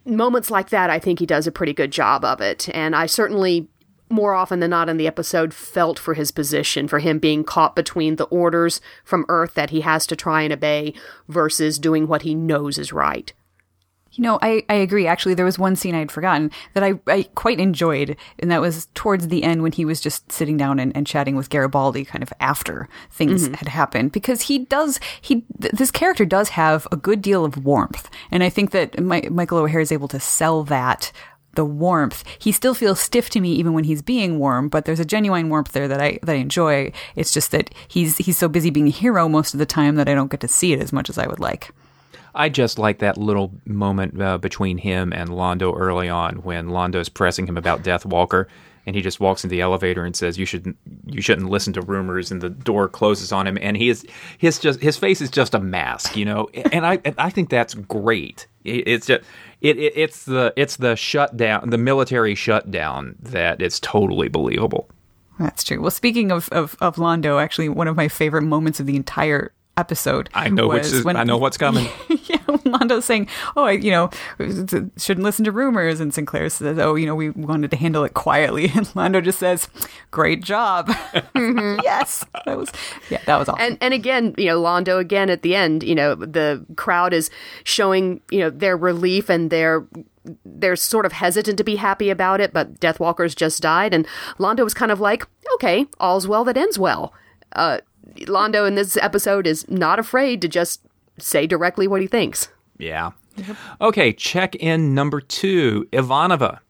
Moments 0.05 0.51
like 0.51 0.68
that, 0.68 0.90
I 0.90 0.99
think 0.99 1.18
he 1.18 1.26
does 1.26 1.47
a 1.47 1.53
pretty 1.53 1.72
good 1.72 1.90
job 1.90 2.24
of 2.24 2.40
it. 2.40 2.68
And 2.74 2.94
I 2.94 3.07
certainly 3.07 3.68
more 4.09 4.34
often 4.34 4.61
than 4.61 4.70
not 4.70 4.88
in 4.88 4.97
the 4.97 5.07
episode 5.07 5.53
felt 5.53 5.99
for 5.99 6.14
his 6.14 6.30
position, 6.30 6.86
for 6.86 7.01
him 7.01 7.18
being 7.18 7.44
caught 7.44 7.74
between 7.74 8.16
the 8.16 8.24
orders 8.24 8.80
from 9.05 9.24
Earth 9.28 9.55
that 9.55 9.70
he 9.70 9.80
has 9.80 10.07
to 10.07 10.16
try 10.16 10.42
and 10.42 10.53
obey 10.53 10.94
versus 11.28 11.78
doing 11.78 12.07
what 12.07 12.22
he 12.22 12.34
knows 12.34 12.78
is 12.78 12.92
right. 12.92 13.32
You 14.17 14.23
know, 14.23 14.39
I, 14.41 14.64
I 14.69 14.75
agree. 14.75 15.07
Actually, 15.07 15.35
there 15.35 15.45
was 15.45 15.59
one 15.59 15.77
scene 15.77 15.95
I 15.95 15.99
had 15.99 16.11
forgotten 16.11 16.51
that 16.73 16.83
I, 16.83 16.99
I 17.07 17.25
quite 17.35 17.61
enjoyed, 17.61 18.17
and 18.39 18.51
that 18.51 18.62
was 18.62 18.89
towards 18.95 19.29
the 19.29 19.43
end 19.43 19.62
when 19.62 19.73
he 19.73 19.85
was 19.85 20.01
just 20.01 20.33
sitting 20.33 20.57
down 20.57 20.79
and, 20.79 20.97
and 20.97 21.07
chatting 21.07 21.37
with 21.37 21.51
Garibaldi 21.51 22.05
kind 22.05 22.23
of 22.23 22.33
after 22.41 22.89
things 23.11 23.45
mm-hmm. 23.45 23.55
had 23.55 23.69
happened. 23.69 24.12
Because 24.12 24.43
he 24.43 24.61
does, 24.61 24.99
he 25.21 25.45
th- 25.61 25.73
this 25.73 25.91
character 25.91 26.25
does 26.25 26.51
have 26.51 26.89
a 26.91 26.97
good 26.97 27.21
deal 27.21 27.45
of 27.45 27.64
warmth. 27.64 28.09
And 28.31 28.43
I 28.43 28.49
think 28.49 28.71
that 28.71 28.99
my, 29.01 29.23
Michael 29.31 29.59
O'Hare 29.59 29.81
is 29.81 29.93
able 29.93 30.09
to 30.09 30.21
sell 30.21 30.64
that 30.64 31.12
the 31.57 31.64
warmth. 31.64 32.23
He 32.39 32.53
still 32.53 32.75
feels 32.75 33.01
stiff 33.01 33.29
to 33.31 33.41
me 33.41 33.53
even 33.53 33.73
when 33.73 33.85
he's 33.85 34.03
being 34.03 34.39
warm, 34.39 34.69
but 34.69 34.85
there's 34.85 35.01
a 35.01 35.05
genuine 35.05 35.49
warmth 35.49 35.73
there 35.73 35.89
that 35.89 36.01
I 36.01 36.19
that 36.23 36.35
I 36.35 36.39
enjoy. 36.39 36.93
It's 37.17 37.33
just 37.33 37.51
that 37.51 37.75
he's 37.89 38.19
he's 38.19 38.39
so 38.39 38.49
busy 38.49 38.71
being 38.71 38.87
a 38.87 38.91
hero 38.91 39.29
most 39.29 39.55
of 39.55 39.59
the 39.59 39.67
time 39.67 39.97
that 39.97 40.09
I 40.09 40.14
don't 40.14 40.31
get 40.31 40.41
to 40.41 40.49
see 40.49 40.73
it 40.73 40.81
as 40.81 40.93
much 40.93 41.11
as 41.11 41.19
I 41.19 41.27
would 41.27 41.41
like. 41.41 41.71
I 42.37 42.49
just 42.49 42.78
like 42.78 42.99
that 42.99 43.16
little 43.18 43.53
moment 43.64 44.20
uh, 44.20 44.39
between 44.39 44.78
him 44.78 45.12
and 45.12 45.30
Londo 45.30 45.74
early 45.76 46.09
on 46.09 46.37
when 46.37 46.68
Londo's 46.68 47.09
pressing 47.09 47.47
him 47.47 47.57
about 47.57 47.82
Deathwalker, 47.82 48.47
and 48.87 48.95
he 48.95 49.03
just 49.03 49.18
walks 49.18 49.43
in 49.43 49.51
the 49.51 49.61
elevator 49.61 50.05
and 50.05 50.14
says, 50.14 50.39
"You 50.39 50.47
shouldn't, 50.47 50.76
you 51.07 51.20
shouldn't 51.20 51.51
listen 51.51 51.72
to 51.72 51.80
rumors." 51.82 52.30
And 52.30 52.41
the 52.41 52.51
door 52.51 52.89
closes 52.89 53.32
on 53.32 53.47
him, 53.47 53.59
and 53.61 53.76
he 53.76 53.89
is 53.89 54.07
his 54.39 54.59
just 54.59 54.80
his 54.80 54.97
face 54.97 55.20
is 55.20 55.30
just 55.30 55.55
a 55.55 55.59
mask, 55.59 56.16
you 56.16 56.24
know. 56.24 56.49
And 56.72 56.87
I 56.87 57.01
and 57.05 57.14
I 57.18 57.30
think 57.30 57.51
that's 57.51 57.74
great. 57.74 58.47
It's 58.64 59.07
just 59.07 59.24
it, 59.61 59.78
it 59.78 59.93
it's 59.97 60.24
the 60.24 60.53
it's 60.57 60.76
the 60.76 60.95
shutdown, 60.97 61.70
the 61.70 61.78
military 61.78 62.34
shutdown 62.34 63.16
that 63.20 63.61
it's 63.61 63.80
totally 63.80 64.28
believable. 64.28 64.89
That's 65.39 65.64
true. 65.64 65.82
Well, 65.82 65.91
speaking 65.91 66.32
of, 66.32 66.49
of, 66.49 66.76
of 66.80 66.97
Londo, 66.97 67.43
actually, 67.43 67.68
one 67.68 67.89
of 67.89 67.97
my 67.97 68.09
favorite 68.09 68.43
moments 68.43 68.80
of 68.80 68.87
the 68.87 68.97
entire 68.97 69.53
episode. 69.76 70.30
I 70.32 70.49
know 70.49 70.68
which 70.68 70.84
is, 70.84 71.05
when- 71.05 71.16
I 71.16 71.24
know 71.24 71.37
what's 71.37 71.59
coming. 71.59 71.87
Londo's 72.64 73.05
saying, 73.05 73.28
"Oh, 73.57 73.64
I, 73.64 73.72
you 73.72 73.90
know, 73.90 74.11
shouldn't 74.97 75.24
listen 75.24 75.44
to 75.44 75.53
rumors," 75.53 76.01
and 76.01 76.12
Sinclair 76.12 76.49
says, 76.49 76.78
"Oh, 76.78 76.94
you 76.94 77.07
know, 77.07 77.14
we 77.14 77.30
wanted 77.30 77.70
to 77.72 77.76
handle 77.76 78.05
it 78.05 78.14
quietly," 78.14 78.64
and 78.74 78.86
Londo 78.88 79.22
just 79.22 79.38
says, 79.38 79.68
"Great 80.11 80.42
job." 80.42 80.88
yes, 81.34 82.24
that 82.44 82.57
was 82.57 82.70
yeah, 83.11 83.20
that 83.26 83.36
was 83.36 83.49
awesome. 83.49 83.62
And 83.62 83.78
and 83.80 83.94
again, 83.94 84.34
you 84.38 84.47
know, 84.47 84.61
Londo 84.61 84.99
again 84.99 85.30
at 85.30 85.42
the 85.42 85.55
end, 85.55 85.82
you 85.82 85.94
know, 85.94 86.14
the 86.14 86.64
crowd 86.76 87.12
is 87.12 87.30
showing, 87.64 88.20
you 88.30 88.38
know, 88.38 88.51
their 88.51 88.76
relief 88.76 89.28
and 89.28 89.51
their 89.51 89.86
they're 90.44 90.76
sort 90.76 91.07
of 91.07 91.12
hesitant 91.12 91.57
to 91.59 91.64
be 91.64 91.76
happy 91.76 92.11
about 92.11 92.40
it, 92.40 92.53
but 92.53 92.80
Deathwalker's 92.80 93.34
just 93.34 93.62
died, 93.62 93.94
and 93.94 94.07
Londo 94.38 94.64
was 94.64 94.74
kind 94.74 94.90
of 94.90 95.01
like, 95.01 95.26
okay, 95.55 95.86
all's 96.01 96.26
well 96.26 96.44
that 96.44 96.57
ends 96.57 96.78
well. 96.78 97.12
Uh, 97.53 97.78
Londo 98.24 98.66
in 98.66 98.74
this 98.74 98.97
episode 98.97 99.47
is 99.47 99.68
not 99.68 99.99
afraid 99.99 100.40
to 100.42 100.49
just 100.49 100.80
say 101.19 101.47
directly 101.47 101.89
what 101.89 102.01
he 102.01 102.07
thinks. 102.07 102.49
Yeah. 102.79 103.12
Okay, 103.81 104.12
check 104.12 104.55
in 104.57 104.95
number 104.95 105.21
two, 105.21 105.89
Ivanova. 105.93 106.61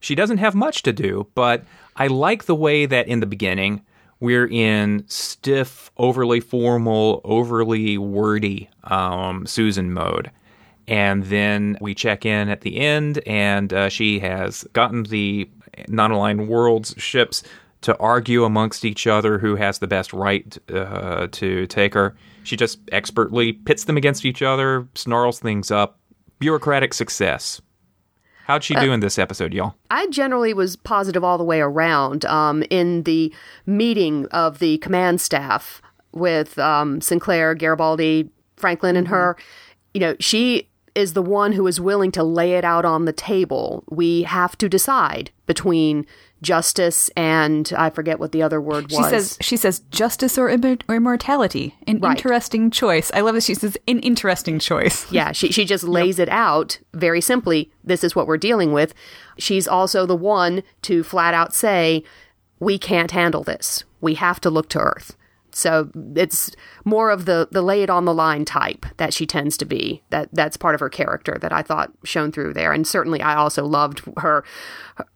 She 0.00 0.14
doesn't 0.14 0.38
have 0.38 0.54
much 0.54 0.82
to 0.82 0.92
do, 0.92 1.26
but 1.34 1.64
I 1.96 2.06
like 2.06 2.44
the 2.44 2.54
way 2.54 2.86
that 2.86 3.08
in 3.08 3.20
the 3.20 3.26
beginning 3.26 3.82
we're 4.20 4.46
in 4.46 5.04
stiff, 5.06 5.90
overly 5.96 6.40
formal, 6.40 7.20
overly 7.24 7.98
wordy 7.98 8.68
um, 8.84 9.46
Susan 9.46 9.92
mode. 9.92 10.30
And 10.86 11.24
then 11.24 11.78
we 11.80 11.94
check 11.94 12.26
in 12.26 12.48
at 12.48 12.62
the 12.62 12.78
end, 12.78 13.22
and 13.26 13.72
uh, 13.72 13.88
she 13.88 14.18
has 14.20 14.64
gotten 14.72 15.04
the 15.04 15.48
non 15.88 16.10
aligned 16.10 16.48
worlds 16.48 16.94
ships 16.98 17.42
to 17.82 17.96
argue 17.98 18.44
amongst 18.44 18.84
each 18.84 19.06
other 19.06 19.38
who 19.38 19.56
has 19.56 19.78
the 19.78 19.86
best 19.86 20.12
right 20.12 20.58
uh, 20.72 21.28
to 21.32 21.66
take 21.66 21.94
her. 21.94 22.14
She 22.42 22.56
just 22.56 22.78
expertly 22.92 23.52
pits 23.52 23.84
them 23.84 23.96
against 23.96 24.24
each 24.24 24.42
other, 24.42 24.86
snarls 24.94 25.40
things 25.40 25.70
up. 25.70 25.98
Bureaucratic 26.38 26.94
success. 26.94 27.60
How'd 28.46 28.64
she 28.64 28.74
do 28.74 28.90
in 28.90 28.98
this 28.98 29.16
episode, 29.18 29.54
y'all? 29.54 29.76
I 29.92 30.08
generally 30.08 30.52
was 30.54 30.74
positive 30.74 31.22
all 31.22 31.38
the 31.38 31.44
way 31.44 31.60
around. 31.60 32.24
Um, 32.24 32.64
in 32.68 33.04
the 33.04 33.32
meeting 33.64 34.26
of 34.32 34.58
the 34.58 34.78
command 34.78 35.20
staff 35.20 35.80
with 36.12 36.58
um, 36.58 37.00
Sinclair, 37.00 37.54
Garibaldi, 37.54 38.28
Franklin, 38.56 38.96
and 38.96 39.06
her, 39.06 39.36
you 39.94 40.00
know, 40.00 40.16
she 40.18 40.68
is 40.96 41.12
the 41.12 41.22
one 41.22 41.52
who 41.52 41.66
is 41.68 41.80
willing 41.80 42.10
to 42.12 42.24
lay 42.24 42.54
it 42.54 42.64
out 42.64 42.84
on 42.84 43.04
the 43.04 43.12
table. 43.12 43.84
We 43.88 44.22
have 44.24 44.58
to 44.58 44.68
decide 44.68 45.30
between 45.46 46.04
justice 46.42 47.10
and 47.16 47.72
I 47.76 47.90
forget 47.90 48.18
what 48.18 48.32
the 48.32 48.42
other 48.42 48.60
word 48.60 48.90
was. 48.90 48.96
She 48.96 49.02
says 49.04 49.38
she 49.40 49.56
says 49.56 49.80
justice 49.90 50.38
or, 50.38 50.48
immor- 50.48 50.80
or 50.88 50.94
immortality. 50.94 51.76
An 51.86 51.98
Right. 52.00 52.16
interesting 52.16 52.70
choice. 52.70 53.10
I 53.12 53.20
love 53.20 53.34
that 53.34 53.42
she 53.42 53.54
says 53.54 53.76
an 53.86 53.98
interesting 54.00 54.58
choice. 54.58 55.10
Yeah, 55.12 55.32
she 55.32 55.52
she 55.52 55.64
just 55.64 55.84
lays 55.84 56.18
it 56.18 56.28
out 56.30 56.78
very 56.94 57.20
simply. 57.20 57.70
This 57.84 58.02
is 58.04 58.16
what 58.16 58.26
we're 58.26 58.38
dealing 58.38 58.72
with. 58.72 58.94
She's 59.38 59.68
also 59.68 60.06
the 60.06 60.16
one 60.16 60.62
to 60.82 61.02
flat 61.02 61.34
out 61.34 61.52
say, 61.54 62.04
"We 62.58 62.78
can't 62.78 63.10
handle 63.10 63.42
this. 63.42 63.84
We 64.00 64.14
have 64.14 64.40
to 64.40 64.50
look 64.50 64.68
to 64.70 64.78
Earth." 64.78 65.16
So 65.56 65.90
it's 66.16 66.50
more 66.84 67.10
of 67.10 67.24
the 67.24 67.48
the 67.50 67.62
lay 67.62 67.82
it 67.82 67.90
on 67.90 68.04
the 68.04 68.14
line 68.14 68.44
type 68.44 68.86
that 68.96 69.12
she 69.14 69.26
tends 69.26 69.56
to 69.58 69.64
be. 69.64 70.02
That 70.10 70.28
that's 70.32 70.56
part 70.56 70.74
of 70.74 70.80
her 70.80 70.88
character 70.88 71.38
that 71.40 71.52
I 71.52 71.62
thought 71.62 71.92
shone 72.04 72.32
through 72.32 72.54
there. 72.54 72.72
And 72.72 72.86
certainly, 72.86 73.20
I 73.22 73.36
also 73.36 73.64
loved 73.64 74.02
her 74.18 74.44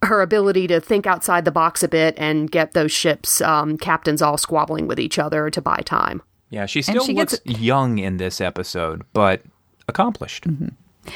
her 0.03 0.23
ability 0.23 0.67
to 0.69 0.81
think 0.81 1.07
outside 1.07 1.45
the 1.45 1.51
box 1.51 1.83
a 1.83 1.89
bit 1.89 2.15
and 2.17 2.51
get 2.51 2.73
those 2.73 2.93
ships 2.93 3.41
um, 3.41 3.77
captains 3.79 4.23
all 4.23 4.39
squabbling 4.39 4.87
with 4.87 4.99
each 4.99 5.19
other 5.19 5.51
to 5.51 5.61
buy 5.61 5.83
time. 5.85 6.23
Yeah, 6.51 6.67
she 6.67 6.83
still 6.83 7.05
she 7.05 7.15
looks 7.15 7.39
gets- 7.39 7.61
young 7.61 7.99
in 7.99 8.17
this 8.17 8.41
episode, 8.41 9.03
but 9.13 9.43
accomplished. 9.89 10.47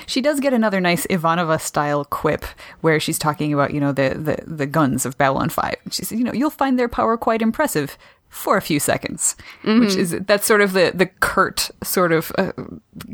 She 0.07 0.21
does 0.21 0.41
get 0.41 0.53
another 0.53 0.81
nice 0.81 1.07
Ivanova 1.07 1.61
style 1.61 2.05
quip 2.05 2.45
where 2.83 3.01
she's 3.01 3.19
talking 3.19 3.55
about, 3.55 3.73
you 3.73 3.81
know, 3.81 3.93
the, 3.93 4.11
the, 4.11 4.45
the 4.47 4.67
guns 4.67 5.07
of 5.07 5.17
Babylon 5.17 5.49
5. 5.49 5.77
She 5.91 6.05
says, 6.05 6.19
you 6.19 6.25
know, 6.25 6.33
you'll 6.33 6.51
find 6.51 6.79
their 6.79 6.89
power 6.89 7.17
quite 7.17 7.41
impressive 7.41 7.97
for 8.29 8.57
a 8.57 8.63
few 8.63 8.79
seconds, 8.79 9.37
which 9.65 9.97
is, 9.97 10.11
that's 10.27 10.47
sort 10.47 10.61
of 10.61 10.73
the, 10.73 10.93
the 10.95 11.07
curt 11.07 11.71
sort 11.83 12.13
of 12.13 12.31
uh, 12.39 12.53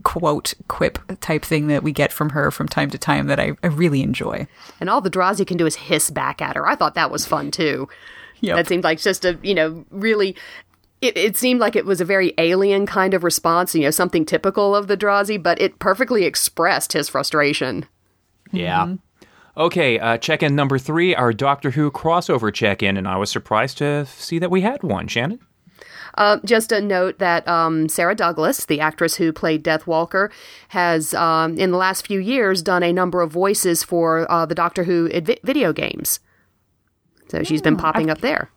quote 0.02 0.54
quip 0.68 0.98
type 1.20 1.44
thing 1.44 1.68
that 1.68 1.82
we 1.82 1.92
get 1.92 2.12
from 2.12 2.30
her 2.30 2.50
from 2.50 2.68
time 2.68 2.90
to 2.90 2.98
time 2.98 3.26
that 3.28 3.38
I, 3.38 3.52
I 3.62 3.68
really 3.68 4.02
enjoy. 4.02 4.46
And 4.80 4.90
all 4.90 5.00
the 5.00 5.10
Drazi 5.10 5.46
can 5.46 5.56
do 5.56 5.66
is 5.66 5.76
hiss 5.76 6.10
back 6.10 6.42
at 6.42 6.56
her. 6.56 6.66
I 6.66 6.74
thought 6.74 6.94
that 6.94 7.10
was 7.10 7.24
fun 7.26 7.50
too. 7.50 7.88
Yep. 8.40 8.56
That 8.56 8.68
seemed 8.68 8.84
like 8.84 8.98
just 8.98 9.24
a, 9.24 9.38
you 9.42 9.54
know, 9.54 9.84
really. 9.90 10.36
It, 11.00 11.16
it 11.18 11.36
seemed 11.36 11.60
like 11.60 11.76
it 11.76 11.84
was 11.84 12.00
a 12.00 12.04
very 12.04 12.32
alien 12.38 12.86
kind 12.86 13.12
of 13.12 13.24
response, 13.24 13.74
you 13.74 13.82
know, 13.82 13.90
something 13.90 14.24
typical 14.24 14.74
of 14.74 14.86
the 14.86 14.96
Drazi, 14.96 15.42
but 15.42 15.60
it 15.60 15.78
perfectly 15.78 16.24
expressed 16.24 16.94
his 16.94 17.10
frustration. 17.10 17.84
Yeah. 18.52 18.94
Okay, 19.56 19.98
uh, 20.00 20.18
check 20.18 20.42
in 20.42 20.56
number 20.56 20.78
three, 20.78 21.14
our 21.14 21.32
Doctor 21.32 21.70
Who 21.70 21.90
crossover 21.90 22.52
check 22.52 22.82
in, 22.82 22.96
and 22.96 23.06
I 23.06 23.16
was 23.16 23.30
surprised 23.30 23.78
to 23.78 24.04
see 24.06 24.38
that 24.40 24.50
we 24.50 24.62
had 24.62 24.82
one. 24.82 25.06
Shannon? 25.06 25.38
Uh, 26.16 26.38
just 26.44 26.72
a 26.72 26.80
note 26.80 27.18
that 27.18 27.46
um, 27.48 27.88
Sarah 27.88 28.14
Douglas, 28.14 28.66
the 28.66 28.80
actress 28.80 29.16
who 29.16 29.32
played 29.32 29.62
Death 29.62 29.86
Walker, 29.86 30.30
has 30.68 31.14
um, 31.14 31.56
in 31.56 31.70
the 31.70 31.76
last 31.76 32.06
few 32.06 32.20
years 32.20 32.62
done 32.62 32.82
a 32.82 32.92
number 32.92 33.20
of 33.20 33.32
voices 33.32 33.82
for 33.82 34.30
uh, 34.30 34.46
the 34.46 34.54
Doctor 34.54 34.84
Who 34.84 35.08
vid- 35.08 35.40
video 35.42 35.72
games. 35.72 36.20
So 37.28 37.42
she's 37.42 37.62
been 37.62 37.76
popping 37.76 38.10
up 38.10 38.20
there. 38.20 38.50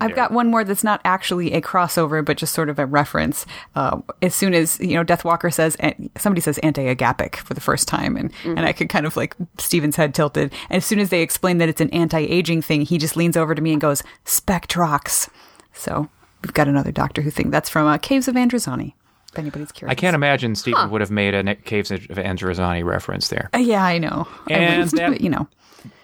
I've 0.00 0.14
got 0.14 0.32
one 0.32 0.50
more 0.50 0.64
that's 0.64 0.82
not 0.84 1.00
actually 1.04 1.52
a 1.52 1.60
crossover, 1.60 2.24
but 2.24 2.36
just 2.36 2.54
sort 2.54 2.68
of 2.68 2.78
a 2.78 2.86
reference. 2.86 3.46
Uh, 3.74 4.00
as 4.22 4.34
soon 4.34 4.54
as 4.54 4.80
you 4.80 4.94
know, 4.94 5.04
Deathwalker 5.04 5.52
says 5.52 5.76
somebody 6.16 6.40
says 6.40 6.58
anti-agapic 6.58 7.36
for 7.36 7.54
the 7.54 7.60
first 7.60 7.86
time, 7.88 8.16
and 8.16 8.32
and 8.44 8.60
I 8.60 8.72
could 8.72 8.88
kind 8.88 9.06
of 9.06 9.16
like 9.16 9.36
Steven's 9.58 9.96
head 9.96 10.14
tilted. 10.14 10.52
And 10.70 10.78
as 10.78 10.84
soon 10.86 10.98
as 10.98 11.10
they 11.10 11.22
explain 11.22 11.58
that 11.58 11.68
it's 11.68 11.80
an 11.80 11.90
anti-aging 11.90 12.62
thing, 12.62 12.82
he 12.82 12.98
just 12.98 13.16
leans 13.16 13.36
over 13.36 13.54
to 13.54 13.62
me 13.62 13.72
and 13.72 13.80
goes 13.80 14.02
Spectrox. 14.24 15.28
So 15.72 16.08
we've 16.42 16.52
got 16.54 16.68
another 16.68 16.92
Doctor 16.92 17.22
Who 17.22 17.30
thing. 17.30 17.50
That's 17.50 17.68
from 17.70 17.86
uh, 17.86 17.98
Caves 17.98 18.28
of 18.28 18.34
Androzani. 18.34 18.94
If 19.32 19.38
anybody's 19.38 19.72
curious, 19.72 19.90
I 19.92 19.94
can't 19.94 20.14
imagine 20.14 20.54
Stephen 20.54 20.90
would 20.90 21.00
have 21.00 21.10
made 21.10 21.34
a 21.34 21.54
Caves 21.54 21.90
of 21.90 22.00
Androzani 22.02 22.84
reference 22.84 23.28
there. 23.28 23.48
Uh, 23.54 23.58
yeah, 23.58 23.82
I 23.82 23.96
know. 23.98 24.28
And 24.50 24.80
wouldn't, 24.82 24.90
that- 25.00 25.10
but, 25.12 25.20
you 25.22 25.30
know. 25.30 25.48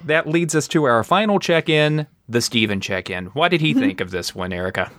That 0.05 0.29
leads 0.29 0.55
us 0.55 0.69
to 0.69 0.85
our 0.85 1.05
final 1.05 1.39
check 1.39 1.69
in, 1.69 2.07
the 2.29 2.41
Stephen 2.41 2.81
check 2.81 3.11
in. 3.11 3.27
What 3.27 3.49
did 3.51 3.61
he 3.61 3.75
think 3.75 4.01
of 4.01 4.11
this 4.11 4.35
one, 4.35 4.53
Erica? 4.53 4.91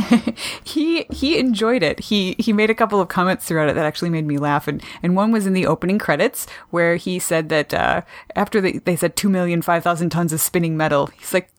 he 0.64 1.04
he 1.10 1.38
enjoyed 1.38 1.82
it. 1.82 2.00
He 2.00 2.34
he 2.38 2.52
made 2.52 2.70
a 2.70 2.74
couple 2.74 3.00
of 3.00 3.08
comments 3.08 3.46
throughout 3.46 3.68
it 3.68 3.74
that 3.74 3.84
actually 3.84 4.10
made 4.10 4.26
me 4.26 4.38
laugh, 4.38 4.66
and 4.66 4.82
and 5.02 5.16
one 5.16 5.32
was 5.32 5.46
in 5.46 5.52
the 5.52 5.66
opening 5.66 5.98
credits 5.98 6.46
where 6.70 6.96
he 6.96 7.18
said 7.18 7.48
that 7.50 7.74
uh, 7.74 8.02
after 8.34 8.60
they 8.60 8.72
they 8.72 8.96
said 8.96 9.16
two 9.16 9.28
million 9.28 9.62
five 9.62 9.84
thousand 9.84 10.10
tons 10.10 10.32
of 10.32 10.40
spinning 10.40 10.76
metal, 10.76 11.06
he's 11.18 11.34
like, 11.34 11.50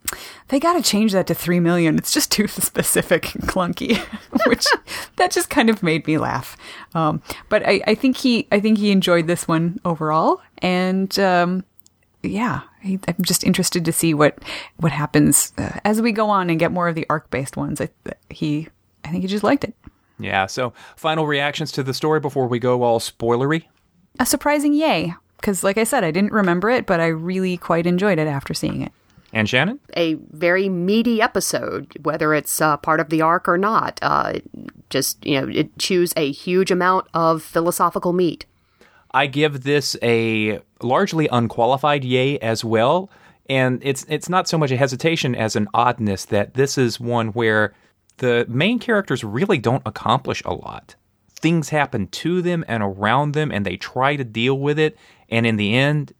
they 0.47 0.59
got 0.59 0.73
to 0.73 0.81
change 0.81 1.11
that 1.11 1.27
to 1.27 1.33
three 1.33 1.59
million. 1.59 1.97
It's 1.97 2.13
just 2.13 2.31
too 2.31 2.47
specific 2.47 3.35
and 3.35 3.43
clunky, 3.43 3.97
which 4.47 4.65
that 5.17 5.31
just 5.31 5.49
kind 5.49 5.69
of 5.69 5.83
made 5.83 6.07
me 6.07 6.17
laugh. 6.17 6.57
Um, 6.93 7.21
but 7.49 7.67
I 7.67 7.81
I 7.87 7.95
think 7.95 8.17
he 8.17 8.47
I 8.51 8.59
think 8.59 8.77
he 8.77 8.91
enjoyed 8.91 9.27
this 9.27 9.47
one 9.47 9.79
overall, 9.85 10.41
and 10.59 11.17
um, 11.19 11.65
yeah, 12.23 12.61
I, 12.83 12.99
I'm 13.07 13.15
just 13.21 13.43
interested 13.43 13.85
to 13.85 13.91
see 13.91 14.13
what 14.13 14.39
what 14.77 14.91
happens 14.91 15.53
uh, 15.57 15.79
as 15.83 16.01
we 16.01 16.11
go 16.11 16.29
on 16.29 16.49
and 16.49 16.59
get 16.59 16.71
more 16.71 16.87
of 16.87 16.95
the 16.95 17.05
arc 17.09 17.29
based 17.29 17.57
ones. 17.57 17.81
I, 17.81 17.89
he, 18.29 18.69
I 19.03 19.09
think 19.09 19.21
he 19.21 19.27
just 19.27 19.43
liked 19.43 19.63
it. 19.63 19.75
Yeah, 20.19 20.45
so 20.45 20.73
final 20.95 21.27
reactions 21.27 21.71
to 21.73 21.83
the 21.83 21.93
story 21.93 22.19
before 22.19 22.47
we 22.47 22.59
go 22.59 22.83
all 22.83 22.99
spoilery. 22.99 23.65
A 24.19 24.25
surprising 24.25 24.73
yay, 24.73 25.13
because 25.37 25.63
like 25.63 25.77
I 25.77 25.83
said, 25.83 26.03
I 26.03 26.11
didn't 26.11 26.31
remember 26.31 26.69
it, 26.69 26.85
but 26.85 26.99
I 26.99 27.07
really 27.07 27.57
quite 27.57 27.85
enjoyed 27.85 28.19
it 28.19 28.27
after 28.27 28.53
seeing 28.53 28.81
it. 28.81 28.91
And 29.33 29.49
Shannon? 29.49 29.79
A 29.97 30.13
very 30.13 30.69
meaty 30.69 31.19
episode, 31.19 31.97
whether 32.03 32.35
it's 32.35 32.61
uh, 32.61 32.77
part 32.77 32.99
of 32.99 33.09
the 33.09 33.21
arc 33.21 33.49
or 33.49 33.57
not. 33.57 33.99
Uh, 34.01 34.33
just 34.91 35.25
you 35.25 35.41
know, 35.41 35.47
it 35.47 35.77
chews 35.79 36.13
a 36.15 36.31
huge 36.31 36.69
amount 36.69 37.07
of 37.13 37.41
philosophical 37.41 38.13
meat. 38.13 38.45
I 39.13 39.27
give 39.27 39.63
this 39.63 39.95
a 40.01 40.59
largely 40.81 41.27
unqualified 41.27 42.03
yay 42.03 42.39
as 42.39 42.65
well. 42.65 43.09
And 43.49 43.79
it's 43.83 44.05
it's 44.09 44.29
not 44.29 44.47
so 44.47 44.57
much 44.57 44.71
a 44.71 44.77
hesitation 44.77 45.35
as 45.35 45.55
an 45.55 45.67
oddness 45.73 46.25
that 46.25 46.53
this 46.53 46.77
is 46.77 46.99
one 46.99 47.29
where 47.29 47.73
the 48.17 48.45
main 48.47 48.79
characters 48.79 49.23
really 49.23 49.57
don't 49.57 49.83
accomplish 49.85 50.41
a 50.45 50.53
lot. 50.53 50.95
Things 51.29 51.69
happen 51.69 52.07
to 52.07 52.41
them 52.41 52.63
and 52.67 52.81
around 52.81 53.33
them 53.33 53.51
and 53.51 53.65
they 53.65 53.75
try 53.75 54.15
to 54.15 54.23
deal 54.23 54.57
with 54.57 54.79
it 54.79 54.97
and 55.29 55.45
in 55.45 55.57
the 55.57 55.75
end 55.75 56.13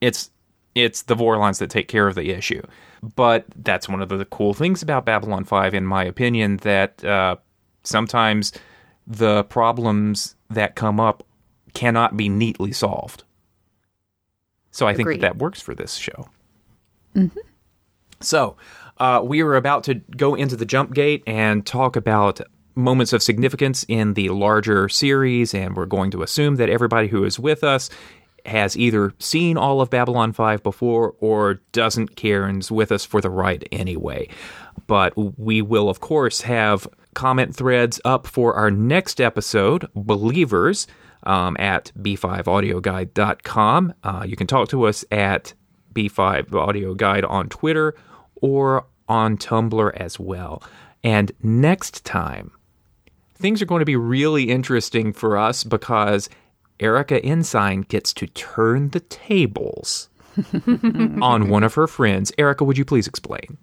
it's 0.00 0.30
it's 0.74 1.02
the 1.02 1.16
Vorlons 1.16 1.58
that 1.58 1.68
take 1.68 1.88
care 1.88 2.08
of 2.08 2.14
the 2.14 2.30
issue. 2.30 2.62
But 3.14 3.44
that's 3.56 3.88
one 3.88 4.00
of 4.00 4.08
the 4.08 4.24
cool 4.24 4.54
things 4.54 4.82
about 4.82 5.04
Babylon 5.04 5.44
5 5.44 5.74
in 5.74 5.84
my 5.84 6.04
opinion 6.04 6.58
that 6.58 7.04
uh, 7.04 7.36
sometimes 7.82 8.52
the 9.06 9.44
problems 9.44 10.36
that 10.48 10.76
come 10.76 10.98
up 10.98 11.24
cannot 11.74 12.16
be 12.16 12.28
neatly 12.28 12.72
solved. 12.72 13.24
So 14.70 14.86
I 14.86 14.94
think 14.94 15.08
that, 15.08 15.20
that 15.20 15.38
works 15.38 15.60
for 15.60 15.74
this 15.74 15.94
show. 15.94 16.28
So 18.20 18.56
uh, 18.98 19.20
we 19.24 19.42
are 19.42 19.56
about 19.56 19.84
to 19.84 19.94
go 19.94 20.34
into 20.34 20.56
the 20.56 20.64
jump 20.64 20.94
gate 20.94 21.22
and 21.26 21.66
talk 21.66 21.96
about 21.96 22.40
moments 22.74 23.12
of 23.12 23.22
significance 23.22 23.84
in 23.88 24.14
the 24.14 24.28
larger 24.28 24.88
series, 24.88 25.54
and 25.54 25.76
we're 25.76 25.86
going 25.86 26.10
to 26.12 26.22
assume 26.22 26.56
that 26.56 26.68
everybody 26.68 27.08
who 27.08 27.24
is 27.24 27.38
with 27.38 27.64
us 27.64 27.90
has 28.46 28.76
either 28.76 29.12
seen 29.18 29.56
all 29.56 29.80
of 29.80 29.90
Babylon 29.90 30.32
5 30.32 30.62
before 30.62 31.14
or 31.20 31.60
doesn't 31.72 32.16
care 32.16 32.44
and's 32.44 32.70
with 32.70 32.90
us 32.90 33.04
for 33.04 33.20
the 33.20 33.30
ride 33.30 33.68
anyway. 33.70 34.28
But 34.86 35.12
we 35.38 35.62
will, 35.62 35.88
of 35.88 36.00
course, 36.00 36.42
have 36.42 36.86
comment 37.14 37.54
threads 37.54 38.00
up 38.04 38.26
for 38.26 38.54
our 38.54 38.70
next 38.70 39.20
episode, 39.20 39.86
Believers, 39.94 40.86
um, 41.24 41.56
at 41.58 41.92
b5audioguide.com. 41.98 43.94
Uh, 44.02 44.24
you 44.26 44.36
can 44.36 44.46
talk 44.46 44.68
to 44.68 44.84
us 44.84 45.04
at 45.10 45.54
b5audioguide 45.94 47.28
on 47.28 47.48
Twitter 47.48 47.94
or 48.36 48.86
on 49.08 49.36
Tumblr 49.36 49.92
as 49.96 50.20
well. 50.20 50.62
And 51.02 51.32
next 51.42 52.04
time, 52.04 52.52
things 53.34 53.60
are 53.62 53.66
going 53.66 53.80
to 53.80 53.86
be 53.86 53.96
really 53.96 54.50
interesting 54.50 55.12
for 55.12 55.36
us 55.36 55.64
because 55.64 56.28
Erica 56.78 57.22
Ensign 57.24 57.82
gets 57.82 58.12
to 58.14 58.26
turn 58.28 58.90
the 58.90 59.00
tables 59.00 60.08
on 61.20 61.48
one 61.48 61.62
of 61.64 61.74
her 61.74 61.86
friends. 61.86 62.32
Erica, 62.38 62.64
would 62.64 62.78
you 62.78 62.84
please 62.84 63.06
explain? 63.06 63.58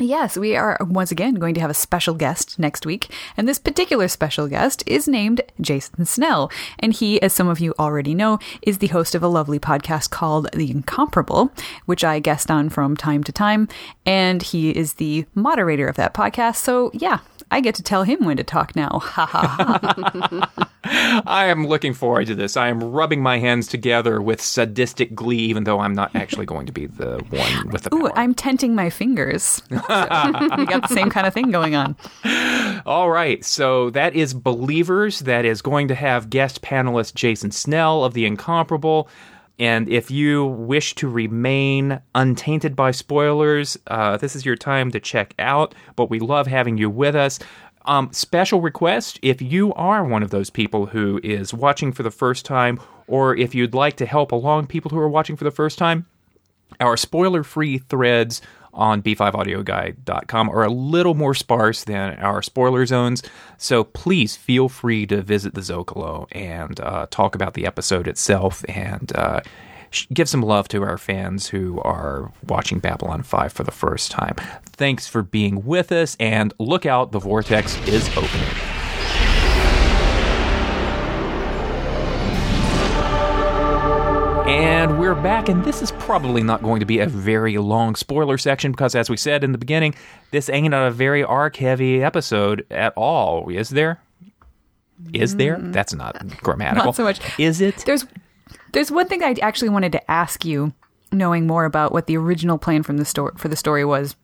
Yes, 0.00 0.36
we 0.36 0.56
are 0.56 0.76
once 0.80 1.12
again 1.12 1.34
going 1.34 1.54
to 1.54 1.60
have 1.60 1.70
a 1.70 1.74
special 1.74 2.14
guest 2.14 2.58
next 2.58 2.84
week, 2.84 3.12
and 3.36 3.46
this 3.46 3.60
particular 3.60 4.08
special 4.08 4.48
guest 4.48 4.82
is 4.88 5.06
named 5.06 5.40
Jason 5.60 6.04
Snell. 6.04 6.50
And 6.80 6.92
he, 6.92 7.22
as 7.22 7.32
some 7.32 7.46
of 7.46 7.60
you 7.60 7.74
already 7.78 8.12
know, 8.12 8.40
is 8.62 8.78
the 8.78 8.88
host 8.88 9.14
of 9.14 9.22
a 9.22 9.28
lovely 9.28 9.60
podcast 9.60 10.10
called 10.10 10.48
The 10.52 10.68
Incomparable, 10.68 11.52
which 11.86 12.02
I 12.02 12.18
guest 12.18 12.50
on 12.50 12.70
from 12.70 12.96
time 12.96 13.22
to 13.22 13.30
time. 13.30 13.68
And 14.04 14.42
he 14.42 14.70
is 14.70 14.94
the 14.94 15.26
moderator 15.36 15.86
of 15.86 15.94
that 15.94 16.12
podcast. 16.12 16.56
So, 16.56 16.90
yeah, 16.92 17.20
I 17.50 17.60
get 17.60 17.74
to 17.76 17.82
tell 17.82 18.02
him 18.02 18.24
when 18.24 18.36
to 18.36 18.44
talk 18.44 18.74
now. 18.76 19.00
Ha 19.14 19.26
ha 19.26 20.50
ha. 20.56 20.70
I 21.26 21.46
am 21.46 21.66
looking 21.66 21.94
forward 21.94 22.26
to 22.26 22.34
this. 22.34 22.56
I 22.56 22.68
am 22.68 22.82
rubbing 22.82 23.22
my 23.22 23.38
hands 23.38 23.68
together 23.68 24.20
with 24.20 24.40
sadistic 24.40 25.14
glee, 25.14 25.38
even 25.38 25.64
though 25.64 25.80
I'm 25.80 25.94
not 25.94 26.14
actually 26.14 26.46
going 26.46 26.66
to 26.66 26.72
be 26.72 26.86
the 26.86 27.24
one 27.30 27.70
with 27.70 27.82
the 27.82 27.94
Ooh. 27.94 28.10
I'm 28.14 28.34
tenting 28.34 28.74
my 28.74 28.90
fingers. 28.90 29.62
So, 29.70 30.56
we 30.56 30.66
got 30.66 30.88
the 30.88 30.94
same 30.94 31.10
kind 31.10 31.26
of 31.26 31.34
thing 31.34 31.50
going 31.50 31.74
on. 31.74 31.96
All 32.86 33.10
right, 33.10 33.44
so 33.44 33.90
that 33.90 34.14
is 34.14 34.34
Believers. 34.34 35.20
That 35.20 35.44
is 35.44 35.62
going 35.62 35.88
to 35.88 35.94
have 35.94 36.30
guest 36.30 36.62
panelist 36.62 37.14
Jason 37.14 37.50
Snell 37.50 38.04
of 38.04 38.14
The 38.14 38.24
Incomparable. 38.26 39.08
And 39.58 39.88
if 39.88 40.10
you 40.10 40.46
wish 40.46 40.94
to 40.96 41.08
remain 41.08 42.00
untainted 42.14 42.74
by 42.74 42.90
spoilers, 42.90 43.78
uh, 43.86 44.16
this 44.16 44.34
is 44.34 44.44
your 44.44 44.56
time 44.56 44.90
to 44.90 45.00
check 45.00 45.34
out. 45.38 45.74
But 45.96 46.10
we 46.10 46.18
love 46.18 46.46
having 46.46 46.76
you 46.76 46.90
with 46.90 47.14
us. 47.14 47.38
Um, 47.86 48.12
special 48.12 48.60
request 48.60 49.18
if 49.22 49.42
you 49.42 49.72
are 49.74 50.04
one 50.04 50.22
of 50.22 50.30
those 50.30 50.50
people 50.50 50.86
who 50.86 51.20
is 51.22 51.52
watching 51.52 51.92
for 51.92 52.02
the 52.02 52.10
first 52.10 52.46
time, 52.46 52.80
or 53.06 53.36
if 53.36 53.54
you'd 53.54 53.74
like 53.74 53.96
to 53.98 54.06
help 54.06 54.32
along 54.32 54.66
people 54.66 54.90
who 54.90 54.98
are 54.98 55.08
watching 55.08 55.36
for 55.36 55.44
the 55.44 55.50
first 55.50 55.78
time, 55.78 56.06
our 56.80 56.96
spoiler 56.96 57.44
free 57.44 57.78
threads 57.78 58.40
on 58.74 59.02
b5audioguide.com 59.02 60.50
are 60.50 60.64
a 60.64 60.70
little 60.70 61.14
more 61.14 61.34
sparse 61.34 61.84
than 61.84 62.18
our 62.18 62.42
spoiler 62.42 62.86
zones. 62.86 63.22
So 63.56 63.84
please 63.84 64.36
feel 64.36 64.68
free 64.68 65.06
to 65.06 65.22
visit 65.22 65.54
the 65.54 65.60
Zocalo 65.60 66.26
and 66.32 66.78
uh, 66.80 67.06
talk 67.10 67.34
about 67.34 67.54
the 67.54 67.66
episode 67.66 68.06
itself 68.06 68.64
and 68.68 69.14
uh, 69.14 69.40
give 70.12 70.28
some 70.28 70.42
love 70.42 70.68
to 70.68 70.82
our 70.82 70.98
fans 70.98 71.48
who 71.48 71.80
are 71.80 72.32
watching 72.46 72.78
Babylon 72.78 73.22
5 73.22 73.52
for 73.52 73.62
the 73.62 73.70
first 73.70 74.10
time. 74.10 74.34
Thanks 74.64 75.06
for 75.06 75.22
being 75.22 75.64
with 75.64 75.92
us 75.92 76.16
and 76.18 76.52
look 76.58 76.84
out, 76.84 77.12
the 77.12 77.20
vortex 77.20 77.76
is 77.86 78.08
opening. 78.16 78.73
We're 85.14 85.22
back, 85.22 85.48
and 85.48 85.64
this 85.64 85.80
is 85.80 85.92
probably 85.92 86.42
not 86.42 86.60
going 86.60 86.80
to 86.80 86.86
be 86.86 86.98
a 86.98 87.06
very 87.06 87.56
long 87.56 87.94
spoiler 87.94 88.36
section 88.36 88.72
because, 88.72 88.96
as 88.96 89.08
we 89.08 89.16
said 89.16 89.44
in 89.44 89.52
the 89.52 89.58
beginning, 89.58 89.94
this 90.32 90.48
ain't 90.48 90.74
a 90.74 90.90
very 90.90 91.22
arc 91.22 91.54
heavy 91.54 92.02
episode 92.02 92.66
at 92.68 92.92
all, 92.96 93.48
is 93.48 93.70
there? 93.70 94.02
Is 95.12 95.36
there? 95.36 95.58
Mm. 95.58 95.72
That's 95.72 95.94
not 95.94 96.36
grammatical. 96.42 96.86
Not 96.86 96.96
so 96.96 97.04
much. 97.04 97.20
Is 97.38 97.60
it? 97.60 97.84
There's 97.86 98.06
there's 98.72 98.90
one 98.90 99.06
thing 99.06 99.22
I 99.22 99.36
actually 99.40 99.68
wanted 99.68 99.92
to 99.92 100.10
ask 100.10 100.44
you, 100.44 100.72
knowing 101.12 101.46
more 101.46 101.64
about 101.64 101.92
what 101.92 102.08
the 102.08 102.16
original 102.16 102.58
plan 102.58 102.82
from 102.82 102.96
the 102.96 103.04
story 103.04 103.34
for 103.36 103.46
the 103.46 103.56
story 103.56 103.84
was 103.84 104.16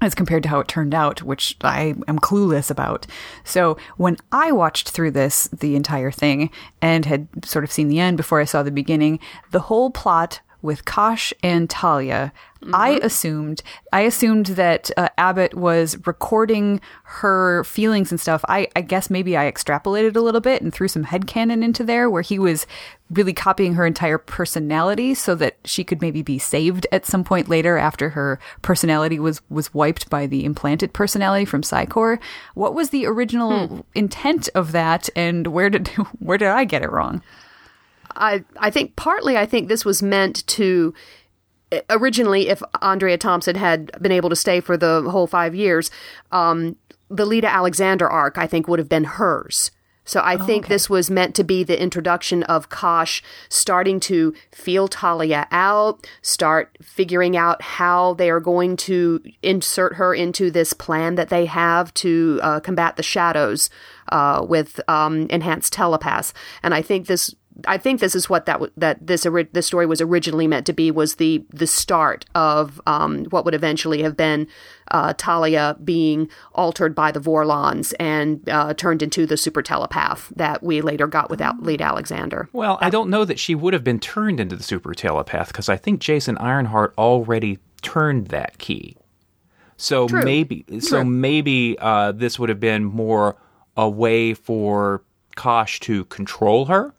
as 0.00 0.14
compared 0.14 0.42
to 0.42 0.48
how 0.48 0.60
it 0.60 0.68
turned 0.68 0.94
out, 0.94 1.22
which 1.22 1.56
I 1.62 1.94
am 2.08 2.18
clueless 2.18 2.70
about. 2.70 3.06
So 3.44 3.76
when 3.96 4.16
I 4.32 4.52
watched 4.52 4.90
through 4.90 5.12
this 5.12 5.48
the 5.48 5.76
entire 5.76 6.10
thing 6.10 6.50
and 6.82 7.06
had 7.06 7.28
sort 7.44 7.64
of 7.64 7.72
seen 7.72 7.88
the 7.88 8.00
end 8.00 8.16
before 8.16 8.40
I 8.40 8.44
saw 8.44 8.62
the 8.62 8.70
beginning, 8.70 9.18
the 9.50 9.60
whole 9.60 9.90
plot 9.90 10.40
with 10.64 10.86
Kosh 10.86 11.34
and 11.42 11.68
Talia, 11.68 12.32
I 12.72 12.98
assumed 13.02 13.62
I 13.92 14.00
assumed 14.00 14.46
that 14.46 14.90
uh, 14.96 15.10
Abbut 15.18 15.52
was 15.52 15.98
recording 16.06 16.80
her 17.04 17.62
feelings 17.64 18.10
and 18.10 18.18
stuff. 18.18 18.42
I, 18.48 18.68
I 18.74 18.80
guess 18.80 19.10
maybe 19.10 19.36
I 19.36 19.50
extrapolated 19.50 20.16
a 20.16 20.20
little 20.20 20.40
bit 20.40 20.62
and 20.62 20.72
threw 20.72 20.88
some 20.88 21.04
headcanon 21.04 21.62
into 21.62 21.84
there 21.84 22.08
where 22.08 22.22
he 22.22 22.38
was 22.38 22.66
really 23.10 23.34
copying 23.34 23.74
her 23.74 23.84
entire 23.84 24.16
personality 24.16 25.12
so 25.12 25.34
that 25.34 25.58
she 25.66 25.84
could 25.84 26.00
maybe 26.00 26.22
be 26.22 26.38
saved 26.38 26.86
at 26.90 27.04
some 27.04 27.22
point 27.24 27.50
later 27.50 27.76
after 27.76 28.08
her 28.10 28.40
personality 28.62 29.18
was 29.18 29.42
was 29.50 29.74
wiped 29.74 30.08
by 30.08 30.26
the 30.26 30.46
implanted 30.46 30.94
personality 30.94 31.44
from 31.44 31.62
Psi 31.62 31.84
Corps. 31.84 32.18
What 32.54 32.74
was 32.74 32.88
the 32.88 33.04
original 33.04 33.84
intent 33.94 34.48
of 34.54 34.72
that 34.72 35.10
and 35.14 35.48
where 35.48 35.68
did 35.68 35.88
where 36.18 36.38
did 36.38 36.48
I 36.48 36.64
get 36.64 36.82
it 36.82 36.90
wrong? 36.90 37.22
I 38.16 38.44
I 38.56 38.70
think 38.70 38.96
partly 38.96 39.36
I 39.36 39.46
think 39.46 39.68
this 39.68 39.84
was 39.84 40.02
meant 40.02 40.46
to 40.48 40.94
originally 41.90 42.48
if 42.48 42.62
Andrea 42.82 43.18
Thompson 43.18 43.56
had 43.56 43.90
been 44.00 44.12
able 44.12 44.30
to 44.30 44.36
stay 44.36 44.60
for 44.60 44.76
the 44.76 45.02
whole 45.10 45.26
5 45.26 45.54
years 45.54 45.90
um 46.30 46.76
the 47.08 47.26
Lyta 47.26 47.48
Alexander 47.48 48.08
arc 48.08 48.38
I 48.38 48.46
think 48.46 48.68
would 48.68 48.78
have 48.78 48.88
been 48.88 49.04
hers. 49.04 49.70
So 50.04 50.20
I 50.22 50.36
think 50.36 50.66
this 50.66 50.90
was 50.90 51.10
meant 51.10 51.34
to 51.36 51.44
be 51.44 51.64
the 51.64 51.80
introduction 51.80 52.42
of 52.42 52.68
Kosh 52.68 53.22
starting 53.48 54.00
to 54.00 54.34
feel 54.52 54.86
Talia 54.86 55.48
out, 55.50 56.06
start 56.20 56.76
figuring 56.82 57.36
out 57.36 57.62
how 57.62 58.14
they 58.14 58.28
are 58.30 58.40
going 58.40 58.76
to 58.78 59.22
insert 59.42 59.94
her 59.94 60.14
into 60.14 60.50
this 60.50 60.74
plan 60.74 61.14
that 61.14 61.30
they 61.30 61.46
have 61.46 61.92
to 61.94 62.38
uh, 62.42 62.60
combat 62.60 62.96
the 62.96 63.02
shadows 63.02 63.70
uh, 64.12 64.44
with 64.46 64.78
um, 64.88 65.26
enhanced 65.30 65.72
telepaths. 65.72 66.34
And 66.62 66.74
I 66.74 66.82
think 66.82 67.06
this 67.06 67.34
I 67.66 67.78
think 67.78 68.00
this 68.00 68.14
is 68.14 68.28
what 68.28 68.46
that 68.46 68.54
w- 68.54 68.72
that 68.76 69.06
this 69.06 69.24
ori- 69.24 69.48
this 69.52 69.66
story 69.66 69.86
was 69.86 70.00
originally 70.00 70.46
meant 70.46 70.66
to 70.66 70.72
be 70.72 70.90
was 70.90 71.16
the 71.16 71.44
the 71.50 71.66
start 71.66 72.24
of 72.34 72.80
um, 72.86 73.24
what 73.26 73.44
would 73.44 73.54
eventually 73.54 74.02
have 74.02 74.16
been 74.16 74.48
uh, 74.90 75.14
Talia 75.16 75.76
being 75.82 76.28
altered 76.52 76.94
by 76.94 77.12
the 77.12 77.20
Vorlons 77.20 77.94
and 78.00 78.48
uh, 78.48 78.74
turned 78.74 79.02
into 79.02 79.26
the 79.26 79.36
super 79.36 79.62
telepath 79.62 80.32
that 80.36 80.62
we 80.62 80.80
later 80.80 81.06
got 81.06 81.30
without 81.30 81.62
Lyta 81.62 81.82
Alexander. 81.82 82.48
Well, 82.52 82.78
I 82.80 82.90
don't 82.90 83.10
know 83.10 83.24
that 83.24 83.38
she 83.38 83.54
would 83.54 83.72
have 83.72 83.84
been 83.84 84.00
turned 84.00 84.40
into 84.40 84.56
the 84.56 84.62
super 84.62 84.94
telepath 84.94 85.48
because 85.48 85.68
I 85.68 85.76
think 85.76 86.00
Jason 86.00 86.36
Ironheart 86.38 86.94
already 86.98 87.58
turned 87.82 88.28
that 88.28 88.58
key. 88.58 88.96
So 89.76 90.06
True. 90.06 90.22
maybe, 90.22 90.64
so 90.80 91.04
maybe 91.04 91.76
uh, 91.78 92.12
this 92.12 92.38
would 92.38 92.48
have 92.48 92.60
been 92.60 92.84
more 92.84 93.36
a 93.76 93.88
way 93.88 94.34
for 94.34 95.02
Kosh 95.36 95.80
to 95.80 96.04
control 96.06 96.66
her, 96.66 96.94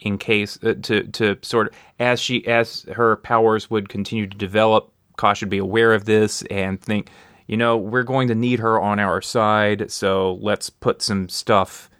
in 0.00 0.18
case 0.18 0.58
uh, 0.62 0.74
to 0.82 1.04
to 1.04 1.36
sort 1.42 1.68
of 1.68 1.74
as 1.98 2.20
she 2.20 2.46
as 2.46 2.82
her 2.94 3.16
powers 3.16 3.70
would 3.70 3.88
continue 3.88 4.26
to 4.26 4.36
develop. 4.36 4.92
Kosh 5.16 5.38
should 5.38 5.50
be 5.50 5.58
aware 5.58 5.92
of 5.92 6.06
this 6.06 6.42
and 6.50 6.80
think, 6.80 7.10
you 7.46 7.56
know, 7.56 7.76
we're 7.76 8.04
going 8.04 8.28
to 8.28 8.34
need 8.34 8.58
her 8.60 8.80
on 8.80 8.98
our 8.98 9.20
side, 9.20 9.90
so 9.90 10.38
let's 10.40 10.70
put 10.70 11.02
some 11.02 11.28
stuff. 11.28 11.90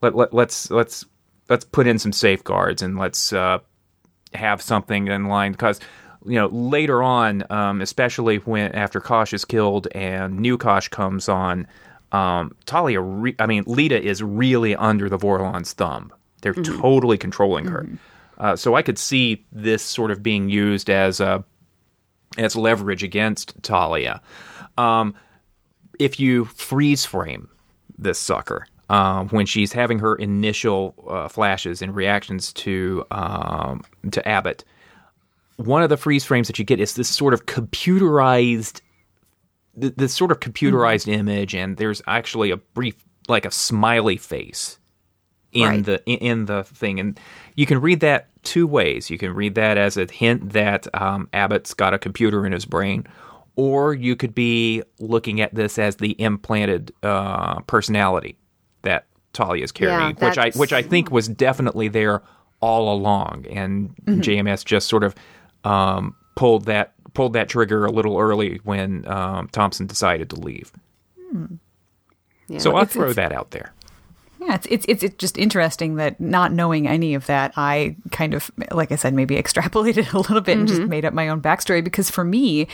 Let, 0.00 0.14
let 0.14 0.32
let's 0.32 0.70
let's 0.70 1.04
let's 1.50 1.64
put 1.64 1.86
in 1.86 1.98
some 1.98 2.12
safeguards 2.12 2.80
and 2.80 2.98
let's 2.98 3.32
uh, 3.32 3.58
have 4.32 4.62
something 4.62 5.08
in 5.08 5.26
line 5.26 5.52
because 5.52 5.80
you 6.24 6.36
know 6.36 6.46
later 6.46 7.02
on, 7.02 7.44
um, 7.50 7.82
especially 7.82 8.38
when 8.38 8.72
after 8.72 9.00
Kosh 9.00 9.34
is 9.34 9.44
killed 9.44 9.88
and 9.94 10.38
new 10.38 10.56
Kosh 10.56 10.88
comes 10.88 11.28
on, 11.28 11.66
um, 12.12 12.56
Talia, 12.64 13.00
re- 13.00 13.36
I 13.38 13.46
mean 13.46 13.64
Lyta 13.64 14.00
is 14.00 14.22
really 14.22 14.74
under 14.74 15.10
the 15.10 15.18
Vorlon's 15.18 15.74
thumb. 15.74 16.12
They're 16.40 16.54
totally 16.54 17.18
controlling 17.18 17.66
her. 17.66 17.86
Uh, 18.38 18.56
so 18.56 18.74
I 18.74 18.82
could 18.82 18.98
see 18.98 19.44
this 19.52 19.82
sort 19.82 20.10
of 20.10 20.22
being 20.22 20.48
used 20.48 20.88
as 20.88 21.20
a 21.20 21.44
as 22.38 22.56
leverage 22.56 23.02
against 23.02 23.60
Talia. 23.62 24.22
Um, 24.78 25.14
if 25.98 26.18
you 26.18 26.46
freeze 26.46 27.04
frame 27.04 27.48
this 27.98 28.18
sucker 28.18 28.66
um, 28.88 29.28
when 29.28 29.46
she's 29.46 29.72
having 29.72 29.98
her 29.98 30.16
initial 30.16 30.94
uh, 31.08 31.28
flashes 31.28 31.82
and 31.82 31.94
reactions 31.94 32.52
to 32.54 33.04
um, 33.10 33.82
to 34.10 34.26
Abbut, 34.26 34.64
one 35.56 35.82
of 35.82 35.90
the 35.90 35.96
freeze 35.96 36.24
frames 36.24 36.46
that 36.46 36.58
you 36.58 36.64
get 36.64 36.80
is 36.80 36.94
this 36.94 37.08
sort 37.08 37.34
of 37.34 37.44
computerized, 37.44 38.80
th- 39.78 39.94
this 39.96 40.14
sort 40.14 40.32
of 40.32 40.40
computerized 40.40 41.06
image, 41.06 41.54
and 41.54 41.76
there's 41.76 42.00
actually 42.06 42.50
a 42.50 42.56
brief, 42.56 42.96
like 43.28 43.44
a 43.44 43.50
smiley 43.50 44.16
face 44.16 44.79
in 45.52 45.62
Right. 45.68 45.84
the 45.84 46.04
in, 46.06 46.46
the 46.46 46.64
thing, 46.64 47.00
and 47.00 47.18
you 47.56 47.66
can 47.66 47.80
read 47.80 48.00
that 48.00 48.28
two 48.42 48.66
ways. 48.66 49.10
You 49.10 49.18
can 49.18 49.34
read 49.34 49.54
that 49.56 49.76
as 49.76 49.96
a 49.96 50.06
hint 50.10 50.52
that 50.52 50.86
um, 50.94 51.28
Abbut's 51.32 51.74
got 51.74 51.92
a 51.94 51.98
computer 51.98 52.46
in 52.46 52.52
his 52.52 52.64
brain, 52.64 53.06
or 53.56 53.92
you 53.94 54.16
could 54.16 54.34
be 54.34 54.82
looking 54.98 55.40
at 55.40 55.54
this 55.54 55.78
as 55.78 55.96
the 55.96 56.12
implanted 56.20 56.92
uh, 57.02 57.60
personality 57.62 58.36
that 58.82 59.06
Talia's 59.32 59.72
carrying, 59.72 60.14
which 60.16 60.38
I 60.38 60.50
which 60.50 60.72
I 60.72 60.82
think 60.82 61.10
was 61.10 61.28
definitely 61.28 61.88
there 61.88 62.22
all 62.60 62.92
along, 62.94 63.46
and 63.50 63.94
JMS 64.06 64.64
just 64.64 64.86
sort 64.88 65.02
of 65.02 65.14
um, 65.64 66.14
pulled 66.36 66.66
that 66.66 66.92
pulled 67.14 67.32
that 67.32 67.48
trigger 67.48 67.84
a 67.86 67.90
little 67.90 68.18
early 68.18 68.60
when 68.62 69.04
um, 69.08 69.48
Thompson 69.48 69.86
decided 69.86 70.30
to 70.30 70.36
leave. 70.36 70.72
Yeah. 72.48 72.58
So 72.58 72.76
I'll 72.76 72.84
throw 72.84 73.12
that 73.12 73.32
out 73.32 73.50
there. 73.52 73.72
Yeah, 74.40 74.54
it's, 74.54 74.66
it's 74.70 74.86
it's 74.88 75.02
it's 75.02 75.16
just 75.16 75.36
interesting 75.36 75.96
that 75.96 76.18
not 76.18 76.50
knowing 76.50 76.88
any 76.88 77.12
of 77.12 77.26
that, 77.26 77.52
I 77.56 77.96
kind 78.10 78.32
of, 78.32 78.50
like 78.72 78.90
I 78.90 78.96
said, 78.96 79.12
maybe 79.12 79.36
extrapolated 79.42 80.12
a 80.14 80.18
little 80.18 80.40
bit 80.40 80.56
and 80.56 80.66
just 80.66 80.80
mm-hmm. 80.80 80.90
made 80.90 81.04
up 81.04 81.12
my 81.12 81.28
own 81.28 81.42
backstory. 81.42 81.84
Because 81.84 82.10
for 82.10 82.24
me, 82.24 82.66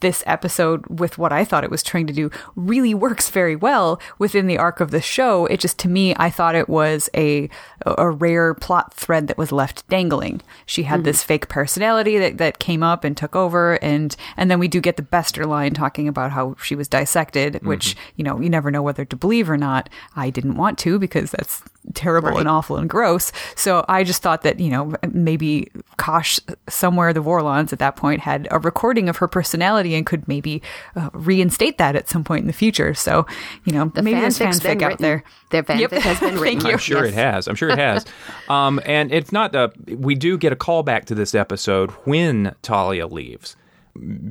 this 0.00 0.22
episode, 0.26 0.86
with 0.86 1.18
what 1.18 1.32
I 1.32 1.44
thought 1.44 1.64
it 1.64 1.70
was 1.70 1.82
trying 1.82 2.06
to 2.06 2.12
do, 2.12 2.30
really 2.54 2.94
works 2.94 3.30
very 3.30 3.56
well 3.56 4.00
within 4.18 4.46
the 4.46 4.58
arc 4.58 4.80
of 4.80 4.90
the 4.90 5.00
show. 5.00 5.46
It 5.46 5.60
just 5.60 5.78
to 5.80 5.88
me, 5.88 6.14
I 6.16 6.30
thought 6.30 6.54
it 6.54 6.68
was 6.68 7.08
a 7.14 7.48
a 7.84 8.10
rare 8.10 8.54
plot 8.54 8.94
thread 8.94 9.28
that 9.28 9.38
was 9.38 9.52
left 9.52 9.88
dangling. 9.88 10.42
She 10.66 10.84
had 10.84 10.98
mm-hmm. 10.98 11.04
this 11.04 11.22
fake 11.22 11.48
personality 11.48 12.18
that, 12.18 12.38
that 12.38 12.58
came 12.58 12.82
up 12.82 13.04
and 13.04 13.16
took 13.16 13.34
over, 13.36 13.82
and 13.82 14.14
and 14.36 14.50
then 14.50 14.58
we 14.58 14.68
do 14.68 14.80
get 14.80 14.96
the 14.96 15.02
Bester 15.02 15.46
line 15.46 15.74
talking 15.74 16.08
about 16.08 16.32
how 16.32 16.56
she 16.62 16.74
was 16.74 16.88
dissected, 16.88 17.54
mm-hmm. 17.54 17.68
which 17.68 17.96
you 18.16 18.24
know 18.24 18.40
you 18.40 18.50
never 18.50 18.70
know 18.70 18.82
whether 18.82 19.04
to 19.04 19.16
believe 19.16 19.48
or 19.48 19.56
not. 19.56 19.88
I 20.14 20.30
didn't 20.30 20.56
want 20.56 20.78
to 20.80 20.98
because 20.98 21.30
that's 21.30 21.62
terrible 21.94 22.36
and 22.38 22.48
awful 22.48 22.76
and 22.76 22.88
gross. 22.88 23.32
So 23.54 23.84
I 23.88 24.04
just 24.04 24.22
thought 24.22 24.42
that 24.42 24.60
you 24.60 24.70
know 24.70 24.94
maybe 25.12 25.70
Kosh 25.96 26.38
somewhere 26.68 27.12
the 27.12 27.22
Vorlons 27.22 27.72
at 27.72 27.78
that 27.78 27.96
point 27.96 28.20
had 28.20 28.48
a 28.50 28.58
recording 28.58 29.08
of 29.08 29.16
her 29.18 29.28
personality 29.28 29.94
and 29.94 30.04
could 30.06 30.26
maybe 30.28 30.62
uh, 30.96 31.10
reinstate 31.12 31.78
that 31.78 31.96
at 31.96 32.08
some 32.08 32.24
point 32.24 32.40
in 32.42 32.46
the 32.46 32.52
future. 32.52 32.94
So 32.94 33.26
you 33.64 33.72
know 33.72 33.90
maybe 33.94 34.12
there's 34.12 34.38
fanfic's 34.38 34.60
been 34.60 34.78
fanfic 34.78 34.82
out 34.82 34.88
written. 34.92 35.02
there. 35.02 35.24
Their 35.50 35.62
fanfic 35.62 35.80
Yep. 35.80 35.90
has 35.92 36.20
been 36.20 36.28
Thank 36.38 36.40
written. 36.40 36.66
you. 36.66 36.72
I'm 36.72 36.78
sure 36.78 37.04
Yes. 37.04 37.12
it 37.12 37.14
has. 37.14 37.48
I'm 37.48 37.54
sure 37.54 37.68
it 37.70 37.78
has. 37.78 38.04
um, 38.48 38.80
and 38.84 39.12
it's 39.12 39.32
not. 39.32 39.54
Uh, 39.54 39.68
we 39.86 40.14
do 40.14 40.36
get 40.38 40.52
a 40.52 40.56
callback 40.56 41.04
to 41.06 41.14
this 41.14 41.34
episode 41.34 41.90
when 42.04 42.54
Talia 42.62 43.06
leaves, 43.06 43.56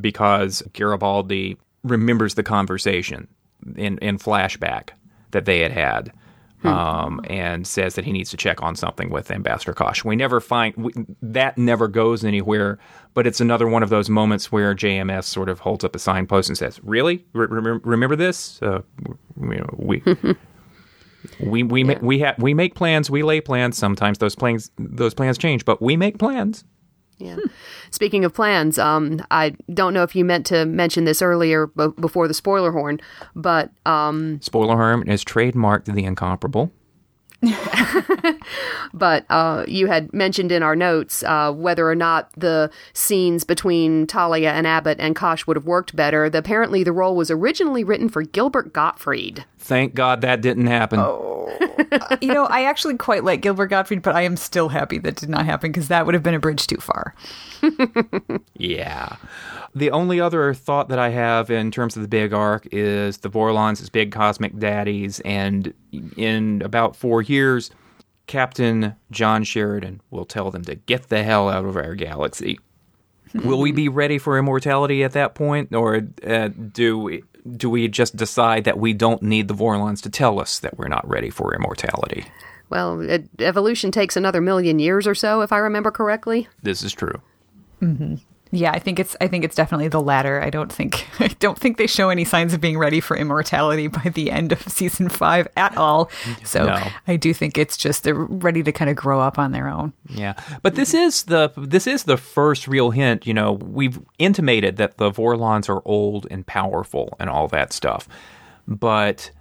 because 0.01 0.61
Garibaldi 0.73 1.57
remembers 1.83 2.33
the 2.35 2.43
conversation 2.43 3.27
in 3.75 3.97
in 3.99 4.17
flashback 4.17 4.89
that 5.31 5.45
they 5.45 5.59
had 5.59 5.71
had. 5.71 6.11
Um, 6.65 7.21
and 7.25 7.67
says 7.67 7.95
that 7.95 8.05
he 8.05 8.11
needs 8.11 8.29
to 8.31 8.37
check 8.37 8.61
on 8.63 8.75
something 8.75 9.09
with 9.09 9.31
Ambassador 9.31 9.73
Kosh. 9.73 10.03
We 10.03 10.15
never 10.15 10.39
find 10.39 10.75
we, 10.75 10.93
that 11.21 11.57
never 11.57 11.87
goes 11.87 12.23
anywhere, 12.23 12.79
but 13.13 13.27
it's 13.27 13.39
another 13.41 13.67
one 13.67 13.83
of 13.83 13.89
those 13.89 14.09
moments 14.09 14.51
where 14.51 14.73
JMS 14.73 15.25
sort 15.25 15.49
of 15.49 15.59
holds 15.59 15.83
up 15.83 15.95
a 15.95 15.99
signpost 15.99 16.49
and 16.49 16.57
says, 16.57 16.79
"Really, 16.83 17.25
Re- 17.33 17.47
remember, 17.83 18.15
this? 18.15 18.61
Uh, 18.61 18.81
you 19.41 19.57
know, 19.57 19.69
we 19.77 20.03
we 21.39 21.63
we 21.63 21.83
ma- 21.83 21.99
we 22.01 22.19
ha- 22.19 22.35
we 22.37 22.53
make 22.53 22.75
plans, 22.75 23.09
we 23.09 23.23
lay 23.23 23.41
plans. 23.41 23.77
Sometimes 23.77 24.17
those 24.17 24.35
plans 24.35 24.71
those 24.77 25.13
plans 25.13 25.37
change, 25.37 25.65
but 25.65 25.81
we 25.81 25.97
make 25.97 26.17
plans. 26.19 26.63
Yeah. 27.17 27.37
Speaking 27.91 28.25
of 28.25 28.33
plans, 28.33 28.77
um, 28.77 29.25
I 29.31 29.55
don't 29.73 29.93
know 29.93 30.03
if 30.03 30.15
you 30.15 30.25
meant 30.25 30.45
to 30.47 30.65
mention 30.65 31.05
this 31.05 31.21
earlier 31.21 31.67
b- 31.67 31.87
before 31.99 32.27
the 32.27 32.33
spoiler 32.33 32.71
horn, 32.71 32.99
but 33.35 33.71
um, 33.85 34.39
Spoiler 34.41 34.75
horn 34.75 35.09
is 35.09 35.23
trademarked 35.23 35.85
the 35.85 36.03
incomparable. 36.03 36.71
but 38.93 39.25
uh, 39.29 39.65
you 39.67 39.87
had 39.87 40.11
mentioned 40.13 40.51
in 40.51 40.63
our 40.63 40.75
notes 40.75 41.23
uh, 41.23 41.51
whether 41.51 41.89
or 41.89 41.95
not 41.95 42.29
the 42.37 42.71
scenes 42.93 43.43
between 43.43 44.07
Talia 44.07 44.51
and 44.51 44.65
Abbut 44.65 44.99
and 44.99 45.15
Kosh 45.15 45.45
would 45.45 45.55
have 45.57 45.65
worked 45.65 45.95
better. 45.95 46.29
The, 46.29 46.39
apparently, 46.39 46.83
the 46.83 46.91
role 46.91 47.15
was 47.15 47.29
originally 47.29 47.83
written 47.83 48.09
for 48.09 48.23
Gilbert 48.23 48.73
Gottfried. 48.73 49.45
Thank 49.65 49.95
God 49.95 50.21
that 50.21 50.41
didn't 50.41 50.67
happen. 50.67 50.99
Oh. 50.99 51.51
you 52.21 52.31
know, 52.31 52.45
I 52.45 52.65
actually 52.65 52.97
quite 52.97 53.23
like 53.23 53.41
Gilbert 53.41 53.67
Gottfried, 53.67 54.03
but 54.03 54.15
I 54.15 54.21
am 54.21 54.37
still 54.37 54.69
happy 54.69 54.99
that 54.99 55.15
did 55.15 55.27
not 55.27 55.45
happen 55.45 55.71
because 55.71 55.87
that 55.87 56.05
would 56.05 56.13
have 56.13 56.21
been 56.21 56.35
a 56.35 56.39
bridge 56.39 56.67
too 56.67 56.77
far. 56.77 57.15
Yeah. 58.57 59.17
The 59.73 59.91
only 59.91 60.21
other 60.21 60.53
thought 60.53 60.87
that 60.89 60.99
I 60.99 61.09
have 61.09 61.49
in 61.49 61.71
terms 61.71 61.95
of 61.95 62.03
the 62.03 62.07
big 62.07 62.31
arc 62.31 62.67
is 62.71 63.17
the 63.17 63.29
Vorlons 63.29 63.81
as 63.81 63.89
big 63.89 64.11
cosmic 64.11 64.57
daddies, 64.57 65.19
and 65.21 65.73
in 66.15 66.61
about 66.61 66.95
four 66.95 67.21
years, 67.21 67.71
Captain 68.27 68.95
John 69.11 69.43
Sheridan 69.43 69.99
will 70.11 70.25
tell 70.25 70.51
them 70.51 70.63
to 70.65 70.75
get 70.75 71.09
the 71.09 71.23
hell 71.23 71.49
out 71.49 71.65
of 71.65 71.75
our 71.75 71.95
galaxy. 71.95 72.59
Will 73.33 73.59
we 73.59 73.71
be 73.71 73.89
ready 73.89 74.17
for 74.17 74.37
immortality 74.37 75.03
at 75.03 75.13
that 75.13 75.35
point, 75.35 75.73
or 75.73 76.07
uh, 76.25 76.49
do 76.49 76.97
we, 76.97 77.23
do 77.57 77.69
we 77.69 77.87
just 77.87 78.15
decide 78.15 78.63
that 78.63 78.77
we 78.77 78.93
don't 78.93 79.21
need 79.21 79.47
the 79.47 79.53
Vorlons 79.53 80.01
to 80.03 80.09
tell 80.09 80.39
us 80.39 80.59
that 80.59 80.77
we're 80.77 80.87
not 80.87 81.07
ready 81.07 81.29
for 81.29 81.53
immortality? 81.53 82.25
Well, 82.69 83.01
it, 83.01 83.29
evolution 83.39 83.91
takes 83.91 84.15
another 84.15 84.41
million 84.41 84.79
years 84.79 85.05
or 85.05 85.15
so, 85.15 85.41
if 85.41 85.51
I 85.51 85.57
remember 85.57 85.91
correctly. 85.91 86.47
This 86.63 86.81
is 86.81 86.93
true. 86.93 87.21
Yeah, 88.55 88.71
I 88.71 88.79
think 88.79 88.99
it's 88.99 89.17
I 89.19 89.27
think 89.27 89.43
it's 89.43 89.55
definitely 89.55 89.89
the 89.89 90.01
latter. 90.01 90.41
I 90.41 90.49
don't 90.49 90.71
think 90.71 91.05
I 91.19 91.27
don't 91.39 91.59
think 91.59 91.77
they 91.77 91.87
show 91.87 92.09
any 92.09 92.23
signs 92.23 92.53
of 92.53 92.61
being 92.61 92.77
ready 92.77 92.99
for 93.01 93.17
immortality 93.17 93.87
by 93.87 94.09
the 94.13 94.31
end 94.31 94.51
of 94.51 94.61
season 94.63 95.09
5 95.09 95.47
at 95.57 95.75
all. 95.77 96.05
Mm-hmm. 96.05 96.45
So, 96.45 96.65
No. 96.65 96.87
I 97.07 97.15
do 97.17 97.33
think 97.33 97.57
it's 97.57 97.75
just 97.77 98.03
they're 98.03 98.15
ready 98.15 98.63
to 98.63 98.71
kind 98.71 98.89
of 98.89 98.95
grow 98.95 99.19
up 99.19 99.37
on 99.37 99.51
their 99.51 99.67
own. 99.67 99.93
Yeah, 100.09 100.33
but 100.61 100.75
this 100.75 100.93
is 100.93 101.23
the 101.23 101.51
this 101.57 101.85
is 101.87 102.03
the 102.03 102.17
first 102.17 102.67
real 102.67 102.91
hint. 102.91 103.27
You 103.27 103.33
know, 103.33 103.53
we've 103.53 103.99
intimated 104.19 104.77
that 104.77 104.97
the 104.97 105.11
Vorlons 105.11 105.67
are 105.69 105.81
old 105.85 106.27
and 106.31 106.45
powerful 106.47 107.15
and 107.19 107.29
all 107.29 107.47
that 107.49 107.73
stuff, 107.73 108.07
but 108.67 109.31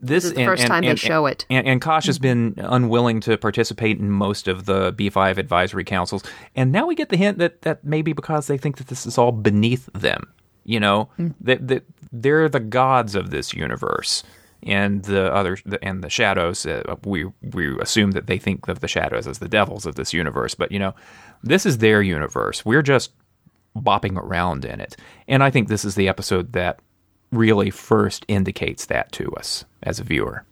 this, 0.00 0.24
is 0.24 0.32
the 0.32 0.40
and- 0.40 0.46
first 0.48 0.62
and- 0.62 0.70
time 0.70 0.82
they 0.82 0.90
and- 0.90 0.98
show 0.98 1.26
it. 1.26 1.44
And, 1.50 1.80
Kosh 1.80 2.06
has 2.06 2.18
been 2.18 2.54
unwilling 2.56 3.20
to 3.20 3.36
participate 3.36 3.98
in 3.98 4.10
most 4.10 4.48
of 4.48 4.66
the 4.66 4.92
B5 4.92 5.38
advisory 5.38 5.84
councils, 5.84 6.22
and 6.56 6.72
now 6.72 6.86
we 6.86 6.94
get 6.94 7.08
the 7.10 7.16
hint 7.16 7.38
that 7.38 7.62
that 7.62 7.84
maybe 7.84 8.12
because 8.12 8.46
they 8.46 8.58
think 8.58 8.76
that 8.78 8.88
this 8.88 9.06
is 9.06 9.18
all 9.18 9.32
beneath 9.32 9.88
them. 9.92 10.32
You 10.64 10.80
know, 10.80 11.08
that 11.40 11.66
that 11.68 11.84
they're 12.12 12.48
the 12.48 12.60
gods 12.60 13.14
of 13.14 13.30
this 13.30 13.54
universe. 13.54 14.22
And 14.62 15.02
the 15.04 15.32
other, 15.32 15.56
the, 15.64 15.82
and 15.82 16.04
the 16.04 16.10
shadows. 16.10 16.66
Uh, 16.66 16.96
we 17.02 17.24
we 17.40 17.78
assume 17.80 18.10
that 18.10 18.26
they 18.26 18.36
think 18.36 18.68
of 18.68 18.80
the 18.80 18.88
shadows 18.88 19.26
as 19.26 19.38
the 19.38 19.48
devils 19.48 19.86
of 19.86 19.94
this 19.94 20.12
universe, 20.12 20.54
but 20.54 20.70
you 20.70 20.78
know, 20.78 20.94
this 21.42 21.64
is 21.64 21.78
their 21.78 22.02
universe. 22.02 22.62
We're 22.62 22.82
just 22.82 23.12
bopping 23.74 24.18
around 24.18 24.66
in 24.66 24.78
it, 24.78 24.96
and 25.26 25.42
I 25.42 25.48
think 25.50 25.68
this 25.68 25.82
is 25.82 25.94
the 25.94 26.08
episode 26.08 26.52
that 26.52 26.80
really 27.30 27.70
first 27.70 28.24
indicates 28.28 28.86
that 28.86 29.12
to 29.12 29.32
us 29.32 29.64
as 29.82 30.00
a 30.00 30.04
viewer. 30.04 30.44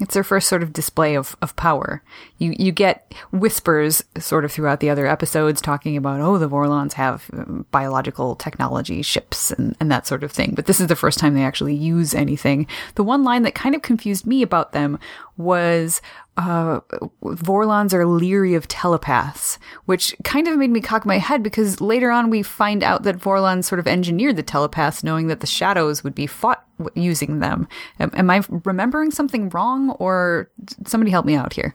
It's 0.00 0.12
their 0.12 0.24
first 0.24 0.48
sort 0.48 0.62
of 0.62 0.74
display 0.74 1.14
of, 1.14 1.34
of 1.40 1.56
power. 1.56 2.02
You 2.36 2.54
you 2.58 2.72
get 2.72 3.14
whispers 3.32 4.04
sort 4.18 4.44
of 4.44 4.52
throughout 4.52 4.80
the 4.80 4.90
other 4.90 5.06
episodes 5.06 5.62
talking 5.62 5.96
about 5.96 6.20
oh 6.20 6.36
the 6.36 6.48
Vorlons 6.48 6.92
have 6.94 7.30
um, 7.32 7.64
biological 7.70 8.36
technology 8.36 9.00
ships 9.00 9.52
and, 9.52 9.74
and 9.80 9.90
that 9.90 10.06
sort 10.06 10.22
of 10.24 10.30
thing. 10.30 10.52
But 10.54 10.66
this 10.66 10.78
is 10.78 10.88
the 10.88 10.96
first 10.96 11.18
time 11.18 11.34
they 11.34 11.44
actually 11.44 11.74
use 11.74 12.12
anything. 12.12 12.66
The 12.96 13.04
one 13.04 13.24
line 13.24 13.44
that 13.44 13.54
kind 13.54 13.74
of 13.74 13.80
confused 13.80 14.26
me 14.26 14.42
about 14.42 14.72
them 14.72 14.98
was 15.36 16.00
uh, 16.36 16.80
Vorlons 17.22 17.92
are 17.92 18.06
leery 18.06 18.54
of 18.54 18.68
telepaths, 18.68 19.58
which 19.84 20.14
kind 20.24 20.48
of 20.48 20.56
made 20.58 20.70
me 20.70 20.80
cock 20.80 21.06
my 21.06 21.18
head 21.18 21.42
because 21.42 21.80
later 21.80 22.10
on 22.10 22.30
we 22.30 22.42
find 22.42 22.82
out 22.82 23.02
that 23.02 23.18
Vorlons 23.18 23.64
sort 23.64 23.78
of 23.78 23.86
engineered 23.86 24.36
the 24.36 24.42
telepaths 24.42 25.04
knowing 25.04 25.26
that 25.28 25.40
the 25.40 25.46
shadows 25.46 26.04
would 26.04 26.14
be 26.14 26.26
fought 26.26 26.64
using 26.94 27.40
them. 27.40 27.68
Am, 28.00 28.10
am 28.14 28.30
I 28.30 28.42
remembering 28.64 29.10
something 29.10 29.48
wrong 29.50 29.90
or 29.92 30.50
somebody 30.86 31.10
help 31.10 31.26
me 31.26 31.34
out 31.34 31.52
here? 31.52 31.74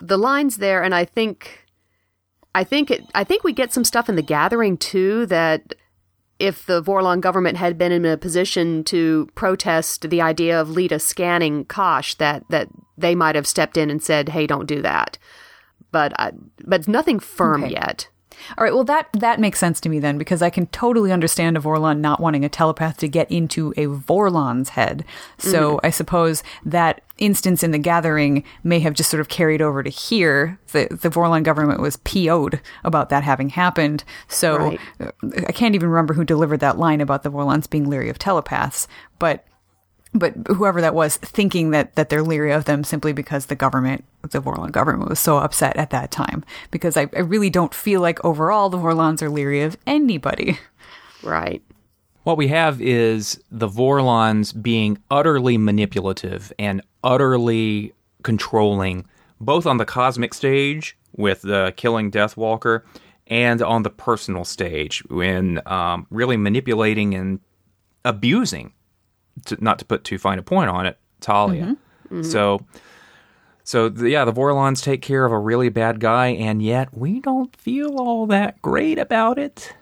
the 0.00 0.18
lines 0.18 0.58
there 0.58 0.82
and 0.82 0.94
i 0.94 1.04
think 1.04 1.66
i 2.54 2.62
think 2.62 2.90
it 2.90 3.04
i 3.14 3.24
think 3.24 3.44
we 3.44 3.52
get 3.52 3.72
some 3.72 3.84
stuff 3.84 4.08
in 4.08 4.16
the 4.16 4.22
gathering 4.22 4.76
too 4.76 5.26
that 5.26 5.74
if 6.38 6.66
the 6.66 6.80
Vorlon 6.80 7.20
government 7.20 7.56
had 7.56 7.76
been 7.76 7.90
in 7.90 8.04
a 8.04 8.16
position 8.16 8.84
to 8.84 9.28
protest 9.34 10.08
the 10.08 10.20
idea 10.20 10.60
of 10.60 10.68
Lyta 10.68 11.00
scanning 11.00 11.64
Kosh, 11.64 12.14
that 12.14 12.44
that 12.48 12.68
they 12.98 13.14
might 13.14 13.34
have 13.34 13.46
stepped 13.46 13.76
in 13.76 13.90
and 13.90 14.02
said, 14.02 14.30
"Hey, 14.30 14.46
don't 14.46 14.66
do 14.66 14.82
that." 14.82 15.18
But 15.90 16.12
I, 16.18 16.32
but 16.66 16.86
nothing 16.88 17.18
firm 17.20 17.64
Okay. 17.64 17.72
yet. 17.72 18.08
All 18.56 18.62
right, 18.62 18.72
well 18.72 18.84
that 18.84 19.08
that 19.14 19.40
makes 19.40 19.58
sense 19.58 19.80
to 19.80 19.88
me 19.88 19.98
then 19.98 20.16
because 20.16 20.42
I 20.42 20.50
can 20.50 20.66
totally 20.68 21.10
understand 21.10 21.56
a 21.56 21.60
Vorlon 21.60 21.98
not 21.98 22.20
wanting 22.20 22.44
a 22.44 22.48
telepath 22.48 22.96
to 22.98 23.08
get 23.08 23.28
into 23.32 23.72
a 23.76 23.86
Vorlon's 23.86 24.68
head. 24.70 25.04
So 25.38 25.76
mm. 25.76 25.80
I 25.82 25.90
suppose 25.90 26.44
that 26.64 27.02
instance 27.18 27.64
in 27.64 27.72
the 27.72 27.78
gathering 27.78 28.44
may 28.62 28.78
have 28.78 28.94
just 28.94 29.10
sort 29.10 29.20
of 29.20 29.28
carried 29.28 29.60
over 29.60 29.82
to 29.82 29.90
here. 29.90 30.58
The 30.70 30.86
the 30.90 31.08
Vorlon 31.08 31.42
government 31.42 31.80
was 31.80 31.96
PO'd 31.96 32.60
about 32.84 33.08
that 33.08 33.24
having 33.24 33.48
happened. 33.48 34.04
So 34.28 34.56
Right. 34.56 34.80
I 35.48 35.52
can't 35.52 35.74
even 35.74 35.88
remember 35.88 36.14
who 36.14 36.24
delivered 36.24 36.60
that 36.60 36.78
line 36.78 37.00
about 37.00 37.24
the 37.24 37.30
Vorlons 37.32 37.68
being 37.68 37.88
leery 37.90 38.08
of 38.08 38.20
telepaths, 38.20 38.86
but 39.18 39.44
but 40.14 40.34
whoever 40.48 40.80
that 40.80 40.94
was 40.94 41.16
thinking 41.16 41.70
that 41.70 41.94
that 41.96 42.08
they're 42.08 42.22
leery 42.22 42.52
of 42.52 42.64
them 42.64 42.84
simply 42.84 43.12
because 43.12 43.46
the 43.46 43.54
government 43.54 44.04
the 44.30 44.40
Vorlon 44.40 44.72
government 44.72 45.08
was 45.08 45.20
so 45.20 45.38
upset 45.38 45.76
at 45.76 45.90
that 45.90 46.10
time 46.10 46.44
because 46.70 46.96
I, 46.96 47.08
I 47.14 47.20
really 47.20 47.50
don't 47.50 47.74
feel 47.74 48.00
like 48.00 48.24
overall 48.24 48.68
the 48.70 48.78
Vorlons 48.78 49.22
are 49.22 49.30
leery 49.30 49.62
of 49.62 49.76
anybody 49.86 50.58
Right. 51.22 51.62
What 52.24 52.36
we 52.36 52.48
have 52.48 52.80
is 52.80 53.42
the 53.50 53.68
Vorlons 53.68 54.60
being 54.60 54.98
utterly 55.10 55.56
manipulative 55.56 56.52
and 56.58 56.82
utterly 57.02 57.94
controlling, 58.22 59.06
both 59.40 59.66
on 59.66 59.78
the 59.78 59.84
cosmic 59.84 60.34
stage 60.34 60.96
with 61.16 61.42
the 61.42 61.72
killing 61.76 62.10
Deathwalker 62.10 62.82
and 63.26 63.62
on 63.62 63.82
the 63.82 63.90
personal 63.90 64.44
stage 64.44 65.02
when 65.08 65.60
um, 65.66 66.06
really 66.10 66.36
manipulating 66.36 67.14
and 67.14 67.40
abusing, 68.04 68.72
to, 69.46 69.62
not 69.62 69.78
to 69.78 69.84
put 69.84 70.04
too 70.04 70.18
fine 70.18 70.38
a 70.38 70.42
point 70.42 70.70
on 70.70 70.86
it, 70.86 70.98
Talia. 71.20 71.62
Mm-hmm. 71.62 72.14
Mm-hmm. 72.14 72.22
So, 72.22 72.64
so 73.64 73.88
the, 73.88 74.10
yeah, 74.10 74.24
the 74.24 74.32
Vorlons 74.32 74.82
take 74.82 75.02
care 75.02 75.24
of 75.24 75.32
a 75.32 75.38
really 75.38 75.68
bad 75.68 76.00
guy, 76.00 76.28
and 76.28 76.62
yet 76.62 76.96
we 76.96 77.20
don't 77.20 77.54
feel 77.56 77.96
all 77.98 78.26
that 78.26 78.60
great 78.62 78.98
about 78.98 79.38
it. 79.38 79.74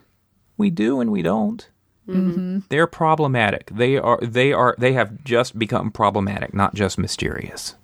We 0.56 0.70
do 0.70 1.00
and 1.00 1.12
we 1.12 1.22
don't. 1.22 1.68
Mm-hmm. 2.08 2.60
They're 2.68 2.86
problematic. 2.86 3.70
They 3.70 3.96
are. 3.96 4.18
They 4.22 4.52
are. 4.52 4.76
They 4.78 4.92
have 4.92 5.24
just 5.24 5.58
become 5.58 5.90
problematic, 5.90 6.54
not 6.54 6.74
just 6.74 6.98
mysterious. 6.98 7.74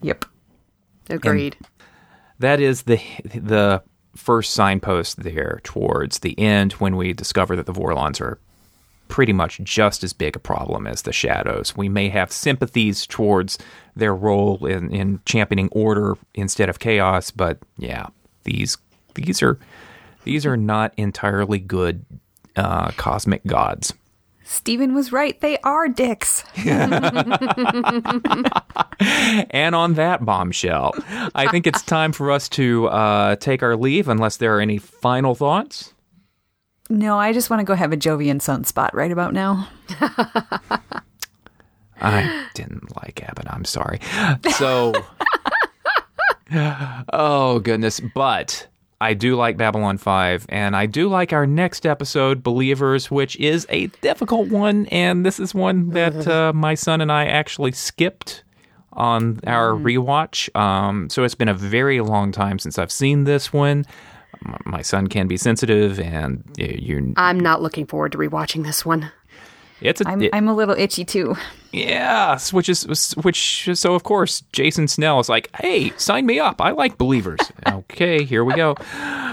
yep 0.00 0.24
Agreed. 1.08 1.56
That 2.38 2.60
is 2.60 2.82
the 2.82 3.00
the 3.34 3.82
first 4.16 4.52
signpost 4.52 5.22
there 5.22 5.60
towards 5.62 6.18
the 6.18 6.38
end 6.38 6.72
when 6.74 6.96
we 6.96 7.12
discover 7.12 7.56
that 7.56 7.66
the 7.66 7.72
Vorlons 7.72 8.20
are 8.20 8.38
pretty 9.12 9.34
much 9.34 9.60
just 9.62 10.02
as 10.02 10.14
big 10.14 10.34
a 10.36 10.38
problem 10.38 10.86
as 10.86 11.02
the 11.02 11.12
Shadows. 11.12 11.76
We 11.76 11.90
may 11.90 12.08
have 12.08 12.32
sympathies 12.32 13.06
towards 13.06 13.58
their 13.94 14.14
role 14.14 14.64
in, 14.64 14.90
in 14.90 15.20
championing 15.26 15.68
order 15.70 16.16
instead 16.32 16.70
of 16.70 16.78
chaos, 16.78 17.30
but 17.30 17.58
yeah, 17.76 18.06
these 18.44 18.78
these 19.14 19.42
are 19.42 19.58
these 20.24 20.46
are 20.46 20.56
not 20.56 20.94
entirely 20.96 21.58
good 21.58 22.06
uh, 22.56 22.92
cosmic 22.92 23.44
gods. 23.44 23.92
Stephen 24.44 24.94
was 24.94 25.12
right 25.12 25.38
they 25.42 25.58
are 25.58 25.88
dicks 25.88 26.42
And 29.50 29.74
on 29.74 29.92
that 29.94 30.24
bombshell, 30.24 30.94
I 31.34 31.48
think 31.48 31.66
it's 31.66 31.82
time 31.82 32.12
for 32.12 32.30
us 32.30 32.48
to 32.50 32.86
uh, 32.86 33.36
take 33.36 33.62
our 33.62 33.76
leave 33.76 34.08
unless 34.08 34.38
there 34.38 34.56
are 34.56 34.60
any 34.60 34.78
final 34.78 35.34
thoughts. 35.34 35.92
No 36.92 37.18
I 37.18 37.32
just 37.32 37.50
want 37.50 37.60
to 37.60 37.64
go 37.64 37.74
have 37.74 37.92
a 37.92 37.96
Jovian 37.96 38.36
sunspot 38.36 38.92
right 38.92 39.10
about 39.10 39.32
now 39.32 39.68
I 42.02 42.48
didn't 42.54 42.94
like 42.96 43.22
Abbut. 43.22 43.46
I'm 43.48 43.64
sorry. 43.64 44.00
So, 44.56 44.92
oh 47.12 47.60
goodness, 47.60 48.00
but 48.14 48.66
I 49.00 49.14
do 49.14 49.36
like 49.36 49.56
Babylon 49.56 49.98
5, 49.98 50.46
and 50.48 50.76
I 50.76 50.86
do 50.86 51.08
like 51.08 51.32
our 51.32 51.46
next 51.46 51.86
episode, 51.86 52.42
Believers, 52.42 53.10
which 53.10 53.36
is 53.36 53.66
a 53.70 53.86
difficult 54.00 54.48
one, 54.48 54.86
and 54.86 55.24
this 55.24 55.38
is 55.38 55.54
one 55.54 55.90
that 55.90 56.26
uh, 56.28 56.52
my 56.52 56.74
son 56.74 57.00
and 57.00 57.10
I 57.10 57.26
actually 57.26 57.72
skipped 57.72 58.42
on 58.92 59.40
our 59.46 59.70
rewatch. 59.70 60.54
Um, 60.56 61.08
so 61.08 61.24
it's 61.24 61.34
been 61.34 61.48
a 61.48 61.54
very 61.54 62.00
long 62.00 62.32
time 62.32 62.58
since 62.58 62.78
I've 62.78 62.92
seen 62.92 63.24
this 63.24 63.52
one. 63.52 63.86
M- 64.46 64.56
My 64.64 64.82
son 64.82 65.06
can 65.08 65.28
be 65.28 65.36
sensitive, 65.36 65.98
and 66.00 66.42
uh, 66.60 66.64
you, 66.64 67.14
I'm 67.16 67.38
not 67.40 67.62
looking 67.62 67.86
forward 67.86 68.12
to 68.12 68.18
rewatching 68.18 68.64
this 68.64 68.84
one. 68.84 69.10
it's 69.80 70.00
a 70.00 70.08
I'm, 70.08 70.22
it- 70.22 70.30
I'm 70.32 70.48
a 70.48 70.54
little 70.54 70.74
itchy 70.76 71.04
too 71.04 71.34
Yeah, 71.72 72.38
which 72.52 72.68
is 72.68 73.14
which. 73.22 73.68
So 73.74 73.94
of 73.94 74.02
course, 74.04 74.42
Jason 74.52 74.86
Snell 74.88 75.18
is 75.20 75.28
like, 75.28 75.48
"Hey, 75.56 75.92
sign 75.96 76.26
me 76.26 76.38
up. 76.38 76.60
I 76.60 76.70
like 76.72 76.98
Believers." 76.98 77.40
okay, 77.68 78.24
here 78.24 78.44
we 78.44 78.54
go. 78.54 78.76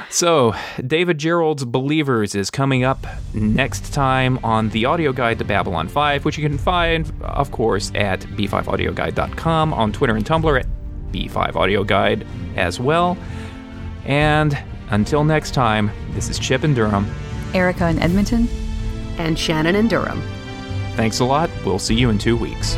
So 0.09 0.55
David 0.85 1.19
Gerrold's 1.19 1.65
Believers 1.65 2.33
is 2.35 2.49
coming 2.49 2.83
up 2.83 3.05
next 3.33 3.93
time 3.93 4.39
on 4.43 4.69
the 4.69 4.85
audio 4.85 5.11
guide 5.13 5.37
to 5.39 5.45
Babylon 5.45 5.87
5, 5.87 6.25
which 6.25 6.35
you 6.37 6.49
can 6.49 6.57
find, 6.57 7.11
of 7.21 7.51
course, 7.51 7.91
at 7.93 8.21
b5audioguide.com 8.21 9.73
on 9.73 9.91
Twitter 9.91 10.15
and 10.15 10.25
Tumblr 10.25 10.59
at 10.59 10.65
b5audioguide 11.11 12.25
as 12.57 12.79
well. 12.79 13.17
And 14.05 14.57
until 14.91 15.23
next 15.23 15.53
time, 15.53 15.91
this 16.11 16.29
is 16.29 16.39
Chip 16.39 16.63
and 16.63 16.75
Durham. 16.75 17.09
Erica 17.53 17.89
in 17.89 17.99
Edmonton 17.99 18.47
And 19.17 19.37
Shannon 19.37 19.75
and 19.75 19.89
Durham. 19.89 20.21
Thanks 20.95 21.19
a 21.19 21.25
lot. 21.25 21.49
We'll 21.65 21.79
see 21.79 21.95
you 21.95 22.09
in 22.09 22.17
two 22.17 22.37
weeks. 22.37 22.75